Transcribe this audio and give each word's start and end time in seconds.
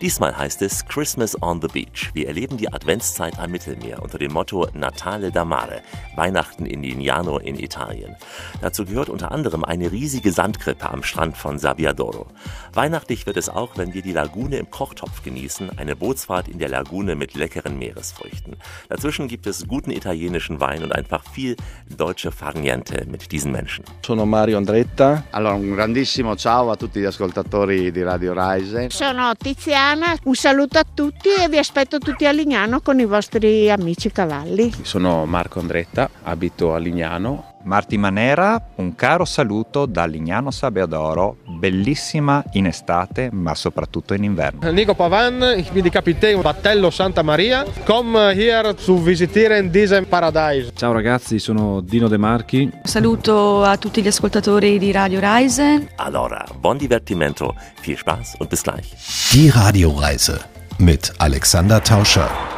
Diesmal 0.00 0.38
heißt 0.38 0.62
es 0.62 0.86
Christmas 0.86 1.36
on 1.42 1.60
the 1.60 1.66
Beach. 1.66 2.10
Wir 2.14 2.28
erleben 2.28 2.56
die 2.56 2.72
Adventszeit 2.72 3.36
am 3.40 3.50
Mittelmeer 3.50 4.00
unter 4.00 4.16
dem 4.16 4.32
Motto 4.32 4.68
Natale 4.72 5.32
da 5.32 5.44
Mare, 5.44 5.82
Weihnachten 6.14 6.66
in 6.66 6.84
Lignano 6.84 7.38
in 7.38 7.58
Italien. 7.58 8.14
Dazu 8.60 8.84
gehört 8.84 9.08
unter 9.08 9.32
anderem 9.32 9.64
eine 9.64 9.90
riesige 9.90 10.30
Sandkrippe 10.30 10.88
am 10.88 11.02
Strand 11.02 11.36
von 11.36 11.58
Sabbiadoro. 11.58 12.28
Weihnachtlich 12.72 13.26
wird 13.26 13.36
es 13.36 13.48
auch, 13.48 13.76
wenn 13.76 13.92
wir 13.92 14.02
die 14.02 14.12
Lagune 14.12 14.58
im 14.58 14.70
Kochtopf 14.70 15.24
genießen, 15.24 15.76
eine 15.80 15.96
Bootsfahrt 15.96 16.46
in 16.46 16.60
der 16.60 16.68
Lagune 16.68 17.16
mit 17.16 17.34
leckeren 17.34 17.76
Meeresfrüchten. 17.76 18.54
Dazwischen 18.88 19.26
gibt 19.26 19.48
es 19.48 19.66
guten 19.66 19.90
italienischen 19.90 20.60
Wein 20.60 20.84
und 20.84 20.94
einfach 20.94 21.24
viel 21.32 21.56
deutsche 21.96 22.30
Farniente 22.30 23.04
mit 23.08 23.32
diesen 23.32 23.50
Menschen. 23.50 23.84
Sono 24.06 24.26
Mario 24.26 24.58
Andretta. 24.58 25.24
Allora, 25.32 25.54
un 25.54 25.74
grandissimo 25.74 26.36
ciao 26.36 26.70
a 26.70 26.76
tutti 26.76 27.00
gli 27.00 27.04
ascoltatori 27.04 27.90
di 27.90 28.02
Radio 28.04 28.32
Rise. 28.32 28.90
Sono 28.90 29.32
Tiziana, 29.36 29.87
un 30.24 30.34
saluto 30.34 30.78
a 30.78 30.84
tutti 30.92 31.30
e 31.30 31.48
vi 31.48 31.56
aspetto 31.56 31.98
tutti 31.98 32.26
a 32.26 32.30
Lignano 32.30 32.80
con 32.80 32.98
i 33.00 33.06
vostri 33.06 33.70
amici 33.70 34.10
cavalli. 34.10 34.72
Sono 34.82 35.24
Marco 35.24 35.60
Andretta, 35.60 36.10
abito 36.24 36.74
a 36.74 36.78
Lignano. 36.78 37.57
Marti 37.68 37.98
Manera, 37.98 38.70
un 38.76 38.94
caro 38.94 39.26
saluto 39.26 39.84
da 39.84 40.06
Lignano 40.06 40.50
Sabbiadoro, 40.50 41.36
bellissima 41.44 42.42
in 42.52 42.64
estate 42.64 43.28
ma 43.30 43.54
soprattutto 43.54 44.14
in 44.14 44.24
inverno. 44.24 44.70
Nico 44.70 44.94
Pavan, 44.94 45.54
ich 45.54 45.70
bin 45.70 45.82
die 45.82 45.90
Kapitän 45.90 46.40
Battello 46.40 46.90
Santa 46.90 47.22
Maria. 47.22 47.66
Komme 47.84 48.32
hier 48.32 48.74
zu 48.74 49.02
visitieren 49.02 49.70
diesen 49.70 50.08
Paradise. 50.08 50.72
Ciao 50.74 50.92
ragazzi, 50.92 51.38
sono 51.38 51.82
Dino 51.82 52.08
De 52.08 52.16
Marchi. 52.16 52.70
Saluto 52.84 53.62
a 53.62 53.76
tutti 53.76 54.00
gli 54.00 54.08
ascoltatori 54.08 54.78
di 54.78 54.90
Radio 54.90 55.20
Reise. 55.20 55.88
Allora, 55.96 56.46
buon 56.58 56.78
divertimento, 56.78 57.54
viel 57.82 57.98
Spaß 57.98 58.36
und 58.38 58.48
bis 58.48 58.62
gleich. 58.62 58.94
Die 59.32 59.50
Radioreise 59.50 60.40
mit 60.78 61.12
Alexander 61.18 61.82
Tauscher. 61.82 62.57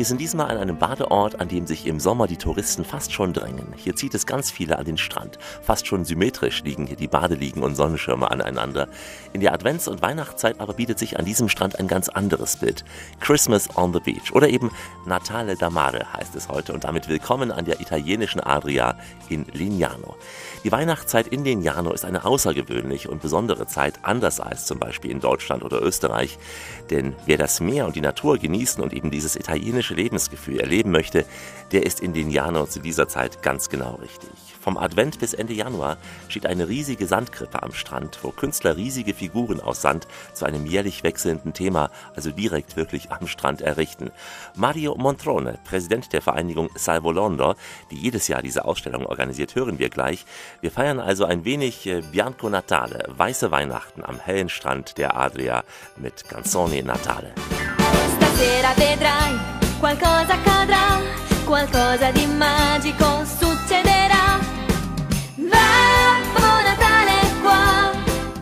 Wir 0.00 0.06
sind 0.06 0.18
diesmal 0.18 0.48
an 0.48 0.56
einem 0.56 0.78
Badeort, 0.78 1.42
an 1.42 1.48
dem 1.48 1.66
sich 1.66 1.86
im 1.86 2.00
Sommer 2.00 2.26
die 2.26 2.38
Touristen 2.38 2.86
fast 2.86 3.12
schon 3.12 3.34
drängen. 3.34 3.74
Hier 3.76 3.94
zieht 3.94 4.14
es 4.14 4.24
ganz 4.24 4.50
viele 4.50 4.78
an 4.78 4.86
den 4.86 4.96
Strand. 4.96 5.38
Fast 5.60 5.86
schon 5.86 6.06
symmetrisch 6.06 6.62
liegen 6.62 6.86
hier 6.86 6.96
die 6.96 7.06
Badeliegen 7.06 7.62
und 7.62 7.74
Sonnenschirme 7.74 8.30
aneinander. 8.30 8.88
In 9.34 9.42
der 9.42 9.52
Advents- 9.52 9.88
und 9.88 10.00
Weihnachtszeit 10.00 10.58
aber 10.58 10.72
bietet 10.72 10.98
sich 10.98 11.18
an 11.18 11.26
diesem 11.26 11.50
Strand 11.50 11.78
ein 11.78 11.86
ganz 11.86 12.08
anderes 12.08 12.56
Bild. 12.56 12.82
Christmas 13.20 13.76
on 13.76 13.92
the 13.92 14.00
Beach 14.00 14.32
oder 14.32 14.48
eben 14.48 14.70
Natale 15.04 15.54
da 15.56 15.68
Mare 15.68 16.10
heißt 16.14 16.34
es 16.34 16.48
heute 16.48 16.72
und 16.72 16.84
damit 16.84 17.10
willkommen 17.10 17.52
an 17.52 17.66
der 17.66 17.82
italienischen 17.82 18.40
Adria 18.40 18.96
in 19.28 19.44
Lignano. 19.52 20.16
Die 20.64 20.72
Weihnachtszeit 20.72 21.26
in 21.26 21.44
Lignano 21.44 21.92
ist 21.92 22.06
eine 22.06 22.24
außergewöhnliche 22.24 23.10
und 23.10 23.20
besondere 23.20 23.66
Zeit, 23.66 23.98
anders 24.00 24.40
als 24.40 24.64
zum 24.64 24.78
Beispiel 24.78 25.10
in 25.10 25.20
Deutschland 25.20 25.62
oder 25.62 25.82
Österreich. 25.82 26.38
Denn 26.88 27.14
wer 27.26 27.36
das 27.36 27.60
Meer 27.60 27.86
und 27.86 27.96
die 27.96 28.00
Natur 28.00 28.38
genießen 28.38 28.82
und 28.82 28.94
eben 28.94 29.10
dieses 29.10 29.36
italienische 29.36 29.89
Lebensgefühl 29.94 30.60
erleben 30.60 30.90
möchte, 30.90 31.24
der 31.72 31.84
ist 31.84 32.00
in 32.00 32.14
Lignano 32.14 32.66
zu 32.66 32.80
dieser 32.80 33.08
Zeit 33.08 33.42
ganz 33.42 33.68
genau 33.68 33.94
richtig. 33.96 34.30
Vom 34.60 34.76
Advent 34.76 35.18
bis 35.18 35.32
Ende 35.32 35.54
Januar 35.54 35.96
steht 36.28 36.44
eine 36.44 36.68
riesige 36.68 37.06
Sandkrippe 37.06 37.62
am 37.62 37.72
Strand, 37.72 38.18
wo 38.22 38.30
Künstler 38.30 38.76
riesige 38.76 39.14
Figuren 39.14 39.60
aus 39.60 39.80
Sand 39.80 40.06
zu 40.34 40.44
einem 40.44 40.66
jährlich 40.66 41.02
wechselnden 41.02 41.54
Thema, 41.54 41.90
also 42.14 42.30
direkt 42.30 42.76
wirklich 42.76 43.10
am 43.10 43.26
Strand 43.26 43.62
errichten. 43.62 44.10
Mario 44.54 44.96
Montrone, 44.96 45.58
Präsident 45.64 46.12
der 46.12 46.20
Vereinigung 46.20 46.68
Salvo 46.74 47.10
Londo, 47.10 47.54
die 47.90 47.96
jedes 47.96 48.28
Jahr 48.28 48.42
diese 48.42 48.66
Ausstellung 48.66 49.06
organisiert, 49.06 49.54
hören 49.54 49.78
wir 49.78 49.88
gleich. 49.88 50.26
Wir 50.60 50.70
feiern 50.70 51.00
also 51.00 51.24
ein 51.24 51.44
wenig 51.46 51.86
äh, 51.86 52.02
Bianco 52.02 52.50
Natale, 52.50 53.06
weiße 53.08 53.50
Weihnachten 53.50 54.04
am 54.04 54.20
hellen 54.20 54.50
Strand 54.50 54.98
der 54.98 55.16
Adria 55.16 55.64
mit 55.96 56.28
Canzoni 56.28 56.82
Natale. 56.82 57.32
Stasera 58.40 58.72
vedrai, 58.76 59.29
qualcosa 59.80 60.34
accadrà, 60.34 61.00
qualcosa 61.46 62.10
di 62.12 62.26
magico 62.26 63.24
succederà. 63.24 64.38
Babbo 65.36 66.46
Natale 66.62 67.40
qua. 67.40 67.90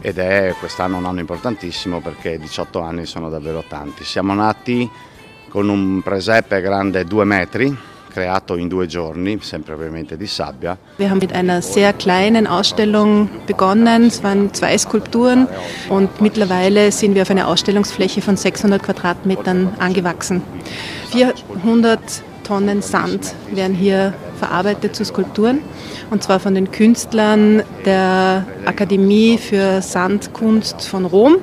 Ed 0.00 0.18
è 0.18 0.52
quest'anno 0.58 0.96
un 0.96 1.06
anno 1.06 1.20
importantissimo 1.20 2.00
perché 2.00 2.38
18 2.38 2.80
anni 2.80 3.06
sono 3.06 3.30
davvero 3.30 3.64
tanti. 3.66 4.02
Siamo 4.04 4.34
nati 4.34 4.90
con 5.48 5.68
un 5.68 6.02
presepe 6.02 6.60
grande 6.60 7.04
due 7.04 7.24
metri, 7.24 7.74
creato 8.08 8.54
in 8.56 8.68
due 8.68 8.86
giorni, 8.86 9.38
sempre 9.40 9.74
ovviamente 9.74 10.16
di 10.16 10.26
sabbia. 10.26 10.76
Wir 10.96 11.10
haben 11.10 11.18
mit 11.18 11.32
einer 11.32 11.62
sehr 11.62 11.92
kleinen 11.92 12.46
Ausstellung 12.46 13.28
begonnen. 13.46 14.06
Es 14.06 14.22
waren 14.22 14.52
zwei 14.54 14.76
Skulpturen 14.78 15.46
und 15.88 16.20
mittlerweile 16.20 16.90
sind 16.92 17.14
wir 17.14 17.22
auf 17.22 17.30
eine 17.30 17.46
Ausstellungsfläche 17.46 18.22
von 18.22 18.36
600 18.36 18.82
Quadratmetern 18.82 19.74
angewachsen. 19.78 20.42
400 21.10 22.00
Tonnen 22.44 22.80
Sand 22.80 23.34
werden 23.52 23.76
hier 23.76 24.14
verarbeitet 24.38 24.96
zu 24.96 25.04
Skulpturen 25.04 25.60
und 26.10 26.22
zwar 26.22 26.40
von 26.40 26.54
den 26.54 26.70
Künstlern 26.70 27.62
der 27.84 28.46
Akademie 28.64 29.36
für 29.36 29.82
Sandkunst 29.82 30.88
von 30.88 31.04
Rom. 31.04 31.36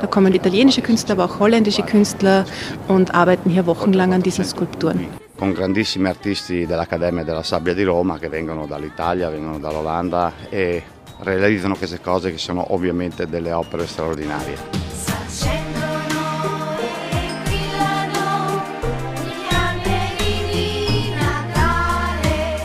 Da 0.00 0.06
kommen 0.06 0.34
italienische 0.34 0.82
Künstler, 0.82 1.14
aber 1.14 1.24
auch 1.24 1.38
holländische 1.38 1.82
Künstler 1.82 2.44
und 2.88 3.14
arbeiten 3.14 3.48
hier 3.48 3.66
wochenlang 3.66 4.12
an 4.12 4.22
diesen 4.22 4.44
Skulpturen. 4.44 5.06
Con 5.40 5.52
grandissimi 5.54 6.06
artisti 6.06 6.66
dell'Accademia 6.66 7.24
della 7.24 7.42
Sabbia 7.42 7.72
di 7.72 7.82
Roma 7.82 8.18
che 8.18 8.28
vengono 8.28 8.66
dall'Italia, 8.66 9.30
vengono 9.30 9.58
dall'Olanda 9.58 10.34
e 10.50 10.82
realizzano 11.20 11.76
queste 11.76 11.98
cose 11.98 12.30
che 12.30 12.36
sono 12.36 12.74
ovviamente 12.74 13.26
delle 13.26 13.50
opere 13.50 13.86
straordinarie. 13.86 14.58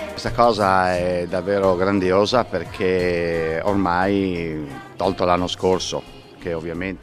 Questa 0.10 0.34
cosa 0.34 0.98
è 0.98 1.28
davvero 1.30 1.78
grandiosa 1.78 2.44
perché 2.44 3.62
ormai, 3.64 4.68
tolto 4.98 5.24
l'anno 5.24 5.48
scorso. 5.48 6.15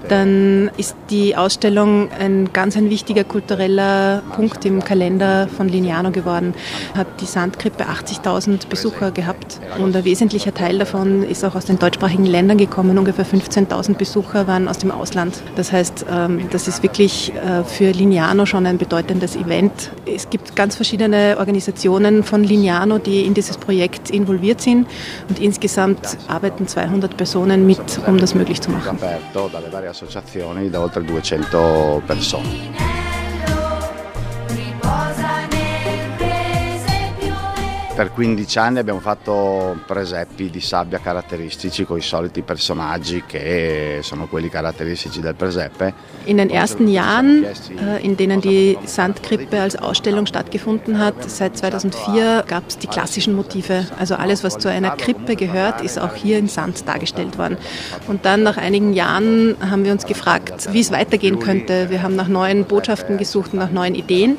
Dann 0.08 0.70
ist 0.76 0.96
die 1.10 1.36
Ausstellung 1.36 2.08
ein 2.18 2.50
ganz 2.52 2.76
ein 2.76 2.90
wichtiger 2.90 3.24
kultureller 3.24 4.22
Punkt 4.34 4.64
im 4.64 4.84
Kalender 4.84 5.48
von 5.48 5.68
Lignano 5.68 6.10
geworden. 6.10 6.54
Hat 6.94 7.06
die 7.20 7.26
Sandkrippe 7.26 7.84
80.000 7.84 8.68
Besucher 8.68 9.10
gehabt 9.10 9.60
und 9.78 9.96
ein 9.96 10.04
wesentlicher 10.04 10.54
Teil 10.54 10.78
davon 10.78 11.22
ist 11.22 11.44
auch 11.44 11.54
aus 11.54 11.64
den 11.64 11.78
deutschsprachigen 11.78 12.26
Ländern 12.26 12.58
gekommen. 12.58 12.98
Ungefähr 12.98 13.26
15.000 13.26 13.94
Besucher 13.94 14.46
waren 14.46 14.68
aus 14.68 14.78
dem 14.78 14.90
Ausland. 14.90 15.42
Das 15.56 15.72
heißt, 15.72 16.06
ähm, 16.10 16.48
das 16.50 16.68
ist 16.68 16.82
wirklich 16.82 17.32
äh, 17.34 17.64
für 17.64 17.90
Lignano 17.90 18.46
schon 18.46 18.66
ein 18.66 18.78
bedeutendes 18.78 19.36
Event. 19.36 19.90
Es 20.06 20.30
gibt 20.30 20.56
ganz 20.56 20.76
verschiedene 20.76 21.36
Organisationen 21.38 22.22
von 22.22 22.44
Lignano, 22.44 22.98
die 22.98 23.22
in 23.22 23.34
dieses 23.34 23.56
Projekt 23.56 24.10
involviert 24.10 24.60
sind 24.60 24.86
und 25.28 25.40
insgesamt 25.40 26.18
arbeiten 26.28 26.66
200 26.66 27.16
Personen 27.16 27.66
mit, 27.66 27.80
um 28.06 28.18
das 28.18 28.34
möglich 28.34 28.60
zu 28.60 28.70
machen. 28.70 28.98
Dalle 29.32 29.68
varie 29.68 29.88
associazioni 29.88 30.68
da 30.68 30.80
oltre 30.80 31.02
200 31.02 32.02
persone. 32.06 33.11
Per 38.02 38.10
15 38.10 38.58
anni 38.58 38.78
abbiamo 38.80 38.98
fatto 38.98 39.78
presepi 39.86 40.50
di 40.50 40.60
sabbia 40.60 40.98
caratteristici 40.98 41.84
con 41.84 41.98
i 41.98 42.00
soliti 42.00 42.42
personaggi 42.42 43.22
che 43.24 44.00
sono 44.02 44.26
quelli 44.26 44.48
caratteristici 44.48 45.20
del 45.20 45.36
presepe. 45.36 45.94
In 46.24 46.38
den 46.38 46.50
ersten 46.50 46.88
Jahren, 46.88 47.44
äh, 47.44 48.00
in 48.00 48.16
denen 48.16 48.40
die 48.40 48.76
Sandkrippe 48.84 49.60
als 49.60 49.76
Ausstellung 49.76 50.26
stattgefunden 50.26 50.98
hat, 50.98 51.14
seit 51.30 51.56
2004 51.56 52.42
gab 52.48 52.66
es 52.66 52.78
die 52.78 52.88
klassischen 52.88 53.36
Motive. 53.36 53.86
Also 54.00 54.16
alles, 54.16 54.42
was 54.42 54.58
zu 54.58 54.68
einer 54.68 54.96
Krippe 54.96 55.36
gehört, 55.36 55.80
ist 55.80 56.00
auch 56.00 56.16
hier 56.16 56.38
in 56.38 56.48
Sand 56.48 56.88
dargestellt 56.88 57.38
worden. 57.38 57.56
Und 58.08 58.24
dann 58.24 58.42
nach 58.42 58.56
einigen 58.56 58.94
Jahren 58.94 59.54
haben 59.60 59.84
wir 59.84 59.92
uns 59.92 60.06
gefragt, 60.06 60.72
wie 60.72 60.80
es 60.80 60.90
weitergehen 60.90 61.38
könnte. 61.38 61.88
Wir 61.90 62.02
haben 62.02 62.16
nach 62.16 62.26
neuen 62.26 62.64
Botschaften 62.64 63.16
gesucht 63.16 63.52
und 63.52 63.60
nach 63.60 63.70
neuen 63.70 63.94
Ideen 63.94 64.38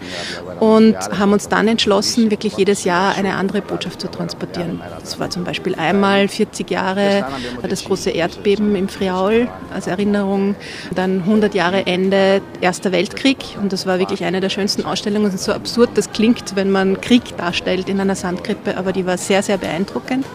und 0.59 0.97
haben 1.17 1.31
uns 1.31 1.47
dann 1.47 1.69
entschlossen, 1.69 2.29
wirklich 2.29 2.57
jedes 2.57 2.83
Jahr 2.83 3.15
eine 3.15 3.35
andere 3.35 3.52
Botschaft 3.61 4.01
zu 4.01 4.09
transportieren. 4.09 4.81
Das 4.99 5.19
war 5.19 5.29
zum 5.29 5.43
Beispiel 5.43 5.75
einmal 5.75 6.27
40 6.27 6.69
Jahre 6.69 7.25
das 7.67 7.83
große 7.83 8.09
Erdbeben 8.09 8.75
im 8.75 8.87
Friaul 8.89 9.47
als 9.73 9.87
Erinnerung, 9.87 10.55
dann 10.95 11.19
100 11.19 11.53
Jahre 11.53 11.85
Ende 11.85 12.41
Erster 12.61 12.91
Weltkrieg 12.91 13.37
und 13.61 13.73
das 13.73 13.85
war 13.85 13.99
wirklich 13.99 14.23
eine 14.23 14.39
der 14.39 14.49
schönsten 14.49 14.85
Ausstellungen. 14.85 15.27
Es 15.27 15.35
ist 15.35 15.45
so 15.45 15.53
absurd 15.53 15.91
das 15.95 16.11
klingt, 16.11 16.55
wenn 16.55 16.71
man 16.71 17.01
Krieg 17.01 17.35
darstellt 17.37 17.89
in 17.89 17.99
einer 17.99 18.15
Sandkrippe, 18.15 18.77
aber 18.77 18.91
die 18.91 19.05
war 19.05 19.17
sehr, 19.17 19.43
sehr 19.43 19.57
beeindruckend. 19.57 20.25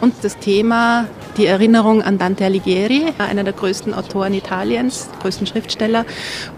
und 0.00 0.14
das 0.22 0.38
Thema 0.38 1.06
die 1.38 1.46
Erinnerung 1.46 2.02
an 2.02 2.18
Dante 2.18 2.44
Alighieri, 2.44 3.12
einer 3.18 3.44
der 3.44 3.52
größten 3.52 3.94
Autoren 3.94 4.34
Italiens, 4.34 5.08
größten 5.22 5.46
Schriftsteller. 5.46 6.04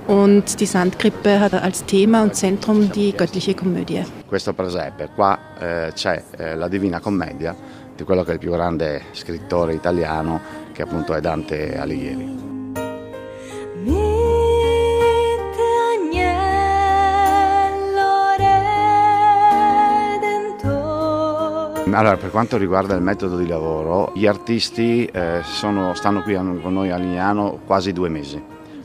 Und 0.07 0.59
die 0.59 0.67
Sandkrippe 0.67 1.39
hat 1.39 1.55
als 1.55 1.85
Thema 1.85 2.23
und 2.23 2.35
Zentrum 2.35 2.91
die 2.91 3.13
göttliche 3.13 3.55
Komödie. 3.55 4.05
Questo 4.27 4.53
presepe, 4.55 5.11
qua 5.15 5.39
eh, 5.61 5.93
c'è 5.93 6.23
eh, 6.37 6.55
la 6.55 6.69
Divina 6.69 7.01
Commedia 7.01 7.55
di 7.95 8.05
quello 8.05 8.25
che 8.25 8.31
è 8.31 8.35
il 8.35 8.41
più 8.41 8.53
grande 8.53 9.03
scrittore 9.13 9.75
italiano 9.75 10.41
che 10.73 10.83
appunto 10.83 11.15
è 11.15 11.21
Dante 11.21 11.79
Alighieri. 11.79 12.70
Allora, 21.93 22.17
per 22.17 22.31
quanto 22.31 22.57
riguarda 22.57 22.95
il 22.95 23.03
metodo 23.03 23.37
di 23.37 23.47
lavoro, 23.47 24.13
gli 24.15 24.27
artisti 24.27 25.05
eh, 25.07 25.41
sono- 25.43 25.93
stanno 25.95 26.23
qui 26.23 26.35
con 26.35 26.73
noi 26.73 26.91
a 26.91 26.97
Lignano 26.97 27.59
quasi 27.67 27.93
due 27.93 28.09
mesi, 28.09 28.41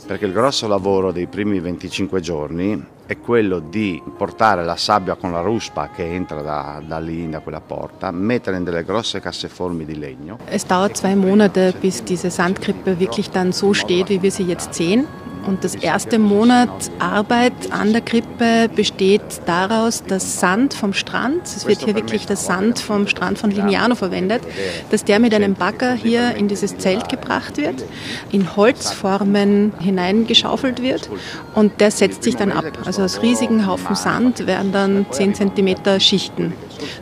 perché 0.06 0.26
il 0.26 0.34
grosso 0.34 0.68
lavoro 0.68 1.12
dei 1.12 1.28
primi 1.28 1.60
25 1.60 2.20
giorni 2.20 2.84
è 3.06 3.18
quello 3.20 3.60
di 3.60 4.02
portare 4.18 4.64
la 4.66 4.76
sabbia 4.76 5.16
con 5.16 5.32
la 5.32 5.42
ruspa 5.42 5.90
che 5.96 6.04
entra 6.04 6.42
da, 6.42 6.82
da 6.86 6.98
lì, 7.00 7.30
da 7.30 7.40
quella 7.40 7.62
porta, 7.62 8.10
mettere 8.12 8.58
in 8.58 8.64
delle 8.64 8.84
grosse 8.84 9.20
casseformi 9.20 9.86
di 9.86 9.98
legno. 9.98 10.40
Es 10.50 10.66
dauert 10.66 10.96
zwei 10.98 11.16
Monate, 11.16 11.74
bis 11.80 12.04
diese 12.04 12.30
Sandkrippe 12.32 12.98
wirklich 12.98 13.30
dann 13.30 13.52
so 13.54 13.74
steht, 13.74 14.10
wie 14.10 14.22
wir 14.22 14.32
sie 14.32 14.44
jetzt 14.46 14.74
sehen. 14.74 15.06
Und 15.46 15.64
das 15.64 15.76
erste 15.76 16.20
Monat 16.20 16.70
Arbeit 17.00 17.54
an 17.72 17.92
der 17.92 18.02
Krippe 18.02 18.70
besteht 18.76 19.22
daraus, 19.46 20.04
dass 20.04 20.40
Sand 20.40 20.74
vom 20.74 20.94
Strand, 20.94 21.44
es 21.46 21.68
wird 21.68 21.84
hier 21.84 21.96
wirklich 21.96 22.26
der 22.26 22.36
Sand 22.36 22.80
vom 22.80 23.08
Strand 23.08 23.38
von 23.38 23.52
Lignano 23.52 23.96
verwendet, 23.96 24.42
dass 24.90 25.04
der 25.04 25.20
mit 25.20 25.34
einem 25.34 25.54
Bagger 25.54 25.94
hier 25.94 26.36
in 26.36 26.48
dieses 26.48 26.78
Zelt 26.78 27.10
gebracht 27.10 27.58
wird, 27.58 27.84
in 28.32 28.56
Holzformen 28.56 29.74
hineingeschaufelt 29.80 30.82
wird 30.82 31.10
und 31.54 31.80
der 31.80 31.92
setzt 31.92 32.24
sich 32.24 32.36
dann 32.36 32.52
ab. 32.52 32.66
Also 32.86 33.04
aus 33.04 33.22
riesigen 33.22 33.68
Haufen 33.68 33.96
Sand 33.96 34.48
werden 34.48 34.72
dann 34.72 35.06
10 35.12 35.36
cm 35.36 36.00
Schichten. 36.00 36.54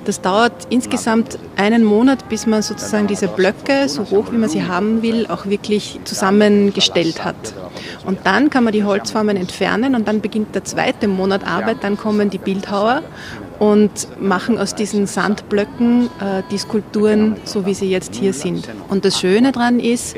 Das 0.06 0.22
dauert 0.22 0.68
insgesamt 0.70 1.38
einen 1.56 1.84
Monat, 1.84 2.30
bis 2.30 2.46
man 2.46 2.62
sozusagen 2.62 3.08
diese 3.08 3.28
Blöcke, 3.28 3.88
so 3.88 4.04
hoch 4.10 4.32
wie 4.32 4.38
man 4.38 4.50
sie 4.50 4.64
haben 4.64 5.02
will, 5.02 5.28
auch 5.28 5.46
wirklich 5.46 6.00
zusammengestellt 6.04 7.24
hat. 7.24 7.36
Und 8.06 8.20
dann 8.26 8.50
kann 8.50 8.64
man 8.64 8.74
die 8.74 8.84
Holzformen 8.84 9.38
entfernen 9.38 9.96
und 9.96 10.08
dann 10.08 10.22
beginnt 10.22 10.56
der 10.56 10.64
zweite 10.64 11.08
Monat 11.08 11.46
Arbeit, 11.46 11.78
dann 11.82 11.98
kommen 11.98 12.30
die 12.30 12.38
Bildhauer 12.38 13.02
und 13.60 14.08
machen 14.20 14.58
aus 14.58 14.76
diesen 14.76 15.08
Sandblöcken 15.08 16.08
äh, 16.20 16.44
die 16.52 16.58
Skulpturen, 16.58 17.38
so 17.46 17.66
wie 17.66 17.74
sie 17.74 17.90
jetzt 17.90 18.16
hier 18.16 18.34
sind. 18.34 18.68
Und 18.90 19.06
das 19.06 19.20
Schöne 19.20 19.52
daran 19.52 19.80
ist, 19.80 20.16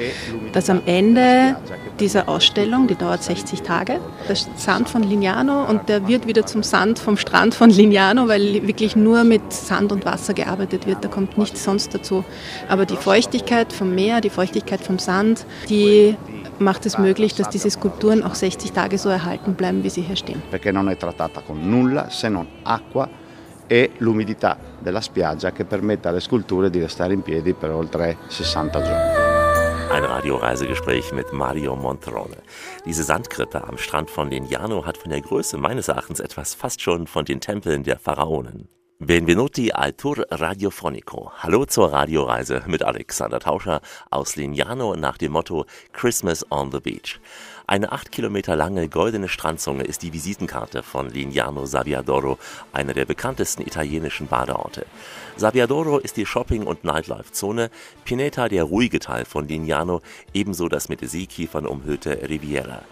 dass 0.54 0.70
am 0.70 0.82
Ende 0.86 1.56
dieser 2.00 2.28
Ausstellung, 2.30 2.88
die 2.88 2.96
dauert 2.96 3.24
60 3.24 3.62
Tage, 3.62 4.00
der 4.28 4.36
Sand 4.56 4.90
von 4.90 5.04
Lignano 5.04 5.66
und 5.66 5.90
der 5.90 6.08
wird 6.08 6.28
wieder 6.28 6.46
zum 6.46 6.64
Sand 6.64 7.00
vom 7.00 7.18
Strand 7.18 7.54
von 7.56 7.70
Lignano, 7.70 8.28
weil 8.28 8.68
wirklich 8.68 8.96
nur 8.96 9.24
mit 9.24 9.54
Sand 9.54 9.92
und 9.92 10.06
Wasser 10.06 10.34
gearbeitet 10.34 10.86
wird, 10.88 11.04
da 11.04 11.08
kommt 11.08 11.38
nichts 11.38 11.64
sonst 11.64 11.94
dazu. 11.94 12.24
Aber 12.70 12.86
die 12.86 12.98
Feuchtigkeit 12.98 13.72
vom 13.74 13.94
Meer, 13.96 14.22
die 14.22 14.30
Feuchtigkeit 14.30 14.82
vom 14.82 15.00
Sand, 15.00 15.46
die 15.70 16.16
macht 16.60 16.86
es 16.86 16.98
möglich, 16.98 17.36
dass 17.36 17.50
diese 17.50 17.70
Skulpturen 17.70 18.24
auch 18.24 18.36
60 18.36 18.72
Tage 18.72 18.98
so 18.98 19.10
erhalten 19.10 19.56
bleiben, 19.56 19.84
wie 19.84 19.90
sie 19.90 20.02
hier 20.02 20.16
stehen. 20.16 20.42
perché 20.50 20.72
non 20.72 20.90
è 20.90 20.98
trattata 20.98 21.42
con 21.42 21.68
nulla 21.68 22.10
se 22.10 22.30
non 22.30 22.48
acqua 22.64 23.08
e 23.68 23.92
l'umidità 23.98 24.58
della 24.80 25.02
spiaggia 25.02 25.52
che 25.52 25.66
permette 25.66 26.08
alle 26.08 26.20
sculture 26.20 26.70
di 26.70 26.80
restare 26.80 27.14
in 27.14 27.22
piedi 27.24 27.54
per 27.54 27.72
oltre 27.72 28.18
60 28.28 28.82
giorni. 28.82 29.15
Ein 29.96 30.04
Radioreisegespräch 30.04 31.14
mit 31.14 31.32
Mario 31.32 31.78
Montrone. 31.78 32.36
Diese 32.86 33.06
Sandkrippe 33.06 33.64
am 33.64 33.78
Strand 33.78 34.10
von 34.10 34.30
Lignano 34.30 34.86
hat 34.86 34.98
von 34.98 35.10
der 35.10 35.22
Größe 35.22 35.58
meines 35.58 35.88
Erachtens 35.88 36.20
etwas 36.20 36.54
fast 36.54 36.82
schon 36.82 37.08
von 37.08 37.24
den 37.24 37.40
Tempeln 37.40 37.84
der 37.84 37.98
Pharaonen. 37.98 38.68
Benvenuti 39.00 39.72
al 39.72 39.94
Tour 39.94 40.26
Radiofonico. 40.30 41.32
Hallo 41.38 41.66
zur 41.66 41.94
Radioreise 41.94 42.64
mit 42.66 42.84
Alexander 42.84 43.40
Tauscher 43.40 43.80
aus 44.12 44.36
Lignano 44.36 44.98
nach 44.98 45.18
dem 45.18 45.32
Motto 45.32 45.66
Christmas 45.94 46.46
on 46.52 46.74
the 46.74 46.82
Beach. 46.82 47.22
Eine 47.68 47.92
acht 47.92 48.12
Kilometer 48.12 48.56
lange 48.56 48.88
goldene 48.90 49.28
Strandzunge 49.28 49.84
ist 49.84 50.04
die 50.04 50.14
Visitenkarte 50.14 50.84
von 50.84 51.10
Lignano 51.10 51.66
Sabbiadoro, 51.66 52.38
einer 52.72 52.94
der 52.94 53.06
bekanntesten 53.06 53.64
italienischen 53.64 54.28
Badeorte. 54.28 54.86
Sabbiadoro 55.36 55.98
ist 55.98 56.18
die 56.18 56.28
Shopping- 56.28 56.68
und 56.68 56.84
Nightlife-Zone, 56.84 57.72
Pineta 58.04 58.50
der 58.50 58.66
ruhige 58.66 59.00
Teil 59.00 59.26
von 59.26 59.48
Lignano, 59.48 60.04
ebenso 60.32 60.70
das 60.70 60.90
mit 60.90 61.10
Seekiefern 61.10 61.66
umhüllte 61.66 62.30
Riviera. 62.30 62.84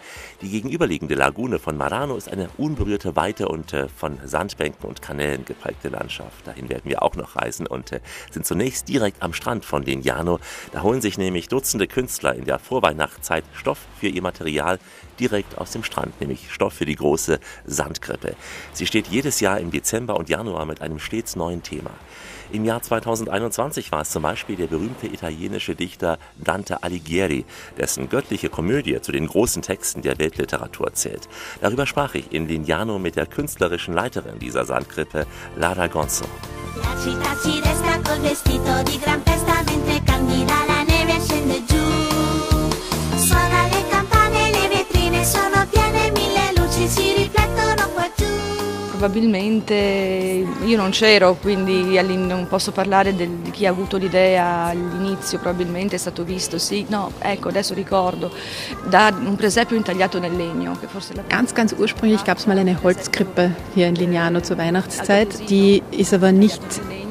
Die 0.44 0.50
gegenüberliegende 0.50 1.14
Lagune 1.14 1.58
von 1.58 1.78
Marano 1.78 2.16
ist 2.16 2.30
eine 2.30 2.50
unberührte, 2.58 3.16
weite 3.16 3.48
und 3.48 3.72
äh, 3.72 3.88
von 3.88 4.18
Sandbänken 4.26 4.86
und 4.86 5.00
Kanälen 5.00 5.46
geprägte 5.46 5.88
Landschaft. 5.88 6.46
Dahin 6.46 6.68
werden 6.68 6.82
wir 6.84 7.02
auch 7.02 7.16
noch 7.16 7.36
reisen 7.36 7.66
und 7.66 7.92
äh, 7.92 8.00
sind 8.30 8.44
zunächst 8.44 8.86
direkt 8.90 9.22
am 9.22 9.32
Strand 9.32 9.64
von 9.64 9.84
Lignano. 9.84 10.40
Da 10.72 10.82
holen 10.82 11.00
sich 11.00 11.16
nämlich 11.16 11.48
Dutzende 11.48 11.86
Künstler 11.86 12.34
in 12.34 12.44
der 12.44 12.58
Vorweihnachtszeit 12.58 13.42
Stoff 13.54 13.78
für 13.98 14.08
ihr 14.08 14.20
Material 14.20 14.78
direkt 15.18 15.56
aus 15.56 15.70
dem 15.70 15.82
Strand, 15.82 16.20
nämlich 16.20 16.52
Stoff 16.52 16.74
für 16.74 16.84
die 16.84 16.96
große 16.96 17.40
Sandkrippe. 17.64 18.36
Sie 18.74 18.86
steht 18.86 19.06
jedes 19.06 19.40
Jahr 19.40 19.58
im 19.60 19.70
Dezember 19.70 20.14
und 20.14 20.28
Januar 20.28 20.66
mit 20.66 20.82
einem 20.82 20.98
stets 20.98 21.36
neuen 21.36 21.62
Thema. 21.62 21.92
Im 22.54 22.64
Jahr 22.64 22.80
2021 22.80 23.90
war 23.90 24.02
es 24.02 24.10
zum 24.10 24.22
Beispiel 24.22 24.54
der 24.54 24.68
berühmte 24.68 25.08
italienische 25.08 25.74
Dichter 25.74 26.18
Dante 26.36 26.84
Alighieri, 26.84 27.44
dessen 27.78 28.08
göttliche 28.08 28.48
Komödie 28.48 29.00
zu 29.00 29.10
den 29.10 29.26
großen 29.26 29.60
Texten 29.60 30.02
der 30.02 30.20
Weltliteratur 30.20 30.92
zählt. 30.94 31.28
Darüber 31.60 31.84
sprach 31.84 32.14
ich 32.14 32.32
in 32.32 32.46
Lignano 32.46 33.00
mit 33.00 33.16
der 33.16 33.26
künstlerischen 33.26 33.92
Leiterin 33.92 34.38
dieser 34.38 34.64
Sandkrippe, 34.66 35.26
Lara 35.56 35.88
Gonzo. 35.88 36.26
La 43.30 43.73
Probabilmente 49.04 49.74
io 50.64 50.76
non 50.78 50.88
c'ero, 50.88 51.36
quindi 51.38 52.00
non 52.16 52.46
posso 52.48 52.72
parlare 52.72 53.14
del- 53.14 53.28
di 53.28 53.50
chi 53.50 53.66
ha 53.66 53.70
avuto 53.70 53.98
l'idea 53.98 54.64
all'inizio, 54.68 55.38
probabilmente 55.38 55.96
è 55.96 55.98
stato 55.98 56.24
visto, 56.24 56.56
sì, 56.56 56.86
no, 56.88 57.12
ecco, 57.18 57.48
adesso 57.48 57.74
ricordo, 57.74 58.32
da 58.88 59.14
un 59.14 59.36
presepio 59.36 59.76
intagliato 59.76 60.18
nel 60.18 60.34
legno, 60.34 60.74
che 60.80 60.86
forse 60.86 61.12
la 61.12 61.22
Ganz, 61.28 61.52
ganz 61.52 61.74
ursprünglich 61.76 62.22
gab 62.24 62.38
es 62.38 62.46
mal 62.46 62.56
eine 62.56 62.78
Holzkrippe 62.82 63.54
hier 63.74 63.88
in 63.88 63.94
Lignano 63.94 64.40
zur 64.40 64.56
Weihnachtszeit. 64.56 65.50
Die 65.50 65.82
ist 65.90 66.14
aber 66.14 66.32
nicht 66.32 66.62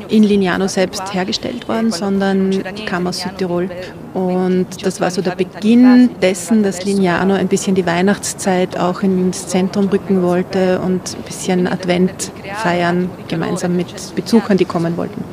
in 0.10 0.24
Lignano 0.24 0.67
selbst 0.67 1.13
hergestellt 1.13 1.67
worden, 1.67 1.91
sondern 1.91 2.51
die 2.51 2.86
kam 2.86 3.07
aus 3.07 3.19
Südtirol. 3.19 3.69
Und 4.13 4.67
das 4.86 5.01
war 5.01 5.10
so 5.10 5.22
der 5.22 5.36
Beginn 5.36 6.10
dessen, 6.22 6.63
dass 6.63 6.86
Lignano 6.86 7.33
ein 7.33 7.48
bisschen 7.48 7.75
die 7.75 7.86
Weihnachtszeit 7.86 8.77
auch 8.77 9.01
ins 9.01 9.48
Zentrum 9.48 9.88
rücken 9.88 10.22
wollte 10.22 10.79
und 10.79 11.15
ein 11.15 11.24
bisschen 11.24 11.67
Advent 11.67 12.31
feiern, 12.62 13.10
gemeinsam 13.27 13.75
mit 13.75 13.88
Besuchern, 14.15 14.57
die 14.57 14.65
kommen 14.65 14.98
wollten. 14.98 15.24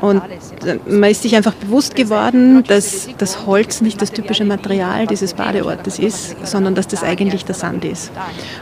Und 0.00 0.22
man 0.86 1.10
ist 1.10 1.22
sich 1.22 1.34
einfach 1.34 1.54
bewusst 1.54 1.96
geworden, 1.96 2.62
dass 2.64 3.08
das 3.18 3.46
Holz 3.46 3.80
nicht 3.80 4.00
das 4.00 4.12
typische 4.12 4.44
Material 4.44 5.06
dieses 5.06 5.34
Badeortes 5.34 5.98
ist, 5.98 6.36
sondern 6.46 6.74
dass 6.74 6.86
das 6.86 7.02
eigentlich 7.02 7.44
der 7.44 7.54
Sand 7.54 7.84
ist. 7.84 8.10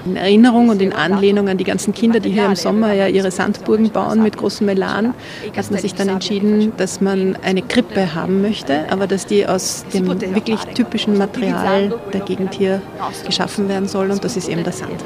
In 0.04 0.16
Erinnerung 0.16 0.68
und 0.70 0.80
in 0.80 0.92
Anlehnung 0.92 1.48
an 1.48 1.58
die 1.58 1.64
ganzen 1.64 1.92
Kinder, 1.92 2.20
die 2.20 2.30
hier 2.30 2.46
im 2.46 2.56
Sommer 2.56 2.92
ja 2.92 3.06
ihre 3.06 3.30
Sandburgen 3.30 3.90
bauen 3.90 4.22
mit 4.22 4.36
großem 4.36 4.66
Melan, 4.66 5.14
hat 5.56 5.70
man 5.70 5.80
sich 5.80 5.94
dann 5.94 6.08
entschieden, 6.08 6.72
dass 6.76 7.00
man 7.00 7.36
eine 7.42 7.62
Krippe 7.62 8.14
haben 8.14 8.42
möchte, 8.42 8.90
aber 8.90 9.06
dass 9.06 9.26
die 9.26 9.46
aus 9.46 9.84
dem 9.92 10.06
wirklich 10.34 10.60
typischen 10.74 11.18
Material 11.18 11.94
der 12.12 12.20
Gegend 12.20 12.54
hier 12.54 12.80
geschaffen 13.26 13.68
werden 13.68 13.88
soll 13.88 14.10
und 14.10 14.24
das 14.24 14.36
ist 14.36 14.48
eben 14.48 14.64
der 14.64 14.72
Sand. 14.72 15.04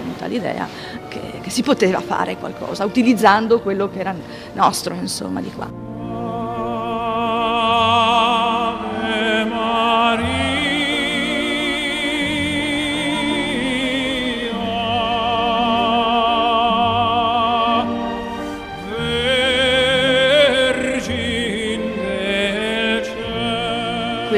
si 1.50 1.62
poteva 1.62 2.00
fare 2.00 2.36
qualcosa, 2.36 2.84
utilizzando 2.84 3.60
quello 3.60 3.90
che 3.90 3.98
era 3.98 4.14
nostro, 4.54 4.94
insomma, 4.94 5.40
di 5.40 5.50
qua. 5.50 5.89
God. 7.70 8.09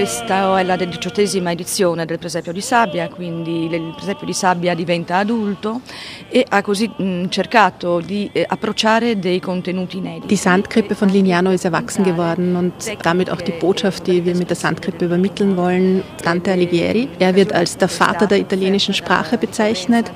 Questa 0.02 0.58
è 0.58 0.64
la 0.64 0.74
diciottesima 0.74 1.52
edizione 1.52 2.04
del 2.06 2.18
presepio 2.18 2.50
di 2.50 2.60
sabbia, 2.60 3.08
quindi 3.08 3.66
il 3.66 3.94
presepio 3.94 4.26
di 4.26 4.32
sabbia 4.32 4.74
diventa 4.74 5.18
adulto 5.18 5.80
e 6.28 6.44
ha 6.48 6.60
così 6.60 6.88
mh, 6.88 7.28
cercato 7.28 8.00
di 8.00 8.28
eh, 8.32 8.44
approcciare 8.44 9.20
dei 9.20 9.38
contenuti 9.38 9.98
inediti. 9.98 10.26
Die 10.26 10.36
Sandkrippe 10.36 10.96
von 10.96 11.08
Lignano 11.08 11.52
ist 11.52 11.64
erwachsen 11.64 12.02
geworden 12.02 12.56
und 12.56 12.72
damit 13.02 13.30
auch 13.30 13.40
die 13.42 13.52
Botschaft, 13.52 14.08
die 14.08 14.24
wir 14.24 14.34
mit 14.34 14.48
der 14.48 14.56
Sandkrippe 14.56 15.04
übermitteln 15.04 15.56
wollen, 15.56 16.02
Dante 16.24 16.50
Alighieri. 16.50 17.08
Er 17.20 17.36
wird 17.36 17.52
als 17.52 17.76
der 17.76 17.86
Vater 17.86 18.26
der 18.26 18.38
italienischen 18.38 18.94
Sprache 18.94 19.38
bezeichnet. 19.38 20.10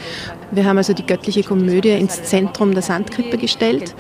Wir 0.53 0.65
haben 0.65 0.79
also 0.79 0.93
die 0.93 1.05
göttliche 1.05 1.43
Komödie 1.43 1.91
ins 1.91 2.23
Zentrum 2.23 2.73
der 2.73 2.83
Sandkrippe 2.83 3.37
gestellt. 3.37 3.95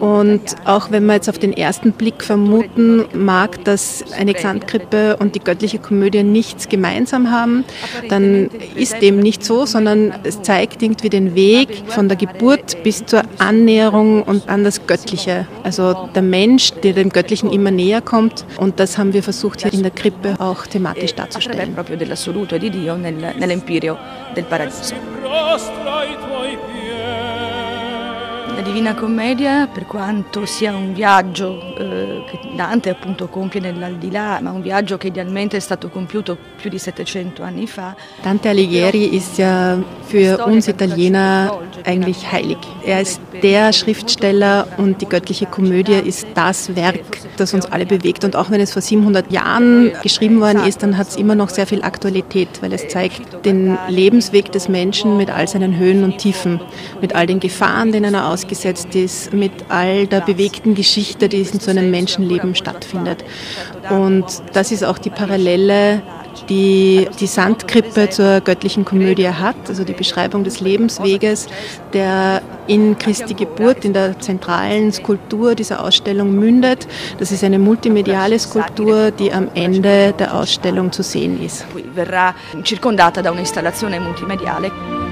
Und 0.00 0.56
auch 0.64 0.90
wenn 0.90 1.06
man 1.06 1.16
jetzt 1.16 1.28
auf 1.28 1.38
den 1.38 1.52
ersten 1.52 1.92
Blick 1.92 2.22
vermuten 2.22 3.04
mag, 3.14 3.64
dass 3.64 4.04
eine 4.18 4.34
Sandkrippe 4.38 5.16
und 5.18 5.34
die 5.34 5.40
göttliche 5.40 5.78
Komödie 5.78 6.24
nichts 6.24 6.68
gemeinsam 6.68 7.30
haben, 7.30 7.64
dann 8.08 8.50
ist 8.74 9.00
dem 9.00 9.20
nicht 9.20 9.44
so, 9.44 9.66
sondern 9.66 10.12
es 10.24 10.42
zeigt 10.42 10.82
irgendwie 10.82 11.10
den 11.10 11.34
Weg 11.34 11.84
von 11.86 12.08
der 12.08 12.16
Geburt 12.16 12.82
bis 12.82 13.06
zur 13.06 13.22
Annäherung 13.38 14.22
und 14.24 14.48
an 14.48 14.64
das 14.64 14.86
Göttliche. 14.86 15.46
Also 15.62 16.08
der 16.14 16.22
Mensch, 16.22 16.72
der 16.82 16.92
dem 16.92 17.10
Göttlichen 17.10 17.52
immer 17.52 17.70
näher 17.70 18.00
kommt. 18.00 18.44
Und 18.56 18.80
das 18.80 18.98
haben 18.98 19.12
wir 19.12 19.22
versucht 19.22 19.62
hier 19.62 19.72
in 19.72 19.82
der 19.82 19.92
Krippe 19.92 20.34
auch 20.38 20.66
thematisch 20.66 21.14
darzustellen. 21.14 21.76
del 24.34 24.44
paraíso. 24.44 24.94
La 28.54 28.62
Divina 28.62 28.94
Commedia, 28.94 29.66
per 29.66 29.84
quanto 29.84 30.46
sia 30.46 30.74
un 30.76 30.92
viaggio 30.92 31.60
eh, 31.76 32.24
che 32.28 32.38
Dante 32.54 32.88
appunto 32.88 33.26
compie 33.26 33.58
nell'aldilà, 33.58 34.38
ma 34.40 34.52
un 34.52 34.62
viaggio 34.62 34.96
che 34.96 35.08
idealmente 35.08 35.56
è 35.56 35.60
stato 35.60 35.88
compiuto 35.88 36.36
più 36.56 36.70
di 36.70 36.78
700 36.78 37.42
anni 37.42 37.66
fa, 37.66 37.96
Dante 38.22 38.48
Alighieri 38.48 39.16
ist 39.16 39.38
ja 39.38 39.76
für 40.06 40.46
uns 40.46 40.68
Italiener 40.68 41.58
eigentlich 41.84 42.30
heilig. 42.30 42.58
Er 42.84 43.00
ist 43.00 43.20
der 43.42 43.72
Schriftsteller 43.72 44.68
und 44.76 45.00
die 45.00 45.06
göttliche 45.06 45.46
Komödie 45.46 45.94
ist 45.94 46.26
das 46.34 46.76
Werk, 46.76 47.18
das 47.36 47.52
uns 47.54 47.66
alle 47.66 47.86
bewegt. 47.86 48.24
Und 48.24 48.36
auch 48.36 48.50
wenn 48.50 48.60
es 48.60 48.72
vor 48.72 48.82
700 48.82 49.32
Jahren 49.32 49.92
geschrieben 50.02 50.40
worden 50.40 50.64
ist, 50.64 50.82
dann 50.82 50.96
hat 50.96 51.08
es 51.08 51.16
immer 51.16 51.34
noch 51.34 51.48
sehr 51.48 51.66
viel 51.66 51.82
Aktualität, 51.82 52.48
weil 52.60 52.72
es 52.72 52.86
zeigt 52.88 53.44
den 53.44 53.76
Lebensweg 53.88 54.52
des 54.52 54.68
Menschen 54.68 55.16
mit 55.16 55.30
all 55.30 55.48
seinen 55.48 55.76
Höhen 55.76 56.04
und 56.04 56.18
Tiefen, 56.18 56.60
mit 57.00 57.14
all 57.14 57.26
den 57.26 57.40
Gefahren, 57.40 57.90
denen 57.90 58.14
er 58.14 58.30
ausgesetzt 58.44 58.94
ist, 58.94 59.32
mit 59.32 59.52
all 59.68 60.06
der 60.06 60.20
bewegten 60.20 60.74
Geschichte, 60.74 61.28
die 61.28 61.40
in 61.40 61.60
so 61.60 61.70
einem 61.70 61.90
Menschenleben 61.90 62.54
stattfindet. 62.54 63.24
Und 63.90 64.24
das 64.52 64.70
ist 64.70 64.84
auch 64.84 64.98
die 64.98 65.10
Parallele 65.10 66.02
die 66.48 67.08
die 67.20 67.28
Sandkrippe 67.28 68.10
zur 68.10 68.40
göttlichen 68.40 68.84
Komödie 68.84 69.28
hat, 69.28 69.54
also 69.68 69.84
die 69.84 69.92
Beschreibung 69.92 70.42
des 70.42 70.60
Lebensweges, 70.60 71.46
der 71.92 72.42
in 72.66 72.98
Christi 72.98 73.34
Geburt, 73.34 73.84
in 73.84 73.92
der 73.92 74.18
zentralen 74.18 74.92
Skulptur 74.92 75.54
dieser 75.54 75.82
Ausstellung 75.82 76.34
mündet. 76.34 76.88
Das 77.18 77.30
ist 77.30 77.44
eine 77.44 77.60
multimediale 77.60 78.38
Skulptur, 78.38 79.12
die 79.12 79.32
am 79.32 79.48
Ende 79.54 80.12
der 80.18 80.34
Ausstellung 80.34 80.90
zu 80.90 81.04
sehen 81.04 81.40
ist. 81.40 81.64
verrà 81.94 82.34
circondata 82.64 83.22
da 83.22 83.30
un'installazione 83.30 84.00
multimediale. 84.00 85.03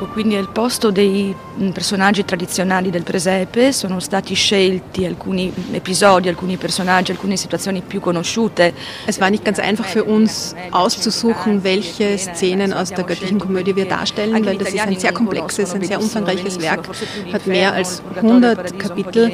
Ecco, 0.00 0.08
Quindi 0.12 0.34
al 0.36 0.48
posto 0.48 0.90
dei 0.90 1.34
mh, 1.56 1.68
personaggi 1.72 2.24
tradizionali 2.24 2.88
del 2.88 3.02
presepe 3.02 3.70
sono 3.70 4.00
stati 4.00 4.32
scelti 4.32 5.04
alcuni 5.04 5.52
episodi, 5.72 6.28
alcuni 6.28 6.56
personaggi, 6.56 7.10
alcune 7.10 7.36
situazioni 7.36 7.82
più 7.86 8.00
conosciute. 8.00 8.72
Es 9.04 9.18
war 9.18 9.28
nicht 9.28 9.44
ganz 9.44 9.58
einfach 9.58 9.84
für 9.84 10.04
uns 10.04 10.54
auszusuchen, 10.70 11.62
welche 11.64 12.16
Szenen 12.16 12.72
aus 12.72 12.88
der 12.88 13.04
göttlichen 13.04 13.38
Komödie 13.38 13.76
wir 13.76 13.86
darstellen, 13.86 14.42
weil 14.42 14.56
das 14.56 14.72
ist 14.72 14.80
ein 14.80 14.98
sehr 14.98 15.12
komplexes, 15.12 15.74
ein 15.74 15.84
sehr 15.84 16.00
umfangreiches 16.00 16.58
Werk, 16.62 16.88
hat 17.30 17.46
mehr 17.46 17.74
als 17.74 18.02
100 18.16 18.78
Kapitel. 18.78 19.32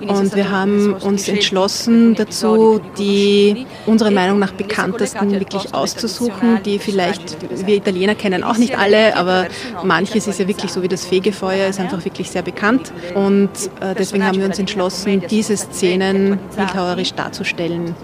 Und 0.00 0.34
wir 0.34 0.50
haben 0.50 0.94
uns 0.94 1.28
entschlossen 1.28 2.14
dazu, 2.14 2.80
die 2.98 3.66
unserer 3.86 4.10
Meinung 4.10 4.38
nach 4.38 4.52
bekanntesten 4.52 5.30
wirklich 5.32 5.74
auszusuchen, 5.74 6.62
die 6.64 6.78
vielleicht, 6.78 7.36
wir 7.66 7.76
Italiener 7.76 8.14
kennen 8.14 8.44
auch 8.44 8.56
nicht 8.56 8.78
alle, 8.78 9.16
aber 9.16 9.46
manches 9.82 10.26
ist 10.26 10.38
ja 10.40 10.48
wirklich 10.48 10.72
so 10.72 10.82
wie 10.82 10.88
das 10.88 11.04
Fegefeuer, 11.06 11.68
ist 11.68 11.80
einfach 11.80 12.04
wirklich 12.04 12.30
sehr 12.30 12.42
bekannt. 12.42 12.92
Und 13.14 13.50
äh, 13.80 13.94
deswegen 13.96 14.26
haben 14.26 14.38
wir 14.38 14.46
uns 14.46 14.58
entschlossen, 14.58 15.22
diese 15.30 15.56
Szenen 15.56 16.38
bildhauerisch 16.56 17.14
darzustellen 17.14 17.94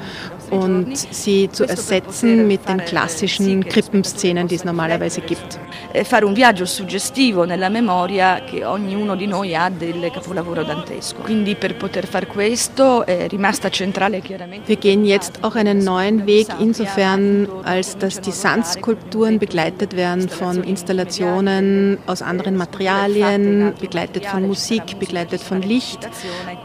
und 0.51 0.97
sie 0.97 1.49
zu 1.51 1.65
ersetzen 1.69 2.47
mit 2.47 2.69
den 2.69 2.79
klassischen 2.85 3.65
Krippenszenen, 3.65 4.49
die 4.49 4.57
es 4.57 4.65
normalerweise 4.65 5.21
gibt. 5.21 5.59
Fare 6.05 6.25
un 6.25 6.35
viaggio 6.35 6.67
suggestivo 6.67 7.45
nella 7.45 7.69
memoria 7.69 8.43
che 8.45 8.65
ognuno 8.65 9.17
di 9.17 9.27
noi 9.27 9.55
ha 9.55 9.71
del 9.71 10.11
capolavoro 10.13 10.63
dantesco. 10.63 11.23
Quindi 11.23 11.55
per 11.55 11.77
poter 11.77 12.07
far 12.07 12.27
questo 12.27 13.05
è 13.07 13.29
rimasta 13.29 13.71
centrale 13.71 14.21
chiaramente. 14.21 14.67
Wir 14.67 14.77
gehen 14.77 15.05
jetzt 15.05 15.43
auch 15.43 15.57
einen 15.57 15.83
neuen 15.85 16.27
Weg, 16.27 16.49
insofern 16.59 17.49
als 17.65 17.97
dass 17.97 18.21
die 18.21 18.33
Sandskulpturen 18.33 19.39
begleitet 19.39 19.97
werden 19.97 20.29
von 20.29 20.63
Installationen 20.63 21.99
aus 22.07 22.23
anderen 22.23 22.57
Materialien, 22.57 23.75
begleitet 23.81 24.27
von 24.27 24.47
Musik, 24.47 24.99
begleitet 24.99 25.41
von 25.41 25.63
Licht. 25.63 26.09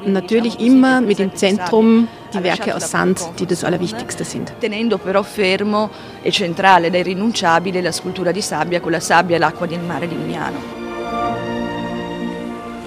Natürlich 0.06 0.60
immer 0.60 1.02
mit 1.02 1.20
im 1.20 1.36
Zentrum 1.36 2.08
die 2.34 2.44
Werke 2.44 2.76
aus 2.76 2.92
Sand, 2.92 3.22
die 3.40 3.46
das 3.46 3.64
Allerwichtigste 3.76 4.24
sind. 4.24 4.54
Tenendo 4.60 4.98
però 4.98 5.22
fermo 5.22 5.90
e 6.22 6.32
centrale 6.32 6.88
ed 6.88 6.96
irrinunciabile 6.96 7.82
la 7.82 7.92
scultura 7.92 8.32
di 8.32 8.42
sabbia 8.42 8.80
con 8.80 8.92
la 8.92 9.00
sabbia 9.00 9.36
e 9.36 9.40
l'acqua 9.40 9.68
del 9.68 9.82
mare 9.82 10.08
di 10.08 10.18
Lignano. 10.18 10.84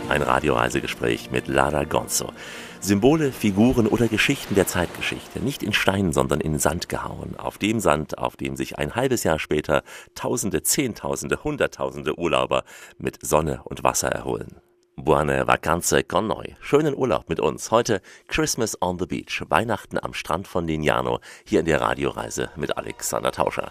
Ein 0.08 0.22
Radioreisegespräch 0.22 1.30
mit 1.30 1.48
Lara 1.48 1.84
Gonzo. 1.84 2.32
Symbole, 2.80 3.32
Figuren 3.32 3.86
oder 3.86 4.06
Geschichten 4.06 4.54
der 4.54 4.66
Zeitgeschichte, 4.66 5.40
nicht 5.40 5.62
in 5.62 5.72
Stein, 5.72 6.12
sondern 6.12 6.40
in 6.40 6.58
Sand 6.58 6.88
gehauen. 6.88 7.34
Auf 7.36 7.58
dem 7.58 7.80
Sand, 7.80 8.16
auf 8.16 8.36
dem 8.36 8.56
sich 8.56 8.78
ein 8.78 8.94
halbes 8.94 9.24
Jahr 9.24 9.38
später 9.38 9.82
Tausende, 10.14 10.62
Zehntausende, 10.62 11.42
Hunderttausende 11.44 12.18
Urlauber 12.18 12.62
mit 12.96 13.18
Sonne 13.20 13.60
und 13.64 13.82
Wasser 13.82 14.08
erholen. 14.08 14.60
Buone 15.00 15.44
vacanze 15.44 16.02
con 16.02 16.26
noi. 16.26 16.56
Schönen 16.60 16.92
Urlaub 16.92 17.28
mit 17.28 17.38
uns. 17.38 17.70
Heute 17.70 18.02
Christmas 18.26 18.76
on 18.82 18.98
the 18.98 19.06
Beach. 19.06 19.44
Weihnachten 19.48 19.96
am 19.96 20.12
Strand 20.12 20.48
von 20.48 20.66
Lignano. 20.66 21.20
Hier 21.44 21.60
in 21.60 21.66
der 21.66 21.80
Radioreise 21.80 22.50
mit 22.56 22.76
Alexander 22.76 23.30
Tauscher. 23.30 23.70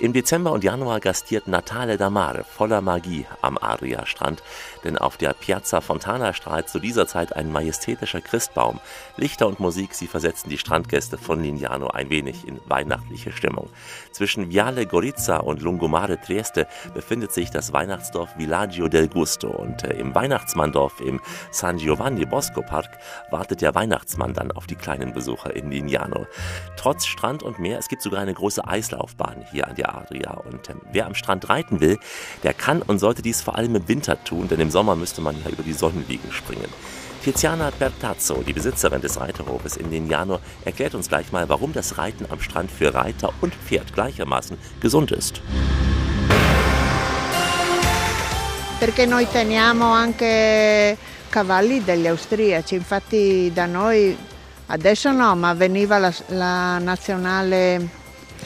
Im 0.00 0.12
Dezember 0.12 0.52
und 0.52 0.62
Januar 0.62 1.00
gastiert 1.00 1.48
Natale 1.48 1.96
da 1.96 2.08
Mare 2.08 2.44
voller 2.44 2.80
Magie 2.80 3.26
am 3.42 3.58
Adria-Strand, 3.58 4.44
denn 4.84 4.96
auf 4.96 5.16
der 5.16 5.32
Piazza 5.32 5.80
Fontana 5.80 6.34
strahlt 6.34 6.68
zu 6.68 6.78
dieser 6.78 7.08
Zeit 7.08 7.34
ein 7.34 7.50
majestätischer 7.50 8.20
Christbaum. 8.20 8.78
Lichter 9.16 9.48
und 9.48 9.58
Musik, 9.58 9.94
sie 9.94 10.06
versetzen 10.06 10.50
die 10.50 10.58
Strandgäste 10.58 11.18
von 11.18 11.42
Lignano 11.42 11.88
ein 11.88 12.10
wenig 12.10 12.46
in 12.46 12.60
weihnachtliche 12.66 13.32
Stimmung. 13.32 13.70
Zwischen 14.12 14.50
Viale 14.50 14.86
Gorizia 14.86 15.38
und 15.38 15.62
Lungomare 15.62 16.20
Trieste 16.20 16.68
befindet 16.94 17.32
sich 17.32 17.50
das 17.50 17.72
Weihnachtsdorf 17.72 18.38
Villaggio 18.38 18.86
del 18.86 19.08
Gusto 19.08 19.48
und 19.48 19.82
äh, 19.82 19.94
im 19.94 20.14
Weihnachtsmanndorf 20.14 21.00
im 21.00 21.20
San 21.50 21.78
Giovanni 21.78 22.24
Bosco 22.24 22.62
Park 22.62 22.98
wartet 23.32 23.62
der 23.62 23.74
Weihnachtsmann 23.74 24.32
dann 24.32 24.52
auf 24.52 24.68
die 24.68 24.76
kleinen 24.76 25.12
Besucher 25.12 25.56
in 25.56 25.72
Lignano. 25.72 26.28
Trotz 26.76 27.04
Strand 27.04 27.42
und 27.42 27.58
Meer, 27.58 27.80
es 27.80 27.88
gibt 27.88 28.02
sogar 28.02 28.20
eine 28.20 28.34
große 28.34 28.64
Eislaufbahn 28.64 29.44
hier 29.50 29.66
an 29.66 29.74
der 29.74 29.87
Adria 29.94 30.32
und 30.32 30.68
ähm, 30.68 30.80
wer 30.92 31.06
am 31.06 31.14
Strand 31.14 31.48
reiten 31.48 31.80
will, 31.80 31.98
der 32.42 32.54
kann 32.54 32.82
und 32.82 32.98
sollte 32.98 33.22
dies 33.22 33.40
vor 33.40 33.56
allem 33.56 33.74
im 33.76 33.88
Winter 33.88 34.22
tun, 34.24 34.48
denn 34.48 34.60
im 34.60 34.70
Sommer 34.70 34.96
müsste 34.96 35.20
man 35.20 35.36
ja 35.42 35.50
über 35.50 35.62
die 35.62 35.72
Sonnenliegen 35.72 36.32
springen. 36.32 36.68
Tiziana 37.22 37.70
Bertazzo, 37.76 38.42
die 38.46 38.52
Besitzerin 38.52 39.00
des 39.00 39.20
Reiterhofes 39.20 39.76
in 39.76 39.90
Lignano, 39.90 40.38
erklärt 40.64 40.94
uns 40.94 41.08
gleich 41.08 41.32
mal, 41.32 41.48
warum 41.48 41.72
das 41.72 41.98
Reiten 41.98 42.26
am 42.30 42.40
Strand 42.40 42.70
für 42.70 42.94
Reiter 42.94 43.32
und 43.40 43.54
Pferd 43.54 43.92
gleichermaßen 43.92 44.56
gesund 44.80 45.10
ist. 45.10 45.42
perché 48.78 49.06
noi 49.06 49.28
teniamo 49.28 49.86
anche 49.86 50.96
cavalli 51.28 51.82
degli 51.82 52.06
austriaci, 52.06 52.76
infatti 52.76 53.50
da 53.52 53.66
noi 53.66 54.16
adesso 54.66 55.10
no, 55.10 55.34
ma 55.34 55.52
veniva 55.54 55.98
la, 55.98 56.14
la 56.28 56.78
nazionale 56.78 57.88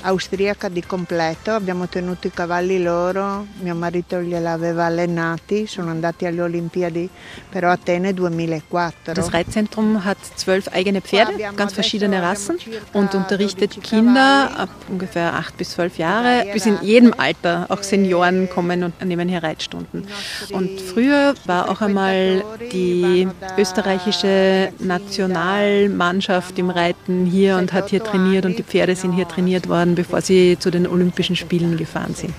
austriaca 0.02 0.68
di 0.68 0.82
completo, 0.84 1.52
abbiamo 1.52 1.88
tenuto 1.88 2.26
i 2.26 2.30
cavalli 2.32 2.82
loro, 2.82 3.46
mio 3.60 3.74
marito 3.74 4.16
gliel'aveva 4.20 4.84
allenati, 4.86 5.66
sono 5.66 5.90
andati 5.90 6.26
alle 6.26 6.42
Olimpiadi 6.42 7.08
però 7.50 7.70
Atene 7.70 8.14
2004. 8.14 9.14
Das 9.14 9.32
Reitzentrum 9.32 10.04
hat 10.04 10.18
zwölf 10.36 10.68
eigene 10.72 11.00
Pferde, 11.00 11.34
ganz 11.56 11.72
verschiedene 11.74 12.22
Rassen 12.22 12.58
und 12.92 13.14
unterrichtet 13.14 13.82
Kinder 13.82 14.50
ab 14.56 14.70
ungefähr 14.88 15.34
acht 15.34 15.56
bis 15.56 15.70
zwölf 15.70 15.98
Jahre, 15.98 16.46
bis 16.52 16.66
in 16.66 16.78
jedem 16.82 17.12
Alter, 17.16 17.66
auch 17.68 17.82
Senioren 17.82 18.48
kommen 18.48 18.84
und 18.84 19.04
nehmen 19.04 19.28
hier 19.28 19.42
Reitstunden. 19.42 20.06
Und 20.52 20.80
früher 20.80 21.34
war 21.44 21.68
auch 21.68 21.80
einmal 21.80 22.44
die 22.72 23.28
österreichische 23.58 24.72
Nationalmannschaft 24.78 26.58
im 26.58 26.70
Reiten 26.70 27.26
hier 27.26 27.56
und 27.56 27.72
hat 27.72 27.90
hier 27.90 28.02
trainiert 28.02 28.44
und 28.46 28.58
die 28.58 28.62
Pferde 28.62 28.96
sind 28.96 29.12
hier 29.12 29.28
trainiert 29.28 29.68
worden, 29.68 29.81
bevor 29.94 30.20
sie 30.20 30.56
zu 30.58 30.70
den 30.70 30.86
Olympischen 30.86 31.36
Spielen 31.36 31.76
gefahren 31.76 32.14
sind. 32.14 32.34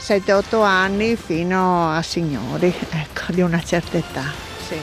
7-8 0.00 0.62
anni 0.62 1.16
fino 1.16 1.90
a 1.90 2.02
signori, 2.02 2.72
ecco, 2.90 3.32
di 3.32 3.42
una 3.42 3.62
certa 3.62 3.98
età. 3.98 4.24
Sì. 4.66 4.76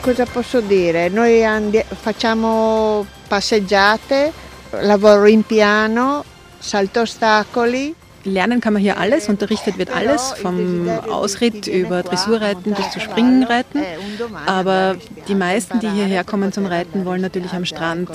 Cosa 0.00 0.26
posso 0.26 0.60
dire? 0.60 1.08
Noi 1.08 1.42
facciamo 1.88 3.06
passeggiate, 3.28 4.32
lavoro 4.80 5.26
in 5.26 5.44
piano, 5.44 6.24
salto 6.58 7.00
ostacoli, 7.02 7.94
Lernen 8.24 8.60
kann 8.60 8.72
man 8.72 8.82
hier 8.82 8.98
alles, 8.98 9.28
unterrichtet 9.28 9.78
wird 9.78 9.90
alles, 9.94 10.32
vom 10.40 10.88
Ausritt 10.88 11.66
über 11.66 12.02
Dressurreiten 12.02 12.74
bis 12.74 12.90
zu 12.90 13.00
Springreiten. 13.00 13.82
Aber 14.46 14.96
die 15.28 15.34
meisten, 15.34 15.80
die 15.80 15.88
hierher 15.88 16.24
kommen 16.24 16.52
zum 16.52 16.66
Reiten, 16.66 17.04
wollen 17.04 17.20
natürlich 17.20 17.52
am 17.52 17.64
Strand 17.64 18.08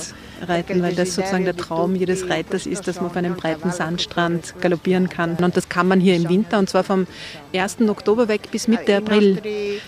reiten, 0.46 0.82
weil 0.82 0.94
das 0.94 1.14
sozusagen 1.14 1.44
der 1.44 1.56
Traum 1.56 1.94
jedes 1.94 2.28
Reiters 2.28 2.66
ist, 2.66 2.86
dass 2.86 2.96
man 2.96 3.06
auf 3.06 3.16
einem 3.16 3.34
breiten 3.34 3.70
Sandstrand 3.70 4.54
galoppieren 4.60 5.08
kann. 5.08 5.36
Und 5.36 5.56
das 5.56 5.68
kann 5.68 5.88
man 5.88 6.00
hier 6.00 6.14
im 6.14 6.28
Winter 6.28 6.58
und 6.58 6.68
zwar 6.68 6.84
vom 6.84 7.06
1. 7.54 7.78
Oktober 7.88 8.28
weg 8.28 8.50
bis 8.50 8.68
Mitte 8.68 8.96
April. 8.96 9.42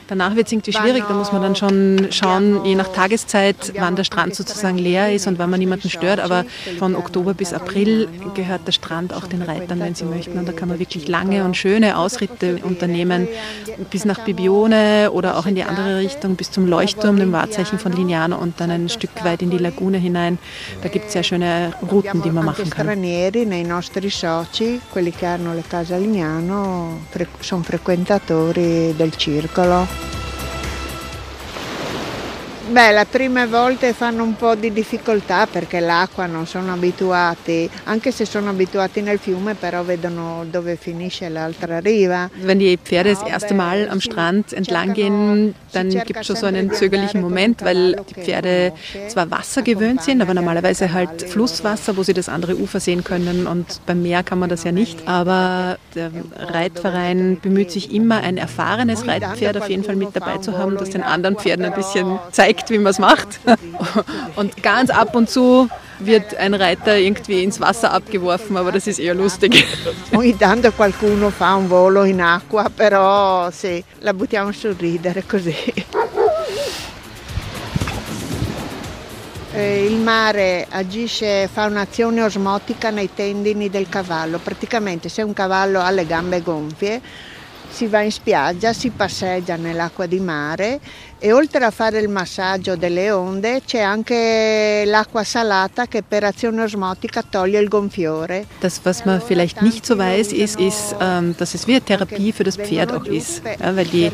Danach 0.09 0.35
wird 0.37 0.47
es 0.47 0.53
irgendwie 0.53 0.73
schwierig, 0.73 1.05
da 1.07 1.15
muss 1.15 1.33
man 1.33 1.43
dann 1.43 1.57
schon 1.57 2.09
schauen, 2.11 2.65
je 2.65 2.75
nach 2.75 2.89
Tageszeit, 2.89 3.73
wann 3.79 3.97
der 3.97 4.05
Strand 4.05 4.35
sozusagen 4.35 4.79
leer 4.79 5.13
ist 5.15 5.27
und 5.27 5.39
wann 5.39 5.51
man 5.51 5.61
niemanden 5.61 5.91
stört. 5.91 6.21
Aber 6.21 6.45
von 6.79 6.97
Oktober 6.97 7.35
bis 7.35 7.53
April 7.53 8.09
gehört 8.35 8.67
der 8.67 8.73
Strand 8.73 9.15
auch 9.15 9.27
den 9.27 9.43
Reitern, 9.43 9.81
wenn 9.81 9.95
sie 9.95 10.05
möchten. 10.11 10.39
Und 10.39 10.47
da 10.47 10.53
kann 10.53 10.69
man 10.69 10.79
wirklich 10.79 11.09
lange 11.09 11.45
und 11.45 11.57
schöne 11.57 11.97
Ausritte 11.97 12.59
unternehmen, 12.63 13.29
bis 13.91 14.05
nach 14.05 14.25
Bibione 14.25 15.11
oder 15.13 15.39
auch 15.39 15.47
in 15.47 15.55
die 15.55 15.65
andere 15.65 15.99
Richtung, 15.99 16.37
bis 16.37 16.51
zum 16.51 16.67
Leuchtturm, 16.67 17.17
dem 17.17 17.33
Wahrzeichen 17.33 17.79
von 17.79 17.93
Lignano 17.93 18.37
und 18.37 18.61
dann 18.61 18.71
ein 18.71 18.89
Stück 18.89 19.25
weit 19.25 19.43
in 19.43 19.51
die 19.51 19.59
Lagune 19.59 19.99
hinein. 19.99 20.39
Da 20.83 20.89
gibt 20.89 21.07
es 21.07 21.13
sehr 21.13 21.23
schöne 21.23 21.73
Routen, 21.91 22.23
die 22.23 22.31
man 22.31 22.45
machen 22.45 22.69
kann. 22.69 22.87
nei 23.51 23.63
nostri 23.63 24.11
soci, 24.11 24.81
quelli 24.91 25.11
che 25.11 25.27
hanno 25.27 25.55
le 25.55 25.65
case 25.67 25.95
a 25.95 25.99
Lignano, 25.99 27.07
sono 27.41 27.63
frequentatori 27.63 28.95
del 28.97 29.15
circolo. 29.17 30.30
Beh, 32.71 32.93
le 32.93 33.05
prime 33.05 33.49
volte 33.49 33.93
fanno 33.93 34.23
un 34.23 34.37
po' 34.37 34.55
di 34.55 34.73
difficoltà 34.73 35.49
perché 35.49 35.81
l'acqua 35.81 36.27
non 36.27 36.47
sono 36.47 36.73
abituati, 36.73 37.69
anche 37.85 38.13
se 38.13 38.25
sono 38.25 38.51
abituati 38.51 39.01
nel 39.03 39.19
fiume, 39.19 39.57
però 39.57 39.83
vedono 39.83 40.45
dove 40.49 40.77
finisce 40.77 41.29
l'altra 41.29 41.81
riva. 41.81 42.31
Wenn 42.43 42.59
die 42.59 42.79
Pferde 42.81 43.11
das 43.11 43.25
erste 43.29 43.55
Mal 43.55 43.89
am 43.91 44.01
Strand 44.01 44.53
entlang 44.53 44.93
gehen, 44.93 45.53
dann 45.73 45.89
gibt 45.91 46.21
es 46.21 46.27
schon 46.29 46.37
so 46.37 46.47
einen 46.47 46.73
zögerlichen 46.73 47.21
Moment, 47.21 47.65
weil 47.65 47.97
die 48.09 48.15
Pferde 48.15 48.73
zwar 49.09 49.29
Wasser 49.33 49.63
gewöhnt 49.63 50.03
sind, 50.03 50.23
aber 50.23 50.33
normalerweise 50.33 50.93
halt 50.93 51.23
Flusswasser, 51.23 51.97
wo 51.97 52.05
sie 52.05 52.15
das 52.15 52.29
andere 52.29 52.55
Ufer 52.55 52.79
sehen 52.79 53.03
können 53.03 53.49
und 53.49 53.81
beim 53.85 54.01
Meer 54.01 54.23
kann 54.23 54.39
man 54.39 54.49
das 54.49 54.63
ja 54.63 54.71
nicht. 54.71 55.09
Aber 55.09 55.77
der 55.97 56.13
Reitverein 56.39 57.41
bemüht 57.43 57.73
sich 57.73 57.93
immer, 57.93 58.19
ein 58.19 58.37
erfahrenes 58.37 59.09
Reitpferd 59.09 59.57
auf 59.57 59.69
jeden 59.69 59.83
Fall 59.83 59.97
mit 59.97 60.11
dabei 60.15 60.39
zu 60.39 60.57
haben, 60.57 60.77
das 60.77 60.91
den 60.91 61.03
anderen 61.03 61.37
Pferden 61.37 61.65
ein 61.65 61.75
bisschen 61.75 62.21
zeigt, 62.31 62.60
wie 62.69 62.79
man 62.79 62.91
es 62.91 62.99
macht. 62.99 63.41
Und 64.37 64.63
ganz 64.63 64.91
ab 64.91 65.15
und 65.15 65.31
zu 65.31 65.69
wird 66.01 66.35
ein 66.37 66.55
Reiter 66.55 66.99
irgendwie 66.99 67.43
ins 67.43 67.61
Wasser 67.61 67.93
abgeworfen, 67.93 68.57
aber 68.57 68.73
das 68.73 68.87
ist 68.87 68.99
eher 68.99 69.15
lustig. 69.15 69.67
Ogni 70.13 70.37
tanto 70.37 70.73
qualcuno 70.73 71.31
fa 71.31 71.55
un 71.55 71.69
volo 71.69 72.05
in 72.05 72.21
acqua, 72.21 72.71
però 72.75 73.51
sì, 73.51 73.83
la 74.01 74.13
buttiamo 74.13 74.53
sul 74.53 74.75
ridere 74.79 75.25
così. 75.27 75.55
Eh, 79.53 79.85
Il 79.85 79.97
mare 79.97 80.67
agisce, 80.71 81.49
fa 81.53 81.67
un'azione 81.67 82.23
osmotica 82.23 82.91
nei 82.91 83.11
tendini 83.13 83.69
del 83.69 83.89
cavallo, 83.89 84.39
praticamente 84.39 85.09
se 85.09 85.23
un 85.23 85.33
cavallo 85.33 85.81
ha 85.81 85.91
le 85.91 86.07
gambe 86.07 86.41
gonfie 86.41 87.01
si 87.71 87.87
va 87.87 88.01
in 88.01 88.11
spiaggia, 88.11 88.73
si 88.73 88.91
passeggia 88.91 89.57
nell'acqua 89.57 90.07
di 90.07 90.19
mare 90.19 90.81
e 91.23 91.33
oltre 91.33 91.63
a 91.67 91.71
fare 91.71 91.99
il 91.99 92.09
massaggio 92.09 92.77
delle 92.77 93.11
onde 93.11 93.61
c'è 93.67 93.81
anche 93.81 94.85
l'acqua 94.87 95.23
salata 95.23 95.87
che 95.87 96.03
per 96.03 96.25
azione 96.25 96.63
osmotica 96.63 97.23
toglie 97.29 97.61
il 97.61 97.69
gonfiore. 97.69 98.47
Das, 98.61 98.81
was 98.85 99.05
man 99.05 99.21
vielleicht 99.21 99.61
nicht 99.61 99.85
so 99.85 99.99
weiß, 99.99 100.33
ist, 100.33 100.59
ist 100.59 100.97
ähm, 100.99 101.35
dass 101.37 101.53
es 101.53 101.67
wie 101.67 101.73
eine 101.73 101.83
Therapie 101.83 102.33
für 102.33 102.43
das 102.43 102.57
Pferd 102.57 102.91
auch 102.93 103.05
ist. 103.05 103.43
Ja, 103.45 103.77
weil 103.77 103.85
die 103.85 104.11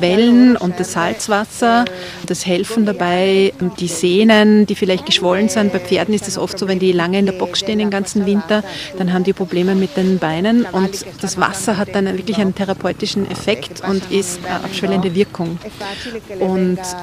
Wellen 0.00 0.56
und 0.56 0.80
das 0.80 0.94
Salzwasser, 0.94 1.84
das 2.26 2.44
helfen 2.44 2.84
dabei, 2.86 3.52
die 3.78 3.86
Sehnen, 3.86 4.66
die 4.66 4.74
vielleicht 4.74 5.06
geschwollen 5.06 5.48
sind. 5.48 5.72
Bei 5.72 5.78
Pferden 5.78 6.12
ist 6.12 6.26
es 6.26 6.36
oft 6.36 6.58
so, 6.58 6.66
wenn 6.66 6.80
die 6.80 6.90
lange 6.90 7.20
in 7.20 7.26
der 7.26 7.34
Box 7.34 7.60
stehen 7.60 7.78
den 7.78 7.90
ganzen 7.90 8.26
Winter, 8.26 8.64
dann 8.96 9.12
haben 9.12 9.22
die 9.22 9.32
Probleme 9.32 9.76
mit 9.76 9.96
den 9.96 10.18
Beinen. 10.18 10.64
Und 10.64 11.06
das 11.20 11.38
Wasser 11.38 11.76
hat 11.76 11.94
dann 11.94 12.06
wirklich 12.06 12.38
einen 12.38 12.56
therapeutischen 12.56 13.30
Effekt 13.30 13.80
und 13.88 14.10
ist 14.10 14.44
eine 14.44 14.64
abschwellende 14.64 15.14
Wirkung. 15.14 15.58
Und 16.40 16.47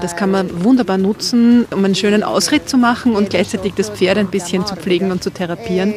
das 0.02 0.16
kann 0.16 0.32
man 0.32 0.64
wunderbar 0.64 0.98
nutzen, 0.98 1.66
um 1.72 1.84
einen 1.86 1.96
schönen 1.96 2.24
Ausritt 2.24 2.70
zu 2.70 2.78
machen 2.78 3.16
und 3.16 3.30
gleichzeitig 3.30 3.74
das 3.76 3.90
Pferd 3.90 4.18
ein 4.18 4.28
bisschen 4.28 4.66
zu 4.66 4.76
pflegen 4.76 5.12
und 5.12 5.24
zu 5.24 5.30
therapieren. 5.30 5.94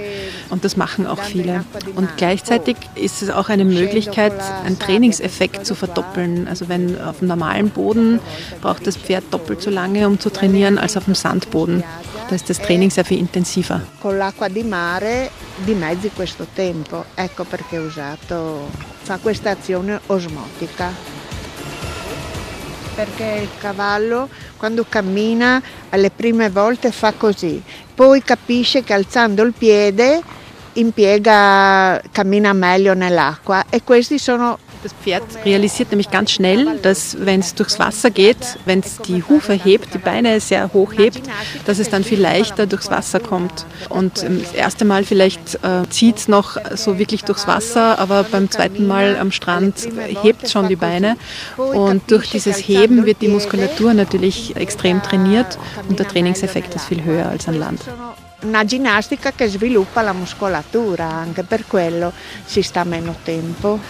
Und 0.50 0.64
das 0.64 0.76
machen 0.76 1.06
auch 1.06 1.20
viele. 1.22 1.64
Und 1.94 2.16
gleichzeitig 2.16 2.76
ist 2.94 3.22
es 3.22 3.30
auch 3.30 3.48
eine 3.48 3.64
Möglichkeit, 3.64 4.32
einen 4.64 4.78
Trainingseffekt 4.78 5.66
zu 5.66 5.74
verdoppeln. 5.74 6.48
Also 6.48 6.68
wenn 6.68 7.00
auf 7.00 7.18
dem 7.18 7.28
normalen 7.28 7.70
Boden 7.70 8.20
braucht 8.62 8.86
das 8.86 8.96
Pferd 8.96 9.24
doppelt 9.30 9.60
so 9.60 9.70
lange, 9.70 10.06
um 10.06 10.18
zu 10.18 10.30
trainieren, 10.30 10.78
als 10.78 10.96
auf 10.96 11.04
dem 11.04 11.14
Sandboden. 11.14 11.84
Da 12.28 12.34
ist 12.34 12.48
das 12.48 12.60
Training 12.60 12.90
sehr 12.90 13.04
viel 13.04 13.18
intensiver. 13.18 13.80
Con 14.00 14.18
l'acqua 14.18 14.48
di 14.48 14.62
mare 14.62 15.30
dimezzi 15.64 16.10
questo 16.14 16.46
tempo, 16.54 17.04
ecco 17.14 17.44
perché 17.44 17.78
ho 17.78 17.86
usato, 17.86 18.68
fa 19.02 19.18
questa 19.18 19.50
azione 19.50 20.00
osmotica. 20.06 21.17
Perché 22.98 23.42
il 23.42 23.48
cavallo 23.60 24.28
quando 24.56 24.84
cammina 24.88 25.62
alle 25.90 26.10
prime 26.10 26.50
volte 26.50 26.90
fa 26.90 27.12
così, 27.12 27.62
poi 27.94 28.20
capisce 28.24 28.82
che 28.82 28.92
alzando 28.92 29.44
il 29.44 29.52
piede 29.56 30.20
impiega, 30.72 32.02
cammina 32.10 32.52
meglio 32.52 32.94
nell'acqua. 32.94 33.66
E 33.70 33.84
questi 33.84 34.18
sono 34.18 34.58
Das 34.82 34.92
Pferd 34.92 35.22
realisiert 35.44 35.90
nämlich 35.90 36.10
ganz 36.10 36.30
schnell, 36.30 36.78
dass 36.82 37.16
wenn 37.18 37.40
es 37.40 37.54
durchs 37.54 37.78
Wasser 37.78 38.10
geht, 38.10 38.58
wenn 38.64 38.80
es 38.80 38.98
die 38.98 39.24
Hufe 39.24 39.52
hebt, 39.52 39.92
die 39.94 39.98
Beine 39.98 40.40
sehr 40.40 40.72
hoch 40.72 40.92
hebt, 40.92 41.20
dass 41.66 41.78
es 41.78 41.90
dann 41.90 42.04
viel 42.04 42.20
leichter 42.20 42.66
durchs 42.66 42.90
Wasser 42.90 43.18
kommt. 43.18 43.66
Und 43.88 44.22
ähm, 44.22 44.40
das 44.40 44.52
erste 44.52 44.84
Mal 44.84 45.04
vielleicht 45.04 45.56
äh, 45.56 45.88
zieht 45.90 46.18
es 46.18 46.28
noch 46.28 46.56
so 46.76 46.98
wirklich 46.98 47.24
durchs 47.24 47.48
Wasser, 47.48 47.98
aber 47.98 48.22
beim 48.22 48.50
zweiten 48.50 48.86
Mal 48.86 49.16
am 49.16 49.32
Strand 49.32 49.88
hebt 50.22 50.48
schon 50.48 50.68
die 50.68 50.76
Beine. 50.76 51.16
Und 51.56 52.10
durch 52.10 52.30
dieses 52.30 52.58
Heben 52.58 53.04
wird 53.04 53.20
die 53.20 53.28
Muskulatur 53.28 53.94
natürlich 53.94 54.54
extrem 54.56 55.02
trainiert 55.02 55.58
und 55.88 55.98
der 55.98 56.06
Trainingseffekt 56.06 56.74
ist 56.74 56.86
viel 56.86 57.02
höher 57.02 57.28
als 57.28 57.48
an 57.48 57.58
Land. 57.58 57.80
una 58.40 58.64
ginnastica 58.64 59.32
che 59.32 59.48
sviluppa 59.48 60.00
la 60.02 60.12
muscolatura, 60.12 61.06
anche 61.06 61.42
per 61.42 61.66
quello 61.66 62.12
si 62.44 62.62
sta 62.62 62.84
meno 62.84 63.16
tempo. 63.24 63.80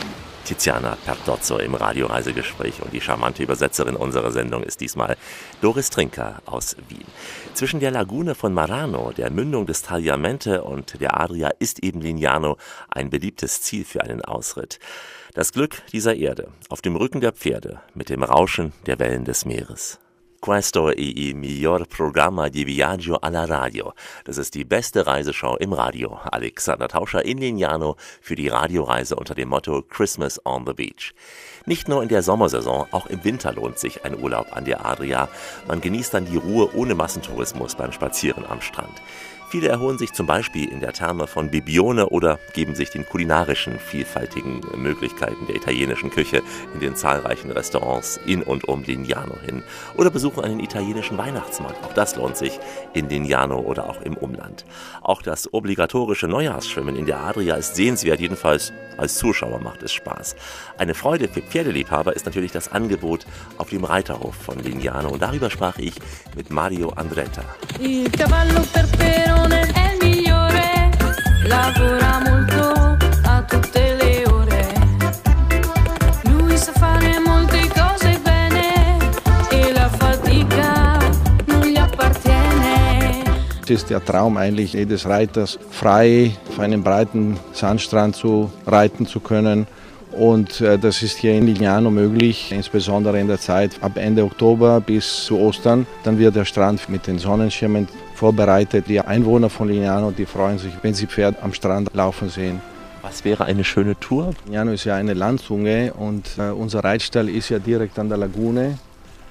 Tiziana 0.49 0.97
Pertozzo 1.05 1.59
im 1.59 1.75
Radioreisegespräch 1.75 2.81
und 2.81 2.95
die 2.95 3.03
charmante 3.03 3.43
Übersetzerin 3.43 3.97
unserer 3.97 4.31
Sendung 4.31 4.63
ist 4.63 4.81
diesmal 4.81 5.19
Doris 5.61 5.91
Trinker 5.91 6.41
aus 6.47 6.75
Wien. 6.89 7.05
Zwischen 7.53 7.81
der 7.81 7.91
Lagune 7.91 8.35
von 8.35 8.55
Marano, 8.55 9.13
der 9.13 9.31
Mündung 9.31 9.67
des 9.67 9.83
Tagliamente 9.83 10.65
und 10.65 11.03
der 11.03 11.21
Adria 11.21 11.51
ist 11.59 11.85
eben 11.85 12.01
Lignano 12.01 12.57
ein 12.89 13.11
beliebtes 13.11 13.61
Ziel 13.61 13.85
für 13.85 14.03
einen 14.03 14.25
Ausritt. 14.25 14.79
Das 15.35 15.53
Glück 15.53 15.83
dieser 15.93 16.17
Erde 16.17 16.49
auf 16.71 16.81
dem 16.81 16.97
Rücken 16.97 17.21
der 17.21 17.33
Pferde 17.33 17.83
mit 17.93 18.09
dem 18.09 18.23
Rauschen 18.23 18.73
der 18.87 18.99
Wellen 18.99 19.27
des 19.27 19.45
Meeres. 19.45 19.99
Questo 20.41 20.91
è 20.91 20.95
il 20.97 21.35
miglior 21.35 21.89
programma 21.89 22.49
di 22.49 22.63
viaggio 22.63 23.19
alla 23.21 23.45
radio. 23.45 23.93
Das 24.23 24.39
ist 24.39 24.55
die 24.55 24.65
beste 24.65 25.05
Reiseshow 25.05 25.57
im 25.59 25.73
Radio. 25.73 26.21
Alexander 26.31 26.87
Tauscher 26.87 27.25
in 27.25 27.39
Lignano 27.39 27.97
für 28.21 28.37
die 28.37 28.47
Radioreise 28.47 29.17
unter 29.17 29.35
dem 29.35 29.49
Motto 29.49 29.83
Christmas 29.83 30.41
on 30.45 30.65
the 30.65 30.73
Beach. 30.73 31.13
Nicht 31.67 31.89
nur 31.89 32.05
in 32.05 32.09
der 32.09 32.23
Sommersaison, 32.23 32.87
auch 32.93 33.07
im 33.07 33.25
Winter 33.25 33.53
lohnt 33.53 33.81
sich 33.81 34.05
ein 34.05 34.23
Urlaub 34.23 34.57
an 34.57 34.65
der 34.65 34.87
Adria. 34.87 35.29
Man 35.67 35.81
genießt 35.81 36.15
dann 36.15 36.27
die 36.27 36.37
Ruhe 36.37 36.73
ohne 36.73 36.95
Massentourismus 36.95 37.75
beim 37.75 37.91
Spazieren 37.91 38.47
am 38.47 38.61
Strand. 38.61 39.03
Viele 39.51 39.69
erholen 39.69 39.97
sich 39.97 40.13
zum 40.13 40.27
Beispiel 40.27 40.69
in 40.71 40.81
der 40.81 40.93
Therme 40.93 41.27
von 41.27 41.51
Bibione 41.51 42.11
oder 42.11 42.39
geben 42.53 42.75
sich 42.75 42.91
den 42.91 43.07
kulinarischen, 43.07 43.79
vielfältigen 43.79 44.61
Möglichkeiten 44.77 45.47
der 45.47 45.57
italienischen 45.57 46.11
Küche 46.11 46.43
in 46.75 46.81
den 46.81 46.97
zahlreichen 46.97 47.51
Restaurants 47.51 48.21
in 48.27 48.43
und 48.43 48.69
um 48.69 48.83
Lignano 48.83 49.39
hin. 49.47 49.63
Oder 49.97 50.11
besuchen 50.11 50.45
einen 50.45 50.61
italienischen 50.61 51.17
Weihnachtsmarkt. 51.17 51.83
Auch 51.83 51.95
das 51.95 52.17
lohnt 52.17 52.37
sich 52.37 52.61
in 52.93 53.09
Lignano 53.09 53.59
oder 53.59 53.89
auch 53.89 54.03
im 54.03 54.19
Umland. 54.19 54.67
Auch 55.01 55.23
das 55.23 55.53
obligatorische 55.55 56.29
Neujahrsschwimmen 56.29 56.95
in 56.95 57.07
der 57.07 57.21
Adria 57.21 57.55
ist 57.55 57.75
sehenswert, 57.75 58.21
jedenfalls 58.21 58.75
als 58.99 59.17
Zuschauer 59.17 59.61
macht 59.61 59.83
es 59.83 59.93
Spaß. 59.93 60.37
Eine 60.77 60.95
Freude 60.95 61.29
für 61.29 61.41
Pferdeliebhaber 61.41 62.15
ist 62.15 62.27
natürlich 62.27 62.53
das 62.53 62.71
Angebot 62.71 63.25
auf 63.57 63.71
dem 63.71 63.85
Reiterhof 63.85 64.35
von 64.35 64.59
Lignano 64.59 65.09
und 65.09 65.23
darüber 65.23 65.49
sprach 65.51 65.79
ich 65.79 65.95
mit 66.37 66.51
Mario 66.51 66.91
Andretta. 66.91 67.45
Il 67.81 68.11
cavallo 68.11 68.61
per 68.73 69.38
ist 83.79 83.91
der 83.91 84.05
Traum 84.05 84.37
eigentlich 84.37 84.73
jedes 84.73 85.07
Reiters, 85.07 85.57
frei 85.71 86.33
auf 86.49 86.59
einem 86.59 86.83
breiten 86.83 87.39
Sandstrand 87.53 88.17
zu 88.17 88.51
reiten 88.67 89.07
zu 89.07 89.21
können. 89.21 89.69
Und 90.19 90.61
äh, 90.61 90.77
das 90.77 91.01
ist 91.05 91.19
hier 91.19 91.35
in 91.35 91.47
Lignano 91.47 91.93
möglich, 91.93 92.51
insbesondere 92.51 93.21
in 93.21 93.29
der 93.29 93.39
Zeit 93.39 93.71
ab 93.81 93.93
Ende 93.97 94.25
Oktober 94.25 94.81
bis 94.81 95.25
zu 95.27 95.39
Ostern. 95.39 95.87
Dann 96.03 96.19
wird 96.19 96.35
der 96.35 96.45
Strand 96.45 96.89
mit 96.89 97.07
den 97.07 97.21
Sonnenschirmen 97.21 97.87
vorbereitet. 98.17 98.87
Die 98.89 99.01
Einwohner 99.01 99.49
von 99.49 99.69
Lignano, 99.69 100.11
die 100.11 100.27
freuen 100.27 100.59
sich, 100.59 100.73
wenn 100.83 100.93
sie 100.93 101.07
Pferd 101.07 101.37
am 101.41 101.55
Strand 101.55 101.95
laufen 101.95 102.31
sehen. 102.31 102.61
Was 103.01 103.25
wäre 103.25 103.45
eine 103.45 103.63
schöne 103.63 103.97
Tour? 104.01 104.35
Lignano 104.47 104.73
ist 104.73 104.85
ja 104.85 104.97
eine 104.97 105.15
Landzunge 105.15 105.93
und 105.93 106.27
äh, 106.37 106.51
unser 106.51 106.83
Reitstall 106.83 107.29
ist 107.29 107.51
ja 107.51 107.61
direkt 107.61 107.97
an 108.01 108.09
der 108.09 108.19
Lagune. 108.19 108.77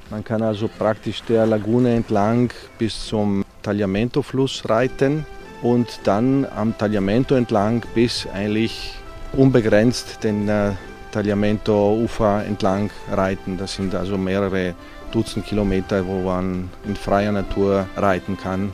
Man 0.09 0.23
kann 0.23 0.41
also 0.41 0.69
praktisch 0.69 1.21
der 1.23 1.45
Lagune 1.45 1.95
entlang 1.95 2.49
bis 2.79 3.07
zum 3.07 3.43
Tagliamento-Fluss 3.61 4.69
reiten 4.69 5.25
und 5.61 5.99
dann 6.05 6.47
am 6.55 6.77
Tagliamento 6.77 7.35
entlang 7.35 7.83
bis 7.93 8.25
eigentlich 8.33 8.93
unbegrenzt 9.37 10.23
den 10.23 10.49
äh, 10.49 10.71
Tagliamento-Ufer 11.11 12.43
entlang 12.45 12.89
reiten. 13.11 13.57
Das 13.57 13.75
sind 13.75 13.95
also 13.95 14.17
mehrere 14.17 14.73
Dutzend 15.11 15.45
Kilometer, 15.45 16.05
wo 16.05 16.21
man 16.21 16.69
in 16.85 16.95
freier 16.95 17.31
Natur 17.31 17.85
reiten 17.95 18.37
kann. 18.37 18.73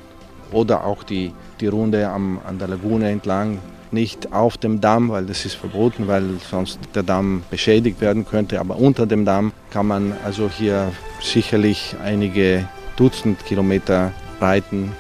Oder 0.52 0.86
auch 0.86 1.04
die, 1.04 1.34
die 1.60 1.68
Runde 1.68 2.10
am, 2.10 2.40
an 2.48 2.58
der 2.58 2.70
Lagune 2.70 3.10
entlang. 3.10 3.60
Nicht 3.92 4.34
auf 4.34 4.58
dem 4.58 4.82
Damm, 4.82 5.10
weil 5.10 5.26
das 5.26 5.46
ist 5.46 5.54
verboten, 5.54 6.08
weil 6.08 6.24
sonst 6.50 6.80
der 6.96 7.04
Damm 7.04 7.44
beschädigt 7.52 8.02
werden 8.02 8.26
könnte. 8.26 8.60
Aber 8.60 8.78
unter 8.78 9.06
dem 9.06 9.26
Damm 9.26 9.52
kann 9.70 9.86
man 9.86 10.14
also 10.26 10.50
hier 10.50 10.92
sicherlich 11.22 11.96
einige 12.04 12.68
Dutzend 12.96 13.46
Kilometer 13.46 14.12
reiten 14.40 14.92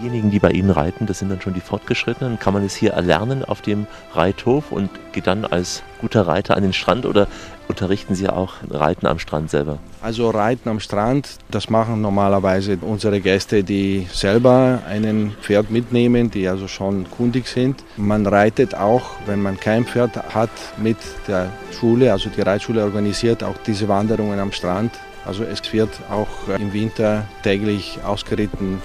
diejenigen, 0.00 0.30
die 0.30 0.38
bei 0.38 0.50
Ihnen 0.50 0.70
reiten, 0.70 1.06
das 1.06 1.18
sind 1.18 1.30
dann 1.30 1.40
schon 1.40 1.54
die 1.54 1.60
Fortgeschrittenen. 1.60 2.38
Kann 2.38 2.54
man 2.54 2.64
es 2.64 2.74
hier 2.74 2.92
erlernen 2.92 3.44
auf 3.44 3.60
dem 3.60 3.86
Reithof 4.14 4.72
und 4.72 4.90
geht 5.12 5.26
dann 5.26 5.44
als 5.44 5.82
guter 6.00 6.26
Reiter 6.26 6.56
an 6.56 6.62
den 6.62 6.72
Strand 6.72 7.06
oder 7.06 7.26
unterrichten 7.68 8.14
Sie 8.14 8.28
auch 8.28 8.54
Reiten 8.68 9.06
am 9.06 9.18
Strand 9.18 9.50
selber? 9.50 9.78
Also 10.02 10.30
Reiten 10.30 10.68
am 10.68 10.80
Strand, 10.80 11.28
das 11.50 11.70
machen 11.70 12.00
normalerweise 12.00 12.78
unsere 12.80 13.20
Gäste, 13.20 13.62
die 13.62 14.06
selber 14.12 14.80
einen 14.88 15.32
Pferd 15.42 15.70
mitnehmen, 15.70 16.30
die 16.30 16.48
also 16.48 16.68
schon 16.68 17.08
kundig 17.10 17.46
sind. 17.46 17.84
Man 17.96 18.26
reitet 18.26 18.74
auch, 18.74 19.02
wenn 19.26 19.42
man 19.42 19.60
kein 19.60 19.84
Pferd 19.84 20.16
hat, 20.34 20.50
mit 20.78 20.96
der 21.28 21.50
Schule, 21.78 22.12
also 22.12 22.30
die 22.30 22.40
Reitschule 22.40 22.82
organisiert 22.82 23.44
auch 23.44 23.56
diese 23.66 23.88
Wanderungen 23.88 24.38
am 24.40 24.52
Strand. 24.52 24.92
Also 25.26 25.44
es 25.44 25.72
wird 25.72 25.90
auch 26.10 26.28
im 26.58 26.72
Winter 26.72 27.26
täglich 27.42 27.98
ausgeritten 28.04 28.80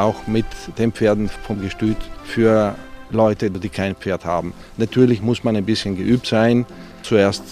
auch 0.00 0.26
mit 0.26 0.46
den 0.78 0.92
Pferden 0.92 1.28
vom 1.28 1.60
Gestüt 1.60 1.96
für 2.24 2.74
Leute, 3.10 3.50
die 3.50 3.68
kein 3.68 3.94
Pferd 3.94 4.24
haben. 4.24 4.52
Natürlich 4.76 5.20
muss 5.20 5.44
man 5.44 5.56
ein 5.56 5.64
bisschen 5.64 5.96
geübt 5.96 6.26
sein. 6.26 6.64
Zuerst 7.02 7.42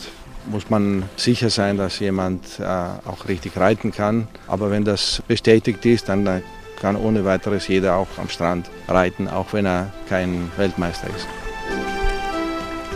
muss 0.50 0.70
man 0.70 1.04
sicher 1.16 1.50
sein, 1.50 1.76
dass 1.76 1.98
jemand 1.98 2.42
äh, 2.60 2.64
auch 2.64 3.28
richtig 3.28 3.56
reiten 3.56 3.92
kann. 3.92 4.28
Aber 4.46 4.70
wenn 4.70 4.84
das 4.84 5.22
bestätigt 5.26 5.84
ist, 5.84 6.08
dann 6.08 6.42
kann 6.80 6.96
ohne 6.96 7.24
weiteres 7.24 7.68
jeder 7.68 7.96
auch 7.96 8.08
am 8.18 8.28
Strand 8.28 8.70
reiten, 8.86 9.28
auch 9.28 9.52
wenn 9.52 9.66
er 9.66 9.92
kein 10.08 10.50
Weltmeister 10.56 11.08
ist. 11.08 11.47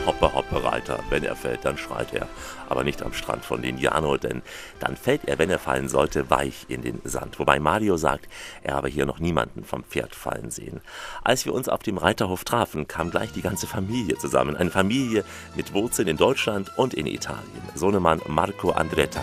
Hoppe, 0.04 0.34
Hoppe, 0.34 0.64
Reiter. 0.64 0.98
Wenn 1.10 1.22
er 1.22 1.36
fällt, 1.36 1.64
dann 1.64 1.78
schreit 1.78 2.12
er. 2.12 2.28
Aber 2.68 2.82
nicht 2.82 3.02
am 3.02 3.12
Strand 3.12 3.44
von 3.44 3.62
Lignano, 3.62 4.16
denn 4.16 4.42
dann 4.80 4.96
fällt 4.96 5.26
er, 5.26 5.38
wenn 5.38 5.50
er 5.50 5.60
fallen 5.60 5.88
sollte, 5.88 6.28
weich 6.28 6.66
in 6.68 6.82
den 6.82 7.00
Sand. 7.04 7.38
Wobei 7.38 7.60
Mario 7.60 7.96
sagt, 7.96 8.28
er 8.62 8.74
habe 8.74 8.88
hier 8.88 9.06
noch 9.06 9.20
niemanden 9.20 9.64
vom 9.64 9.84
Pferd 9.84 10.14
fallen 10.14 10.50
sehen. 10.50 10.80
Als 11.22 11.46
wir 11.46 11.54
uns 11.54 11.68
auf 11.68 11.82
dem 11.82 11.98
Reiterhof 11.98 12.42
trafen, 12.44 12.88
kam 12.88 13.10
gleich 13.10 13.32
die 13.32 13.42
ganze 13.42 13.66
Familie 13.68 14.18
zusammen. 14.18 14.56
Eine 14.56 14.70
Familie 14.70 15.24
mit 15.54 15.72
Wurzeln 15.72 16.08
in 16.08 16.16
Deutschland 16.16 16.76
und 16.76 16.94
in 16.94 17.06
Italien. 17.06 17.62
Sohnemann 17.74 18.20
Marco 18.26 18.70
Andretta. 18.70 19.22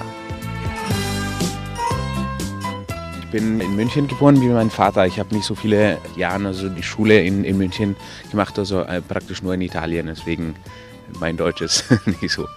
Ich 3.29 3.33
bin 3.33 3.61
in 3.61 3.75
München 3.75 4.07
geboren 4.07 4.41
wie 4.41 4.47
mein 4.47 4.71
Vater. 4.71 5.05
Ich 5.05 5.19
habe 5.19 5.35
nicht 5.35 5.45
so 5.45 5.53
viele 5.53 5.99
Jahre 6.15 6.47
also 6.47 6.67
die 6.67 6.81
Schule 6.81 7.21
in, 7.21 7.43
in 7.43 7.59
München 7.59 7.95
gemacht, 8.31 8.57
also 8.57 8.81
äh, 8.81 9.03
praktisch 9.03 9.43
nur 9.43 9.53
in 9.53 9.61
Italien. 9.61 10.07
Deswegen 10.07 10.55
mein 11.19 11.37
Deutsch 11.37 11.61
ist 11.61 11.85
nicht 12.21 12.31
so. 12.33 12.47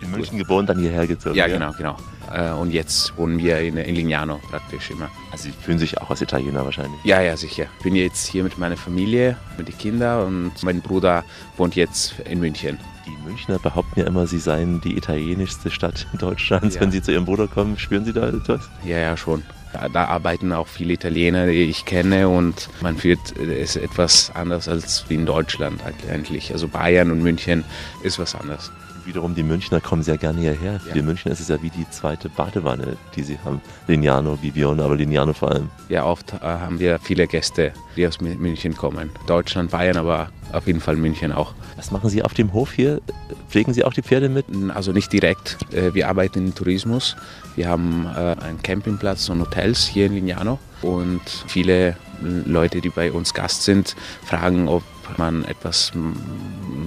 In 0.00 0.10
München 0.10 0.36
geboren, 0.36 0.66
dann 0.66 0.80
hierher 0.80 1.06
gezogen? 1.06 1.36
Ja, 1.36 1.46
genau, 1.46 1.70
genau. 1.78 1.96
Äh, 2.34 2.50
und 2.50 2.72
jetzt 2.72 3.16
wohnen 3.16 3.38
wir 3.38 3.60
in, 3.60 3.76
in 3.76 3.94
Lignano 3.94 4.40
praktisch 4.50 4.90
immer. 4.90 5.08
Also 5.30 5.44
Sie 5.44 5.52
fühlen 5.52 5.78
sich 5.78 5.96
auch 5.98 6.10
als 6.10 6.20
Italiener 6.22 6.64
wahrscheinlich? 6.64 6.98
Ja, 7.04 7.20
ja, 7.20 7.36
sicher. 7.36 7.66
Ich 7.78 7.84
bin 7.84 7.94
jetzt 7.94 8.26
hier 8.26 8.42
mit 8.42 8.58
meiner 8.58 8.76
Familie, 8.76 9.36
mit 9.56 9.68
den 9.68 9.78
Kindern 9.78 10.26
und 10.26 10.62
mein 10.64 10.80
Bruder 10.80 11.22
wohnt 11.56 11.76
jetzt 11.76 12.18
in 12.28 12.40
München. 12.40 12.80
Die 13.06 13.16
Münchner 13.24 13.60
behaupten 13.60 14.00
ja 14.00 14.06
immer, 14.06 14.26
sie 14.26 14.40
seien 14.40 14.80
die 14.80 14.96
italienischste 14.96 15.70
Stadt 15.70 16.08
Deutschlands. 16.18 16.74
Ja. 16.74 16.80
Wenn 16.80 16.90
Sie 16.90 17.00
zu 17.00 17.12
Ihrem 17.12 17.26
Bruder 17.26 17.46
kommen, 17.46 17.78
spüren 17.78 18.04
Sie 18.04 18.12
da 18.12 18.26
etwas? 18.26 18.68
Ja, 18.84 18.98
ja, 18.98 19.16
schon. 19.16 19.44
Da, 19.76 19.88
da, 19.90 20.04
arbeiten 20.06 20.52
auch 20.52 20.68
viele 20.68 20.94
Italiener, 20.94 21.46
die 21.46 21.64
ich 21.64 21.84
kenne 21.84 22.30
und 22.30 22.70
man 22.80 22.96
fühlt 22.96 23.36
es 23.38 23.76
etwas 23.76 24.30
anders 24.34 24.68
als 24.68 25.04
wie 25.08 25.14
in 25.14 25.26
Deutschland 25.26 25.82
eigentlich. 26.10 26.50
Also 26.52 26.68
Bayern 26.68 27.10
und 27.10 27.22
München 27.22 27.62
ist 28.02 28.18
was 28.18 28.34
anderes. 28.34 28.72
Wiederum 29.06 29.36
die 29.36 29.44
Münchner 29.44 29.80
kommen 29.80 30.02
sehr 30.02 30.18
gerne 30.18 30.40
hierher. 30.40 30.80
Für 30.80 30.88
ja. 30.88 30.94
die 30.94 31.02
Münchner 31.02 31.30
ist 31.30 31.38
es 31.38 31.46
ja 31.46 31.62
wie 31.62 31.70
die 31.70 31.88
zweite 31.90 32.28
Badewanne, 32.28 32.96
die 33.14 33.22
sie 33.22 33.38
haben. 33.44 33.60
Lignano, 33.86 34.42
Vivione, 34.42 34.82
aber 34.82 34.96
Lignano 34.96 35.32
vor 35.32 35.52
allem. 35.52 35.70
Ja, 35.88 36.04
oft 36.04 36.32
äh, 36.32 36.38
haben 36.40 36.80
wir 36.80 36.98
viele 36.98 37.28
Gäste, 37.28 37.72
die 37.96 38.04
aus 38.04 38.20
München 38.20 38.76
kommen. 38.76 39.10
Deutschland, 39.28 39.70
Bayern, 39.70 39.96
aber 39.96 40.30
auf 40.52 40.66
jeden 40.66 40.80
Fall 40.80 40.96
München 40.96 41.30
auch. 41.30 41.54
Was 41.76 41.92
machen 41.92 42.10
Sie 42.10 42.24
auf 42.24 42.34
dem 42.34 42.52
Hof 42.52 42.72
hier? 42.72 43.00
Pflegen 43.48 43.72
Sie 43.74 43.84
auch 43.84 43.92
die 43.92 44.02
Pferde 44.02 44.28
mit? 44.28 44.46
Also 44.74 44.90
nicht 44.90 45.12
direkt. 45.12 45.56
Äh, 45.72 45.94
wir 45.94 46.08
arbeiten 46.08 46.46
im 46.46 46.54
Tourismus. 46.56 47.16
Wir 47.54 47.68
haben 47.68 48.06
äh, 48.06 48.34
einen 48.42 48.60
Campingplatz 48.60 49.28
und 49.28 49.40
Hotels 49.40 49.86
hier 49.86 50.06
in 50.06 50.14
Lignano. 50.14 50.58
Und 50.82 51.22
viele 51.46 51.96
Leute, 52.20 52.80
die 52.80 52.88
bei 52.88 53.12
uns 53.12 53.34
Gast 53.34 53.62
sind, 53.62 53.94
fragen, 54.24 54.66
ob 54.66 54.82
man 55.16 55.44
etwas 55.44 55.92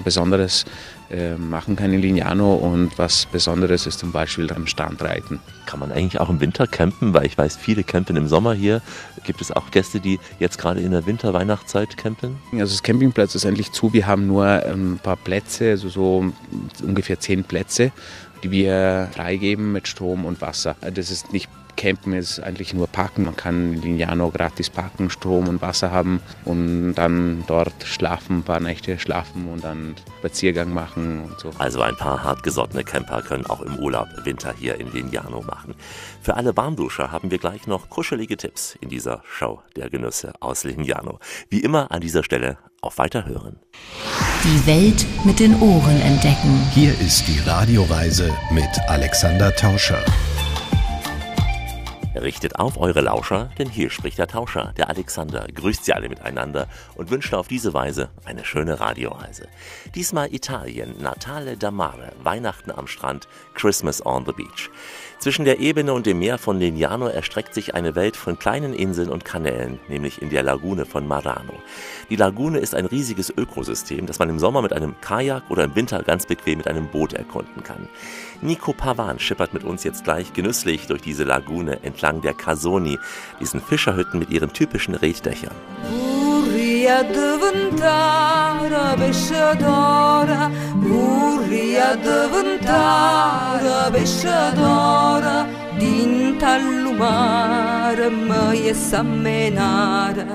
Besonderes 0.03 0.65
machen 1.37 1.75
kann 1.75 1.91
in 1.91 2.01
Lignano 2.01 2.53
und 2.53 2.97
was 2.99 3.25
Besonderes 3.25 3.87
ist 3.87 3.97
zum 3.97 4.11
Beispiel 4.11 4.51
am 4.53 4.67
Strand 4.67 5.01
reiten. 5.01 5.39
Kann 5.65 5.79
man 5.79 5.91
eigentlich 5.91 6.19
auch 6.19 6.29
im 6.29 6.39
Winter 6.39 6.67
campen? 6.67 7.15
Weil 7.15 7.25
ich 7.25 7.35
weiß, 7.35 7.57
viele 7.57 7.83
campen 7.83 8.15
im 8.15 8.27
Sommer 8.27 8.53
hier. 8.53 8.83
Gibt 9.23 9.41
es 9.41 9.51
auch 9.51 9.71
Gäste, 9.71 9.99
die 9.99 10.19
jetzt 10.39 10.59
gerade 10.59 10.81
in 10.81 10.91
der 10.91 11.07
Winter-Weihnachtszeit 11.07 11.97
campen? 11.97 12.37
Also 12.53 12.73
das 12.73 12.83
Campingplatz 12.83 13.33
ist 13.33 13.45
eigentlich 13.45 13.71
zu. 13.71 13.91
Wir 13.91 14.05
haben 14.05 14.27
nur 14.27 14.45
ein 14.45 14.99
paar 15.01 15.17
Plätze, 15.17 15.71
also 15.71 15.89
so 15.89 16.31
ungefähr 16.83 17.19
zehn 17.19 17.43
Plätze, 17.43 17.91
die 18.43 18.51
wir 18.51 19.09
freigeben 19.13 19.71
mit 19.71 19.87
Strom 19.87 20.25
und 20.25 20.41
Wasser. 20.41 20.75
Das 20.81 21.09
ist 21.09 21.33
nicht 21.33 21.49
Campen 21.79 22.11
ist 22.11 22.41
eigentlich 22.41 22.73
nur 22.73 22.87
parken. 22.87 23.23
Man 23.23 23.37
kann 23.37 23.75
in 23.75 23.81
Lignano 23.81 24.31
gratis 24.31 24.69
parken, 24.69 25.09
Strom 25.09 25.47
und 25.47 25.61
Wasser 25.61 25.91
haben 25.91 26.19
und 26.43 26.95
dann 26.95 27.45
dort 27.47 27.85
schlafen, 27.85 28.39
ein 28.39 28.43
paar 28.43 28.59
Nächte 28.59 28.99
schlafen 28.99 29.47
und 29.47 29.63
dann 29.63 29.95
Spaziergang 30.19 30.73
machen 30.73 31.23
und 31.23 31.39
so. 31.39 31.51
Also 31.57 31.81
ein 31.81 31.95
paar 31.95 32.21
hartgesottene 32.21 32.83
Camper 32.83 33.21
können 33.21 33.45
auch 33.45 33.61
im 33.61 33.77
Urlaub 33.77 34.09
Winter 34.25 34.53
hier 34.59 34.77
in 34.77 34.91
Lignano 34.91 35.41
machen. 35.41 35.73
Für 36.21 36.35
alle 36.35 36.57
Warmduscher 36.57 37.13
haben 37.13 37.31
wir 37.31 37.37
gleich 37.37 37.65
noch 37.65 37.89
kuschelige 37.89 38.35
Tipps 38.35 38.77
in 38.81 38.89
dieser 38.89 39.23
Show 39.25 39.61
der 39.77 39.89
Genüsse 39.89 40.33
aus 40.41 40.65
Lignano. 40.65 41.19
Wie 41.49 41.61
immer 41.61 41.91
an 41.91 42.01
dieser 42.01 42.25
Stelle 42.25 42.57
auf 42.81 42.97
Weiterhören. 42.97 43.55
Die 44.43 44.67
Welt 44.67 45.05
mit 45.23 45.39
den 45.39 45.57
Ohren 45.61 46.01
entdecken. 46.01 46.59
Hier 46.73 46.91
ist 46.99 47.25
die 47.29 47.39
Radioreise 47.39 48.33
mit 48.51 48.69
Alexander 48.89 49.55
Tauscher. 49.55 50.03
Richtet 52.21 52.59
auf 52.59 52.77
eure 52.77 53.01
Lauscher, 53.01 53.49
denn 53.57 53.69
hier 53.69 53.89
spricht 53.89 54.17
der 54.17 54.27
Tauscher, 54.27 54.73
der 54.77 54.89
Alexander, 54.89 55.47
grüßt 55.53 55.85
sie 55.85 55.93
alle 55.93 56.09
miteinander 56.09 56.67
und 56.95 57.09
wünscht 57.11 57.33
auf 57.33 57.47
diese 57.47 57.73
Weise 57.73 58.09
eine 58.25 58.43
schöne 58.43 58.79
Radioreise. 58.79 59.47
Diesmal 59.95 60.33
Italien, 60.33 60.95
Natale 60.99 61.57
da 61.57 61.71
Mare, 61.71 62.11
Weihnachten 62.21 62.71
am 62.71 62.87
Strand, 62.87 63.27
Christmas 63.53 64.05
on 64.05 64.25
the 64.25 64.33
Beach. 64.33 64.69
Zwischen 65.19 65.43
der 65.43 65.59
Ebene 65.59 65.93
und 65.93 66.05
dem 66.05 66.19
Meer 66.19 66.37
von 66.37 66.59
Lignano 66.59 67.07
erstreckt 67.07 67.53
sich 67.53 67.75
eine 67.75 67.95
Welt 67.95 68.15
von 68.15 68.39
kleinen 68.39 68.73
Inseln 68.73 69.09
und 69.09 69.25
Kanälen, 69.25 69.79
nämlich 69.89 70.21
in 70.21 70.29
der 70.29 70.43
Lagune 70.43 70.85
von 70.85 71.07
Marano. 71.07 71.53
Die 72.09 72.15
Lagune 72.15 72.59
ist 72.59 72.73
ein 72.73 72.85
riesiges 72.85 73.29
Ökosystem, 73.29 74.05
das 74.05 74.19
man 74.19 74.29
im 74.29 74.39
Sommer 74.39 74.61
mit 74.61 74.71
einem 74.71 74.95
Kajak 75.01 75.43
oder 75.49 75.65
im 75.65 75.75
Winter 75.75 76.03
ganz 76.03 76.25
bequem 76.25 76.59
mit 76.59 76.67
einem 76.67 76.87
Boot 76.87 77.13
erkunden 77.13 77.63
kann. 77.63 77.89
Nico 78.41 78.71
Pavan 78.71 79.19
schippert 79.19 79.53
mit 79.53 79.63
uns 79.65 79.83
jetzt 79.83 80.05
gleich 80.05 80.31
genüsslich 80.33 80.87
durch 80.87 81.01
diese 81.01 81.25
Lagune 81.25 81.83
entlang 81.83 82.21
der 82.21 82.33
Casoni, 82.33 82.97
diesen 83.39 83.61
Fischerhütten 83.61 84.17
mit 84.19 84.29
ihren 84.29 84.53
typischen 84.53 84.95
Reetdächern. 84.95 85.51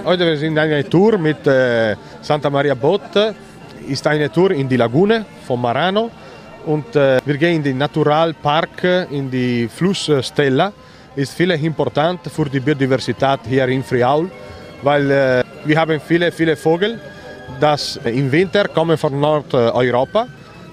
Heute 0.04 0.26
wir 0.26 0.36
sind 0.36 0.58
eine 0.58 0.88
Tour 0.88 1.16
mit 1.16 1.46
äh, 1.46 1.96
Santa 2.20 2.50
Maria 2.50 2.74
Boot. 2.74 3.00
Ist 3.88 4.06
eine 4.06 4.30
Tour 4.30 4.50
in 4.50 4.68
die 4.68 4.76
Lagune 4.76 5.24
von 5.46 5.60
Marano 5.60 6.10
und 6.66 6.96
äh, 6.96 7.20
wir 7.24 7.36
gehen 7.36 7.56
in 7.56 7.62
den 7.62 7.78
Naturalpark 7.78 9.06
in 9.10 9.30
die 9.30 9.68
Fluss 9.68 10.10
Stella. 10.22 10.72
Ist 11.16 11.34
viel 11.34 11.52
important 11.52 12.20
für 12.28 12.46
die 12.46 12.60
Biodiversität 12.60 13.40
hier 13.48 13.68
in 13.68 13.84
Friaul, 13.84 14.30
weil 14.82 15.10
äh, 15.10 15.42
wir 15.64 15.78
haben 15.78 16.00
viele, 16.00 16.32
viele 16.32 16.56
Vögel, 16.56 16.98
das 17.60 18.00
im 18.04 18.30
Winter 18.32 18.66
kommen 18.68 18.98
von 18.98 19.20
Nordeuropa 19.20 20.26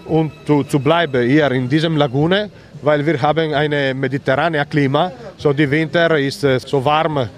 und 0.06 0.32
zu, 0.46 0.64
zu 0.64 0.80
bleiben 0.80 1.28
hier 1.28 1.52
in 1.52 1.70
diesem 1.70 1.96
Lagune, 1.96 2.50
weil 2.82 3.06
wir 3.06 3.22
haben 3.22 3.54
ein 3.54 4.00
mediterranes 4.00 4.68
Klima, 4.70 5.12
so 5.38 5.54
die 5.54 5.70
Winter 5.70 6.18
ist 6.18 6.44
äh, 6.44 6.60
so 6.60 6.84
warm 6.84 7.30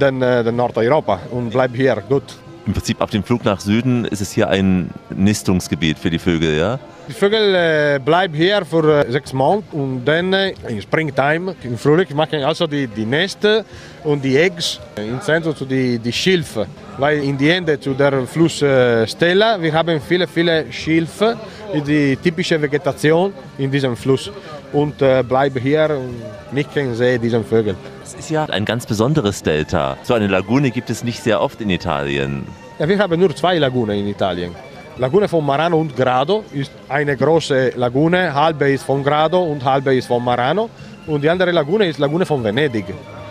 denn, 0.00 0.22
äh, 0.22 0.50
Nordeuropa 0.50 1.20
und 1.30 1.50
bleibt 1.50 1.76
hier 1.76 2.02
gut. 2.08 2.39
Im 2.66 2.74
Prinzip 2.74 3.00
auf 3.00 3.10
dem 3.10 3.24
Flug 3.24 3.44
nach 3.44 3.60
Süden 3.60 4.04
ist 4.04 4.20
es 4.20 4.32
hier 4.32 4.48
ein 4.48 4.90
Nistungsgebiet 5.10 5.98
für 5.98 6.10
die 6.10 6.18
Vögel, 6.18 6.58
ja? 6.58 6.78
Die 7.08 7.14
Vögel 7.14 7.54
äh, 7.54 7.98
bleiben 7.98 8.34
hier 8.34 8.64
für 8.64 9.04
äh, 9.04 9.10
sechs 9.10 9.32
Monate 9.32 9.64
und 9.72 10.04
dann 10.04 10.32
äh, 10.32 10.52
im 10.68 10.80
Springtime, 10.80 11.56
im 11.64 11.76
Frühling, 11.76 12.06
machen 12.14 12.44
also 12.44 12.66
die, 12.66 12.86
die 12.86 13.04
Nester 13.04 13.64
und 14.04 14.22
die 14.22 14.36
Eggs 14.36 14.78
im 14.96 15.20
Zentrum 15.20 15.56
zu 15.56 15.64
die, 15.64 15.98
die 15.98 16.12
Schilfe. 16.12 16.66
Weil 16.98 17.18
in 17.24 17.36
die 17.36 17.50
Ende 17.50 17.80
zu 17.80 17.94
der 17.94 18.24
Fluss 18.26 18.62
äh, 18.62 19.06
wir 19.06 19.72
haben 19.72 20.00
viele, 20.00 20.28
viele 20.28 20.70
Schilfe, 20.70 21.36
die 21.74 22.16
typische 22.16 22.60
Vegetation 22.60 23.32
in 23.58 23.70
diesem 23.70 23.96
Fluss 23.96 24.30
und 24.72 25.00
äh, 25.02 25.24
bleiben 25.26 25.60
hier 25.60 25.90
und 25.90 26.54
nicht 26.54 26.70
sehen 26.72 27.20
diesen 27.20 27.44
Vögel. 27.44 27.74
Es 28.02 28.14
ist 28.14 28.30
ja 28.30 28.44
ein 28.46 28.64
ganz 28.64 28.86
besonderes 28.86 29.42
Delta. 29.42 29.96
So 30.02 30.14
eine 30.14 30.26
Lagune 30.26 30.70
gibt 30.70 30.90
es 30.90 31.04
nicht 31.04 31.22
sehr 31.22 31.40
oft 31.40 31.60
in 31.60 31.70
Italien. 31.70 32.46
Ja, 32.78 32.88
wir 32.88 32.98
haben 32.98 33.18
nur 33.20 33.34
zwei 33.36 33.58
Lagunen 33.58 33.98
in 33.98 34.06
Italien. 34.08 34.54
Lagune 34.98 35.28
von 35.28 35.44
Marano 35.44 35.78
und 35.78 35.96
Grado 35.96 36.44
ist 36.52 36.72
eine 36.88 37.16
große 37.16 37.72
Lagune, 37.76 38.34
halbe 38.34 38.70
ist 38.70 38.82
von 38.84 39.02
Grado 39.02 39.42
und 39.42 39.64
halbe 39.64 39.94
ist 39.94 40.06
von 40.06 40.22
Marano. 40.24 40.68
Und 41.06 41.22
die 41.22 41.30
andere 41.30 41.50
Lagune 41.52 41.86
ist 41.86 41.98
Lagune 41.98 42.26
von 42.26 42.42
Venedig, 42.44 42.86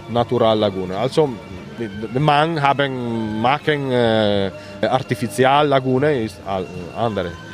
Naturallagune. 0.09 0.97
Also 0.97 1.29
Mann 2.17 2.61
haben 2.61 3.41
machen 3.41 3.91
äh, 3.91 4.51
Artificiallagune 4.81 6.23
ist 6.23 6.37
all- 6.45 6.65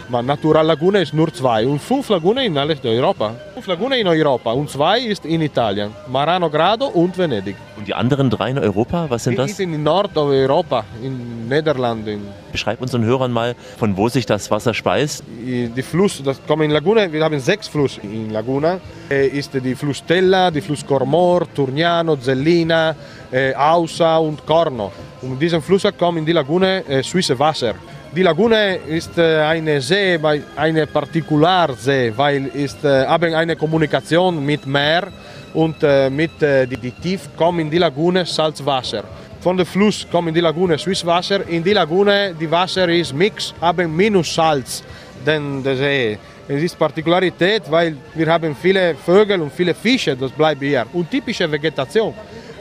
andere. 0.05 0.11
Ma 0.11 0.21
Naturallagune 0.21 1.01
ist 1.01 1.13
nur 1.13 1.33
zwei 1.33 1.65
und 1.65 1.79
fünf 1.81 2.09
Lagune 2.09 2.45
in 2.45 2.57
alles 2.57 2.79
Europa. 2.83 3.33
Fünf 3.53 3.67
Lagune 3.67 3.97
in 3.99 4.07
Europa 4.07 4.51
und 4.51 4.69
zwei 4.69 4.99
ist 4.99 5.25
in 5.25 5.41
Italien. 5.41 5.91
Marano 6.07 6.49
Grado 6.49 6.87
und 6.87 7.17
Venedig. 7.17 7.55
Und 7.77 7.87
die 7.87 7.93
anderen 7.93 8.29
drei 8.29 8.51
in 8.51 8.59
Europa, 8.59 9.05
was 9.09 9.23
sind 9.23 9.33
Die 9.33 9.37
das? 9.37 9.51
ist 9.51 9.59
in 9.59 9.83
Nordeuropa, 9.83 10.83
in 11.01 11.47
Niederlanden. 11.49 12.21
Beschreib 12.51 12.81
unseren 12.81 13.03
Hörern 13.03 13.31
mal, 13.31 13.55
von 13.77 13.95
wo 13.97 14.07
sich 14.09 14.25
das 14.25 14.49
Wasser 14.51 14.73
speist. 14.73 15.23
Die 15.27 15.81
Fluss, 15.83 16.21
das 16.23 16.39
kommen 16.47 16.63
in 16.63 16.71
Lagune, 16.71 17.11
wir 17.11 17.23
haben 17.23 17.39
sechs 17.39 17.67
Fluss 17.67 17.99
in 18.01 18.29
Laguna. 18.31 18.79
Äh, 19.09 19.27
ist 19.27 19.53
die 19.53 19.75
Fluss 19.75 19.97
Stella, 19.97 20.49
die 20.51 20.61
Fluss 20.61 20.85
Cormor, 20.85 21.41
Turniano, 21.53 22.15
Zellina, 22.15 22.95
äh, 23.31 23.53
Ausa 23.53 24.17
und 24.17 24.45
Corno. 24.45 24.91
Und 25.21 25.33
in 25.33 25.39
diesem 25.39 25.61
Fluss 25.61 25.83
kommen 25.97 26.19
in 26.19 26.25
die 26.25 26.31
Lagune 26.31 26.83
äh, 26.87 27.03
süße 27.03 27.37
Wasser. 27.37 27.75
Die 28.15 28.23
Lagune 28.23 28.77
ist 28.87 29.17
äh, 29.17 29.41
eine 29.41 29.81
See, 29.81 30.17
eine 30.55 30.87
Partikularsee, 30.87 32.13
weil 32.15 32.45
ist 32.45 32.81
äh, 32.85 33.05
haben 33.05 33.33
eine 33.33 33.57
Kommunikation 33.57 34.45
mit 34.45 34.65
Meer 34.65 35.07
und 35.53 35.83
äh, 35.83 36.09
mit 36.09 36.31
die, 36.39 36.77
die 36.77 36.91
Tief 36.91 37.27
kommen 37.35 37.59
in 37.59 37.69
die 37.69 37.77
Lagune 37.77 38.25
Salzwasser. 38.25 39.03
Von 39.41 39.57
der 39.57 39.65
Fluss 39.65 40.07
kommen 40.09 40.29
in 40.29 40.33
die 40.33 40.39
Lagune 40.39 40.77
Süßwasser. 40.77 41.45
In 41.49 41.61
die 41.61 41.73
Lagune 41.73 42.33
die 42.39 42.49
Wasser 42.49 42.87
ist 42.87 43.13
mix, 43.13 43.53
haben 43.59 43.93
minus 43.93 44.33
Salz 44.33 44.81
denn 45.25 45.61
der 45.61 45.75
See. 45.75 46.17
Es 46.47 46.63
ist 46.63 46.79
Partikularität, 46.79 47.63
weil 47.69 47.97
wir 48.13 48.27
haben 48.27 48.55
viele 48.55 48.95
Vögel 48.95 49.41
und 49.41 49.51
viele 49.51 49.73
Fische, 49.73 50.15
das 50.15 50.31
bleibt 50.31 50.61
hier. 50.61 50.85
Und 50.93 51.11
typische 51.11 51.51
Vegetation. 51.51 52.13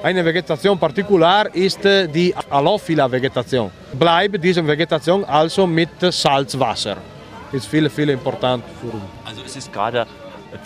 Eine 0.04 0.22
Vegetation 0.22 0.78
partikular 0.78 1.48
ist 1.54 1.82
äh, 1.86 2.06
die 2.06 2.34
Alophila-Vegetation. 2.50 3.70
Bleibt 3.98 4.44
diese 4.44 4.62
Vegetation 4.66 5.24
also 5.24 5.66
mit 5.66 5.88
Salzwasser. 5.98 6.98
Ist 7.50 7.66
viel, 7.66 7.88
viel 7.88 8.10
important 8.10 8.62
für 8.82 8.88
uns. 8.88 9.04
Also 9.24 9.40
es 9.46 9.56
ist 9.56 9.72
gerade 9.72 10.06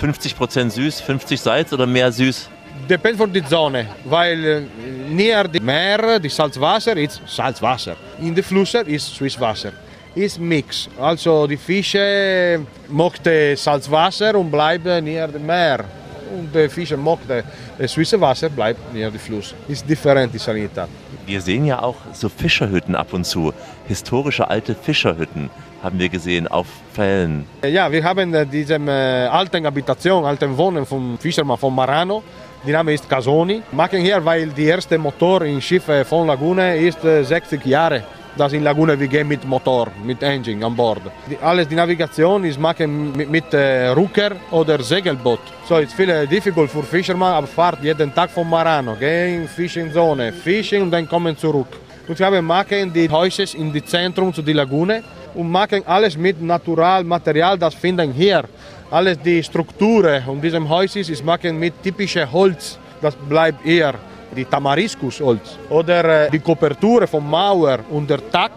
50% 0.00 0.70
süß, 0.70 1.00
50 1.02 1.40
Salz 1.40 1.72
oder 1.72 1.86
mehr 1.86 2.10
süß? 2.10 2.50
Depende 2.90 3.16
von 3.16 3.32
der 3.32 3.46
Zone, 3.46 3.86
weil 4.06 4.44
äh, 4.44 4.62
näher 5.08 5.46
die 5.46 5.60
Meer, 5.60 6.18
die 6.18 6.30
Salzwasser 6.30 6.96
ist 6.96 7.22
Salzwasser. 7.24 7.94
In 8.20 8.34
den 8.34 8.42
Flüssen 8.42 8.84
ist 8.88 9.14
Süßwasser. 9.14 9.70
Ist 10.16 10.40
Mix. 10.40 10.88
Also 10.98 11.46
die 11.46 11.56
Fische 11.56 12.58
mochten 12.88 13.56
Salzwasser 13.56 14.34
und 14.34 14.50
bleiben 14.50 15.04
näher 15.04 15.28
dem 15.28 15.46
Meer. 15.46 15.84
Und 16.32 16.54
die 16.54 16.68
Fische 16.68 16.96
mochten 16.96 17.42
das 17.78 17.92
süße 17.92 18.20
Wasser, 18.20 18.48
bleibt 18.48 18.92
näher 18.92 19.10
dem 19.10 19.20
Fluss. 19.20 19.54
Ist 19.68 19.88
different 19.88 20.32
die 20.32 20.38
Sanität. 20.38 20.88
Wir 21.26 21.40
sehen 21.40 21.64
ja 21.66 21.82
auch 21.82 21.96
so 22.12 22.28
Fischerhütten 22.28 22.94
ab 22.94 23.12
und 23.12 23.24
zu. 23.24 23.52
Historische 23.86 24.48
alte 24.48 24.74
Fischerhütten 24.74 25.50
haben 25.82 25.98
wir 25.98 26.08
gesehen 26.08 26.48
auf 26.48 26.66
Fällen. 26.92 27.44
Ja, 27.64 27.90
wir 27.90 28.02
haben 28.02 28.34
äh, 28.34 28.46
diese 28.46 28.74
äh, 28.74 29.26
alten 29.26 29.64
Habitation, 29.64 30.24
alten 30.24 30.56
Wohnen 30.56 30.84
vom 30.84 31.18
Fischermann 31.18 31.58
von 31.58 31.74
Marano. 31.74 32.22
Die 32.66 32.72
Name 32.72 32.92
ist 32.92 33.08
Casoni. 33.08 33.62
Machen 33.72 34.00
hier, 34.00 34.24
weil 34.24 34.48
die 34.48 34.64
erste 34.64 34.98
Motor 34.98 35.42
in 35.42 35.60
Schiffe 35.60 36.04
von 36.04 36.26
Lagune 36.26 36.76
ist 36.76 37.04
äh, 37.04 37.22
60 37.22 37.64
Jahre. 37.66 38.02
Das 38.38 38.52
in 38.52 38.62
Lagune 38.62 38.96
wir 39.00 39.08
gehen 39.08 39.26
mit 39.26 39.44
Motor, 39.44 39.88
mit 40.04 40.22
Engine 40.22 40.64
an 40.64 40.76
Bord. 40.76 41.02
Alles 41.42 41.66
die 41.66 41.74
Navigation 41.74 42.44
ist 42.44 42.60
machen 42.60 43.10
mit, 43.16 43.28
mit 43.28 43.52
äh, 43.52 43.88
Rucker 43.88 44.30
oder 44.52 44.80
Segelboot. 44.80 45.40
So 45.68 45.78
ist 45.78 45.92
viel 45.92 46.08
äh, 46.08 46.24
difficult 46.24 46.70
für 46.70 46.84
Fischermann, 46.84 47.34
aber 47.34 47.48
fahrt 47.48 47.82
jeden 47.82 48.14
Tag 48.14 48.30
von 48.30 48.48
Marano, 48.48 48.94
gehen 48.94 49.48
Fishing 49.48 49.92
Zone, 49.92 50.32
Fishing 50.32 50.82
und 50.82 50.92
dann 50.92 51.08
kommen 51.08 51.36
zurück. 51.36 51.66
Und 52.06 52.16
wir 52.16 52.40
machen 52.40 52.92
die 52.92 53.10
Häuser 53.10 53.52
in 53.56 53.72
die 53.72 53.84
Zentrum 53.84 54.32
zu 54.32 54.40
die 54.40 54.52
Lagune 54.52 55.02
und 55.34 55.50
machen 55.50 55.82
alles 55.84 56.16
mit 56.16 56.40
Naturalmaterial, 56.40 57.58
das 57.58 57.74
finden 57.74 58.12
hier. 58.12 58.44
Alles 58.88 59.18
die 59.18 59.42
Strukturen 59.42 60.22
und 60.28 60.40
diesem 60.40 60.68
Häuses 60.68 61.08
ist 61.08 61.24
machen 61.24 61.58
mit 61.58 61.82
typischem 61.82 62.30
Holz, 62.30 62.78
das 63.02 63.16
bleibt 63.16 63.64
hier. 63.64 63.94
Die 64.34 64.44
Tamariskusholz 64.44 65.58
oder 65.70 66.26
äh, 66.26 66.30
die 66.30 66.38
Koperture 66.38 67.06
von 67.06 67.28
Mauer 67.28 67.80
und 67.90 68.08
der 68.08 68.18
Dach 68.18 68.50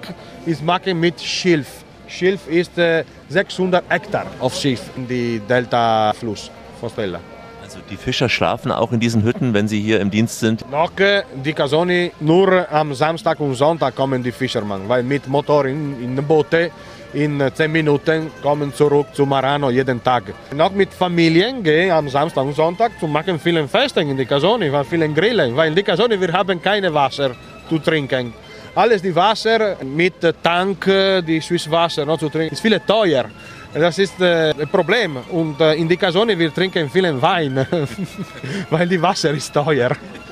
ist 0.45 0.63
machen 0.63 0.99
mit 0.99 1.19
Schilf. 1.21 1.84
Schilf 2.07 2.47
ist 2.47 2.77
äh, 2.77 3.03
600 3.29 3.84
Hektar 3.88 4.25
auf 4.39 4.53
Schiff 4.55 4.81
in 4.97 5.07
die 5.07 5.39
Delta-Fluss 5.47 6.51
von 6.79 6.89
Stella. 6.89 7.19
Also 7.63 7.79
die 7.89 7.95
Fischer 7.95 8.27
schlafen 8.27 8.69
auch 8.69 8.91
in 8.91 8.99
diesen 8.99 9.23
Hütten, 9.23 9.53
wenn 9.53 9.65
sie 9.65 9.79
hier 9.79 10.01
im 10.01 10.12
Dienst 10.12 10.39
sind. 10.39 10.69
Noch 10.69 10.91
äh, 10.99 11.23
die 11.34 11.53
Casoni 11.53 12.12
nur 12.19 12.69
am 12.69 12.93
Samstag 12.93 13.39
und 13.39 13.55
Sonntag 13.55 13.95
kommen 13.95 14.21
die 14.21 14.34
Fischermann, 14.34 14.89
weil 14.89 15.03
mit 15.03 15.25
Motor 15.27 15.65
in, 15.67 16.03
in 16.03 16.15
den 16.17 16.27
Boote 16.27 16.69
in 17.13 17.41
äh, 17.41 17.54
10 17.54 17.71
Minuten 17.71 18.32
kommen 18.41 18.74
zurück 18.74 19.08
zu 19.13 19.26
Marano 19.26 19.69
jeden 19.69 20.04
Tag. 20.04 20.24
Noch 20.56 20.71
mit 20.71 20.93
Familien 20.93 21.63
gehen 21.63 21.91
am 21.91 22.10
Samstag 22.10 22.43
und 22.43 22.56
Sonntag 22.56 23.00
zu 23.00 23.08
machen 23.08 23.39
vielen 23.39 23.67
Festen 23.67 24.10
in 24.10 24.17
die 24.17 24.26
Casoni, 24.26 24.71
weil 24.71 24.84
vielen 24.86 25.13
Grillen, 25.13 25.56
weil 25.56 25.69
in 25.69 25.76
die 25.76 25.84
Casoni 25.84 26.19
wir 26.19 26.32
haben 26.32 26.62
keine 26.62 26.93
Wasser 26.93 27.32
zu 27.69 27.80
trinken. 27.80 28.34
Alles 28.74 29.02
die 29.02 29.13
Wasser 29.13 29.78
mit 29.84 30.24
äh, 30.24 30.34
Tank, 30.41 30.88
äh, 30.88 31.21
die 31.21 31.41
Süßwasser 31.41 32.06
noch 32.06 32.17
zu 32.17 32.30
trinken, 32.30 32.54
ist 32.54 32.62
viel 32.62 32.80
teuer. 32.80 33.26
Das 33.74 33.97
ist 34.00 34.19
äh, 34.19 34.52
ein 34.52 34.67
Problem. 34.67 35.17
Und 35.32 35.60
äh, 35.62 35.76
in 35.76 35.88
die 35.88 35.97
Casoni 35.97 36.38
wir 36.38 36.54
trinken 36.54 36.89
vielen 36.89 37.21
Wein, 37.21 37.65
weil 38.69 38.88
die 38.88 39.02
Wasser 39.02 39.32
ist 39.32 39.54
teuer. 39.54 39.91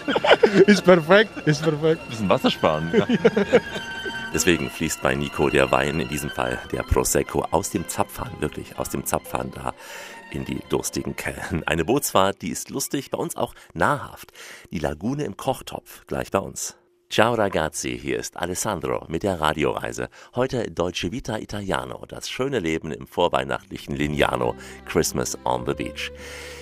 ist 0.68 0.84
perfekt, 0.84 1.32
ist 1.46 1.62
perfekt. 1.62 2.10
Bisschen 2.10 2.30
Wasser 2.30 2.50
sparen. 2.50 2.92
Ja. 2.94 3.06
Deswegen 4.32 4.70
fließt 4.70 5.02
bei 5.02 5.16
Nico 5.16 5.50
der 5.50 5.72
Wein, 5.72 6.00
in 6.00 6.08
diesem 6.08 6.30
Fall 6.30 6.60
der 6.72 6.84
Prosecco, 6.84 7.46
aus 7.50 7.72
dem 7.72 7.88
Zapfhahn, 7.88 8.32
wirklich 8.40 8.78
aus 8.78 8.90
dem 8.90 9.04
Zapfhahn 9.04 9.52
da 9.52 9.74
in 10.32 10.46
die 10.46 10.60
durstigen 10.70 11.16
Kellen. 11.16 11.64
Eine 11.66 11.84
Bootsfahrt, 11.84 12.44
die 12.44 12.50
ist 12.50 12.70
lustig, 12.70 13.10
bei 13.10 13.18
uns 13.18 13.36
auch 13.36 13.56
nahrhaft. 13.74 14.32
Die 14.70 14.78
Lagune 14.78 15.24
im 15.24 15.36
Kochtopf, 15.36 16.06
gleich 16.06 16.30
bei 16.30 16.40
uns. 16.40 16.76
Ciao 17.10 17.34
ragazzi, 17.34 17.98
hier 17.98 18.20
ist 18.20 18.38
Alessandro 18.38 19.04
mit 19.10 19.24
der 19.24 19.42
Radioreise. 19.42 20.10
Heute 20.36 20.70
Deutsche 20.70 21.12
Vita 21.12 21.40
Italiano, 21.40 22.06
das 22.08 22.30
schöne 22.30 22.60
Leben 22.60 22.92
im 22.92 23.08
vorweihnachtlichen 23.08 23.96
Lignano, 23.96 24.56
Christmas 24.86 25.36
on 25.44 25.66
the 25.66 25.74
Beach. 25.74 26.12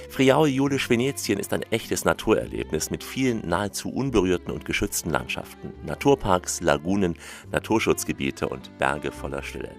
Friaul 0.10 0.48
Julisch 0.48 0.90
Venetien 0.90 1.38
ist 1.38 1.52
ein 1.52 1.64
echtes 1.64 2.06
Naturerlebnis 2.06 2.90
mit 2.90 3.04
vielen 3.04 3.48
nahezu 3.48 3.90
unberührten 3.90 4.54
und 4.54 4.64
geschützten 4.66 5.10
Landschaften, 5.10 5.74
Naturparks, 5.86 6.62
Lagunen, 6.62 7.16
Naturschutzgebiete 7.52 8.48
und 8.48 8.76
Berge 8.78 9.12
voller 9.12 9.44
Stille. 9.44 9.76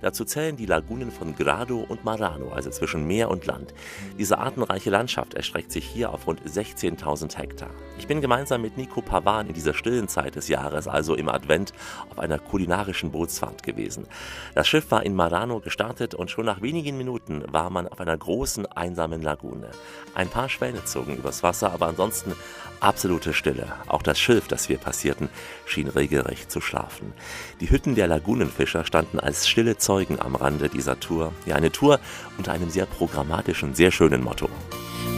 Dazu 0.00 0.24
zählen 0.24 0.56
die 0.56 0.66
Lagunen 0.66 1.10
von 1.10 1.34
Grado 1.34 1.84
und 1.88 2.04
Marano, 2.04 2.50
also 2.52 2.70
zwischen 2.70 3.06
Meer 3.06 3.28
und 3.28 3.44
Land. 3.44 3.74
Diese 4.18 4.38
artenreiche 4.38 4.90
Landschaft 4.90 5.34
erstreckt 5.34 5.72
sich 5.72 5.84
hier 5.84 6.10
auf 6.10 6.26
rund 6.26 6.40
16.000 6.42 7.36
Hektar. 7.36 7.70
Ich 8.02 8.08
bin 8.08 8.20
gemeinsam 8.20 8.62
mit 8.62 8.76
Nico 8.76 9.00
Pavan 9.00 9.46
in 9.46 9.54
dieser 9.54 9.74
stillen 9.74 10.08
Zeit 10.08 10.34
des 10.34 10.48
Jahres, 10.48 10.88
also 10.88 11.14
im 11.14 11.28
Advent, 11.28 11.72
auf 12.10 12.18
einer 12.18 12.40
kulinarischen 12.40 13.12
Bootsfahrt 13.12 13.62
gewesen. 13.62 14.08
Das 14.56 14.66
Schiff 14.66 14.90
war 14.90 15.04
in 15.04 15.14
Marano 15.14 15.60
gestartet 15.60 16.12
und 16.12 16.28
schon 16.28 16.44
nach 16.44 16.62
wenigen 16.62 16.98
Minuten 16.98 17.44
war 17.46 17.70
man 17.70 17.86
auf 17.86 18.00
einer 18.00 18.18
großen, 18.18 18.66
einsamen 18.66 19.22
Lagune. 19.22 19.70
Ein 20.16 20.28
paar 20.28 20.48
Schwäne 20.48 20.84
zogen 20.84 21.16
übers 21.16 21.44
Wasser, 21.44 21.72
aber 21.72 21.86
ansonsten 21.86 22.34
absolute 22.80 23.32
Stille. 23.32 23.72
Auch 23.86 24.02
das 24.02 24.18
Schilf, 24.18 24.48
das 24.48 24.68
wir 24.68 24.78
passierten, 24.78 25.28
schien 25.64 25.86
regelrecht 25.86 26.50
zu 26.50 26.60
schlafen. 26.60 27.12
Die 27.60 27.70
Hütten 27.70 27.94
der 27.94 28.08
Lagunenfischer 28.08 28.84
standen 28.84 29.20
als 29.20 29.46
stille 29.46 29.76
Zeugen 29.76 30.20
am 30.20 30.34
Rande 30.34 30.68
dieser 30.68 30.98
Tour. 30.98 31.32
Ja, 31.46 31.54
eine 31.54 31.70
Tour 31.70 32.00
unter 32.36 32.50
einem 32.50 32.68
sehr 32.68 32.86
programmatischen, 32.86 33.76
sehr 33.76 33.92
schönen 33.92 34.24
Motto. 34.24 34.48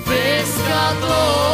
pescatore 0.04 1.53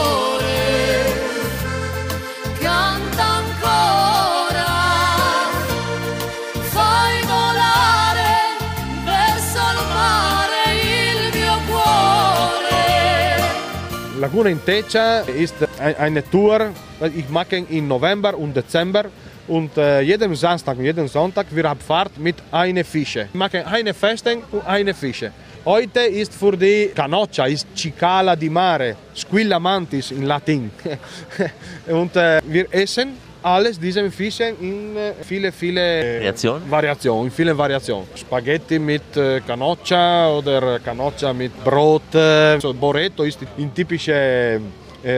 Laguna 14.21 14.51
in 14.51 14.61
Techa 14.63 15.21
ist 15.21 15.55
ein- 15.79 15.97
eine 15.97 16.23
Tour, 16.31 16.71
die 17.01 17.21
ich 17.21 17.29
mache 17.31 17.57
im 17.57 17.89
November 17.89 18.37
und 18.37 18.55
Dezember. 18.55 19.05
Und 19.49 19.77
äh, 19.79 20.03
jeden 20.03 20.35
Samstag 20.37 20.77
und 20.79 20.85
jeden 20.85 21.09
Sonntag 21.09 21.47
wir 21.51 21.69
haben 21.69 21.81
Fahrt 21.81 22.17
mit 22.19 22.37
einer 22.53 22.85
Fische. 22.85 23.29
Wir 23.33 23.39
machen 23.39 23.63
eine 23.65 23.95
Festung 23.95 24.43
und 24.53 24.65
eine 24.67 24.93
Fische. 24.95 25.33
Heute 25.65 26.01
ist 26.01 26.35
für 26.35 26.57
die 26.57 26.91
Canoccia, 26.95 27.47
ist 27.47 27.67
Cicala 27.75 28.37
di 28.37 28.49
Mare, 28.51 28.95
Squilla 29.17 29.59
Mantis 29.59 30.11
in 30.11 30.23
Latin. 30.25 30.71
und 31.89 32.15
äh, 32.17 32.41
wir 32.47 32.67
essen 32.71 33.15
alles 33.43 33.79
diese 33.79 34.11
Fische 34.11 34.55
in 34.61 34.97
äh, 34.97 35.13
viele, 35.23 35.53
viele 35.53 36.17
Variationen? 36.19 36.71
Variationen, 36.71 37.25
in 37.27 37.31
vielen 37.31 37.57
Variationen. 37.57 38.07
Spaghetti 38.15 38.79
mit 38.79 39.17
äh, 39.17 39.41
Canoccia 39.41 40.29
oder 40.29 40.79
Canoccia 40.81 41.33
mit 41.33 41.53
Brot. 41.65 42.15
Äh, 42.15 42.61
so 42.61 42.75
Boretto 42.75 43.25
ist 43.25 43.39
ein 43.59 43.75
typisches 43.75 44.09
äh, 44.15 44.61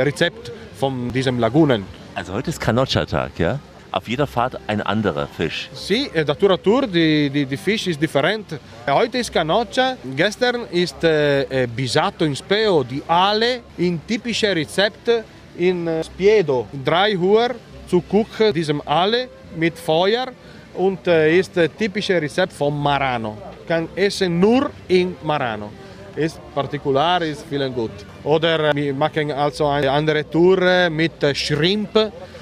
Rezept 0.02 0.52
von 0.78 1.10
diesem 1.12 1.38
Lagunen. 1.38 1.84
Also 2.14 2.32
heute 2.32 2.50
ist 2.50 2.60
Canoccia-Tag, 2.60 3.38
ja? 3.38 3.58
Auf 3.90 4.08
jeder 4.08 4.26
Fahrt 4.26 4.58
ein 4.66 4.80
anderer 4.80 5.26
Fisch. 5.26 5.68
Eh, 5.90 6.24
da 6.24 6.34
tour 6.34 6.52
a 6.52 6.56
tour 6.56 6.86
di, 6.86 7.28
di, 7.28 7.44
di 7.44 7.56
fish 7.58 7.88
is 7.88 7.98
different. 7.98 8.58
Heute 8.86 9.18
ist 9.18 9.30
Canoccia, 9.30 9.96
gestern 10.16 10.62
ist 10.70 11.04
äh, 11.04 11.42
äh, 11.42 11.66
Bisato 11.66 12.24
in 12.24 12.34
Speo 12.34 12.82
di 12.84 13.02
Ale, 13.06 13.60
in 13.76 14.00
typische 14.06 14.54
Rezept 14.56 15.10
in 15.58 15.86
äh, 15.86 16.02
Spiedo. 16.02 16.66
Drei 16.72 17.16
Uhr 17.18 17.50
zu 17.92 18.00
kochen, 18.00 18.54
diesem 18.54 18.80
Ale 18.86 19.28
mit 19.54 19.78
Feuer 19.78 20.28
und 20.74 21.06
äh, 21.06 21.38
ist 21.38 21.54
äh, 21.58 21.68
typische 21.68 22.14
Rezept 22.22 22.54
von 22.54 22.72
Marano. 22.72 23.36
Kann 23.68 23.86
essen 23.94 24.40
nur 24.40 24.70
in 24.88 25.14
Marano. 25.22 25.68
Ist 26.16 26.40
partikular, 26.54 27.20
ist 27.20 27.44
vielen 27.50 27.74
gut. 27.74 27.90
Oder 28.24 28.70
äh, 28.70 28.74
wir 28.74 28.94
machen 28.94 29.30
also 29.30 29.66
eine 29.66 29.90
andere 29.90 30.24
Tour 30.30 30.62
äh, 30.62 30.88
mit 30.88 31.22
äh, 31.22 31.34
Shrimp, 31.34 31.94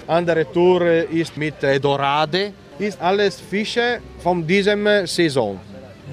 andere 0.07 0.45
Tour 0.53 0.83
ist 1.11 1.37
mit 1.37 1.57
Dorade. 1.83 2.53
Ist 2.79 3.01
alles 3.03 3.41
Fische 3.41 3.99
von 4.23 4.47
diesem 4.47 4.87
Saison. 5.05 5.59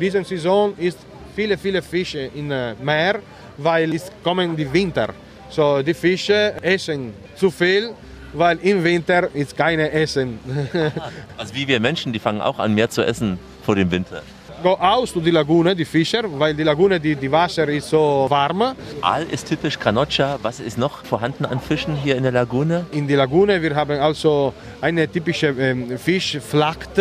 Diese 0.02 0.24
Saison 0.24 0.74
ist 0.80 0.98
viele, 1.36 1.56
viele 1.58 1.84
Fische 1.84 2.32
im 2.34 2.48
Meer, 2.48 3.20
weil 3.58 3.94
es 3.94 4.12
kommen 4.24 4.56
die 4.56 4.72
Winter. 4.74 5.10
So 5.50 5.84
die 5.84 5.94
Fische 5.94 6.56
essen 6.62 7.14
zu 7.36 7.52
viel, 7.52 7.94
weil 8.38 8.58
im 8.60 8.84
Winter 8.84 9.30
ist 9.34 9.56
keine 9.58 9.92
Essen. 9.92 10.40
Also 11.38 11.54
wie 11.54 11.68
wir 11.68 11.80
Menschen, 11.80 12.14
die 12.14 12.20
fangen 12.20 12.42
auch 12.42 12.60
an, 12.60 12.74
mehr 12.74 12.90
zu 12.90 13.04
essen 13.04 13.38
vor 13.64 13.76
dem 13.76 13.92
Winter. 13.92 14.24
Go 14.64 14.74
aus 14.74 15.14
zu 15.14 15.22
die 15.22 15.30
Lagune, 15.30 15.76
die 15.76 15.86
Fischer, 15.86 16.24
weil 16.40 16.56
die 16.56 16.64
Lagune, 16.64 17.00
die, 17.00 17.16
die 17.16 17.32
Wasser 17.32 17.68
ist 17.70 17.90
so 17.90 18.26
warm. 18.28 18.74
Aal 19.02 19.24
ist 19.30 19.48
typisch 19.48 19.78
Canoccia. 19.78 20.40
Was 20.42 20.60
ist 20.60 20.80
noch 20.80 21.06
vorhanden 21.06 21.46
an 21.46 21.60
Fischen 21.60 21.96
hier 21.96 22.16
in 22.16 22.24
der 22.24 22.32
Lagune? 22.32 22.88
In 22.92 23.08
die 23.08 23.14
Lagune 23.14 23.62
wir 23.62 23.76
haben 23.76 24.00
also 24.00 24.54
eine 24.82 25.08
typische 25.08 25.48
ähm, 25.48 25.98
Fischflacht, 26.00 26.98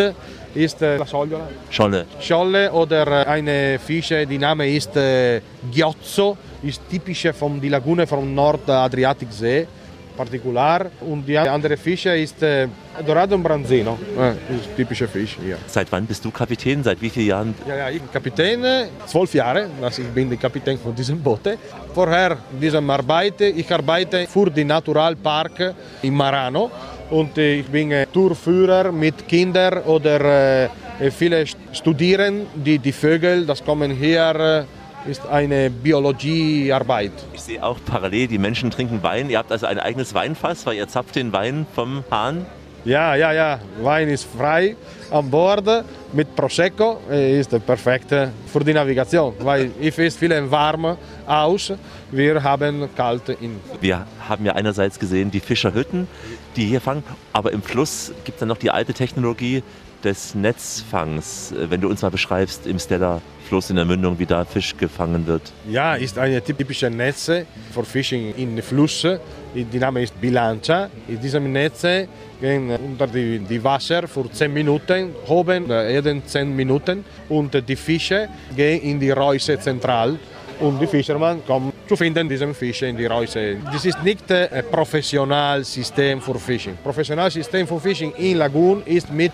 ist 0.55 0.83
äh. 0.83 0.99
Scholle. 1.70 2.07
Scholle 2.20 2.72
oder 2.72 3.07
äh, 3.07 3.27
eine 3.27 3.79
Fische, 3.79 4.27
die 4.27 4.38
Name 4.38 4.68
ist 4.68 4.94
äh, 4.96 5.40
Ghiozzo, 5.72 6.37
ist 6.62 6.83
typische 6.90 7.33
von 7.33 7.59
die 7.59 7.70
Lagune 7.70 8.07
vom 8.07 8.35
Nordadriatiksee, 8.35 9.66
partikular. 10.16 10.87
Und 11.00 11.26
die 11.26 11.38
andere 11.38 11.76
Fische 11.76 12.16
ist 12.16 12.42
äh, 12.42 12.68
Dorado 13.07 13.35
und 13.35 13.42
Branzino, 13.42 13.98
äh, 14.18 14.31
ist 14.55 14.74
typische 14.76 15.07
Fisch 15.07 15.37
hier. 15.42 15.59
Seit 15.66 15.90
wann 15.92 16.07
bist 16.07 16.24
du 16.24 16.31
Kapitän? 16.31 16.83
Seit 16.83 17.00
wie 17.00 17.11
vielen 17.11 17.26
Jahren? 17.29 17.55
Ja, 17.68 17.76
ja, 17.76 17.90
ich 17.90 18.00
bin 18.00 18.11
Kapitän, 18.11 18.64
äh, 18.64 18.87
zwölf 19.07 19.33
Jahre, 19.35 19.66
also 19.83 20.02
ich 20.02 20.09
bin 20.09 20.29
der 20.29 20.38
Kapitän 20.38 20.79
von 20.79 20.94
diesem 20.94 21.20
Boot. 21.20 21.46
Vorher 21.94 22.38
diesem 22.61 22.88
Arbeit, 22.90 23.40
ich 23.40 23.70
arbeite 23.72 24.26
für 24.26 24.50
den 24.50 24.68
Naturalpark 24.68 25.74
in 26.02 26.14
Marano 26.14 26.70
und 27.11 27.37
äh, 27.38 27.61
ich 27.61 27.66
bin 27.66 27.92
äh, 27.92 28.07
Tourführer 28.07 28.90
mit 28.90 29.29
Kindern 29.29 29.83
oder 29.85 30.70
viele 31.11 31.42
St- 31.42 31.57
studieren 31.72 32.46
die, 32.55 32.79
die 32.79 32.92
Vögel, 32.92 33.44
das 33.44 33.62
kommen 33.62 33.90
hier, 33.90 34.64
ist 35.08 35.26
eine 35.26 35.70
Biologiearbeit. 35.70 37.12
Ich 37.32 37.42
sehe 37.42 37.62
auch 37.62 37.78
parallel, 37.84 38.28
die 38.28 38.38
Menschen 38.38 38.70
trinken 38.70 39.02
Wein. 39.02 39.30
Ihr 39.30 39.38
habt 39.38 39.52
also 39.52 39.66
ein 39.66 39.78
eigenes 39.78 40.14
Weinfass, 40.14 40.66
weil 40.66 40.76
ihr 40.76 40.88
zapft 40.88 41.16
den 41.16 41.32
Wein 41.32 41.66
vom 41.74 42.04
Hahn. 42.10 42.46
Ja, 42.84 43.16
ja, 43.16 43.32
ja, 43.32 43.58
Wein 43.82 44.08
ist 44.08 44.28
frei 44.38 44.76
an 45.10 45.28
Bord 45.28 45.84
mit 46.12 46.36
Prosecco, 46.36 46.98
ist 47.10 47.50
perfekt 47.66 48.14
für 48.46 48.60
die 48.60 48.72
Navigation, 48.72 49.34
weil 49.40 49.72
ich 49.80 49.98
ist 49.98 50.18
viel 50.18 50.50
warm 50.50 50.96
aus, 51.26 51.72
wir 52.12 52.40
haben 52.40 52.88
kalt 52.94 53.28
in. 53.40 53.58
Wir 53.80 54.06
haben 54.28 54.46
ja 54.46 54.52
einerseits 54.52 55.00
gesehen 55.00 55.32
die 55.32 55.40
Fischerhütten, 55.40 56.06
die 56.54 56.66
hier 56.66 56.80
fangen, 56.80 57.02
aber 57.32 57.50
im 57.52 57.60
Fluss 57.60 58.12
gibt 58.24 58.36
es 58.36 58.40
dann 58.40 58.48
noch 58.48 58.58
die 58.58 58.70
alte 58.70 58.94
Technologie 58.94 59.64
des 60.04 60.36
Netzfangs. 60.36 61.52
Wenn 61.56 61.80
du 61.80 61.88
uns 61.88 62.02
mal 62.02 62.12
beschreibst 62.12 62.68
im 62.68 62.78
Stella-Fluss 63.46 63.70
in 63.70 63.76
der 63.76 63.85
Mündung, 63.85 64.18
wie 64.18 64.26
da 64.26 64.44
Fisch 64.44 64.76
gefangen 64.76 65.26
wird. 65.26 65.52
Ja, 65.68 65.94
ist 65.94 66.18
eine 66.18 66.42
typische 66.42 66.90
Netze 66.90 67.46
für 67.72 67.85
Fishing 67.85 68.35
in 68.37 68.61
Fluss. 68.62 69.06
Die 69.54 69.78
Name 69.78 70.02
ist 70.02 70.20
Bilancia. 70.20 70.90
In 71.09 71.20
diesem 71.20 71.52
Netz 71.52 71.82
gehen 72.40 72.70
unter 72.70 73.06
die, 73.06 73.62
Wasser 73.62 74.06
für 74.09 74.30
10 74.30 74.52
Minuten, 74.52 75.14
oben 75.28 75.70
äh, 75.70 75.94
jeden 75.94 76.26
10 76.26 76.54
Minuten 76.54 77.04
und 77.28 77.54
die 77.68 77.76
Fische 77.76 78.28
gehen 78.54 78.82
in 78.82 79.00
die 79.00 79.11
Reuse 79.11 79.59
zentral 79.59 80.18
und 80.61 80.80
die 80.80 80.87
Fischermann 80.87 81.44
kommen 81.46 81.72
zu 81.88 81.96
finden 81.96 82.28
diesen 82.28 82.54
Fische 82.54 82.87
in 82.87 82.96
die 82.96 83.06
Reuse. 83.06 83.56
Das 83.72 83.85
ist 83.85 84.02
nicht 84.02 84.30
äh, 84.30 84.48
ein 84.52 84.64
professionelles 84.70 85.72
System 85.72 86.20
für 86.20 86.38
Fishing. 86.38 86.76
Professionelles 86.82 87.35
System 87.35 87.66
für 87.66 87.80
Fishing 87.80 88.12
in 88.18 88.38
Lagoon 88.38 88.82
ist 88.85 89.11
mit 89.12 89.32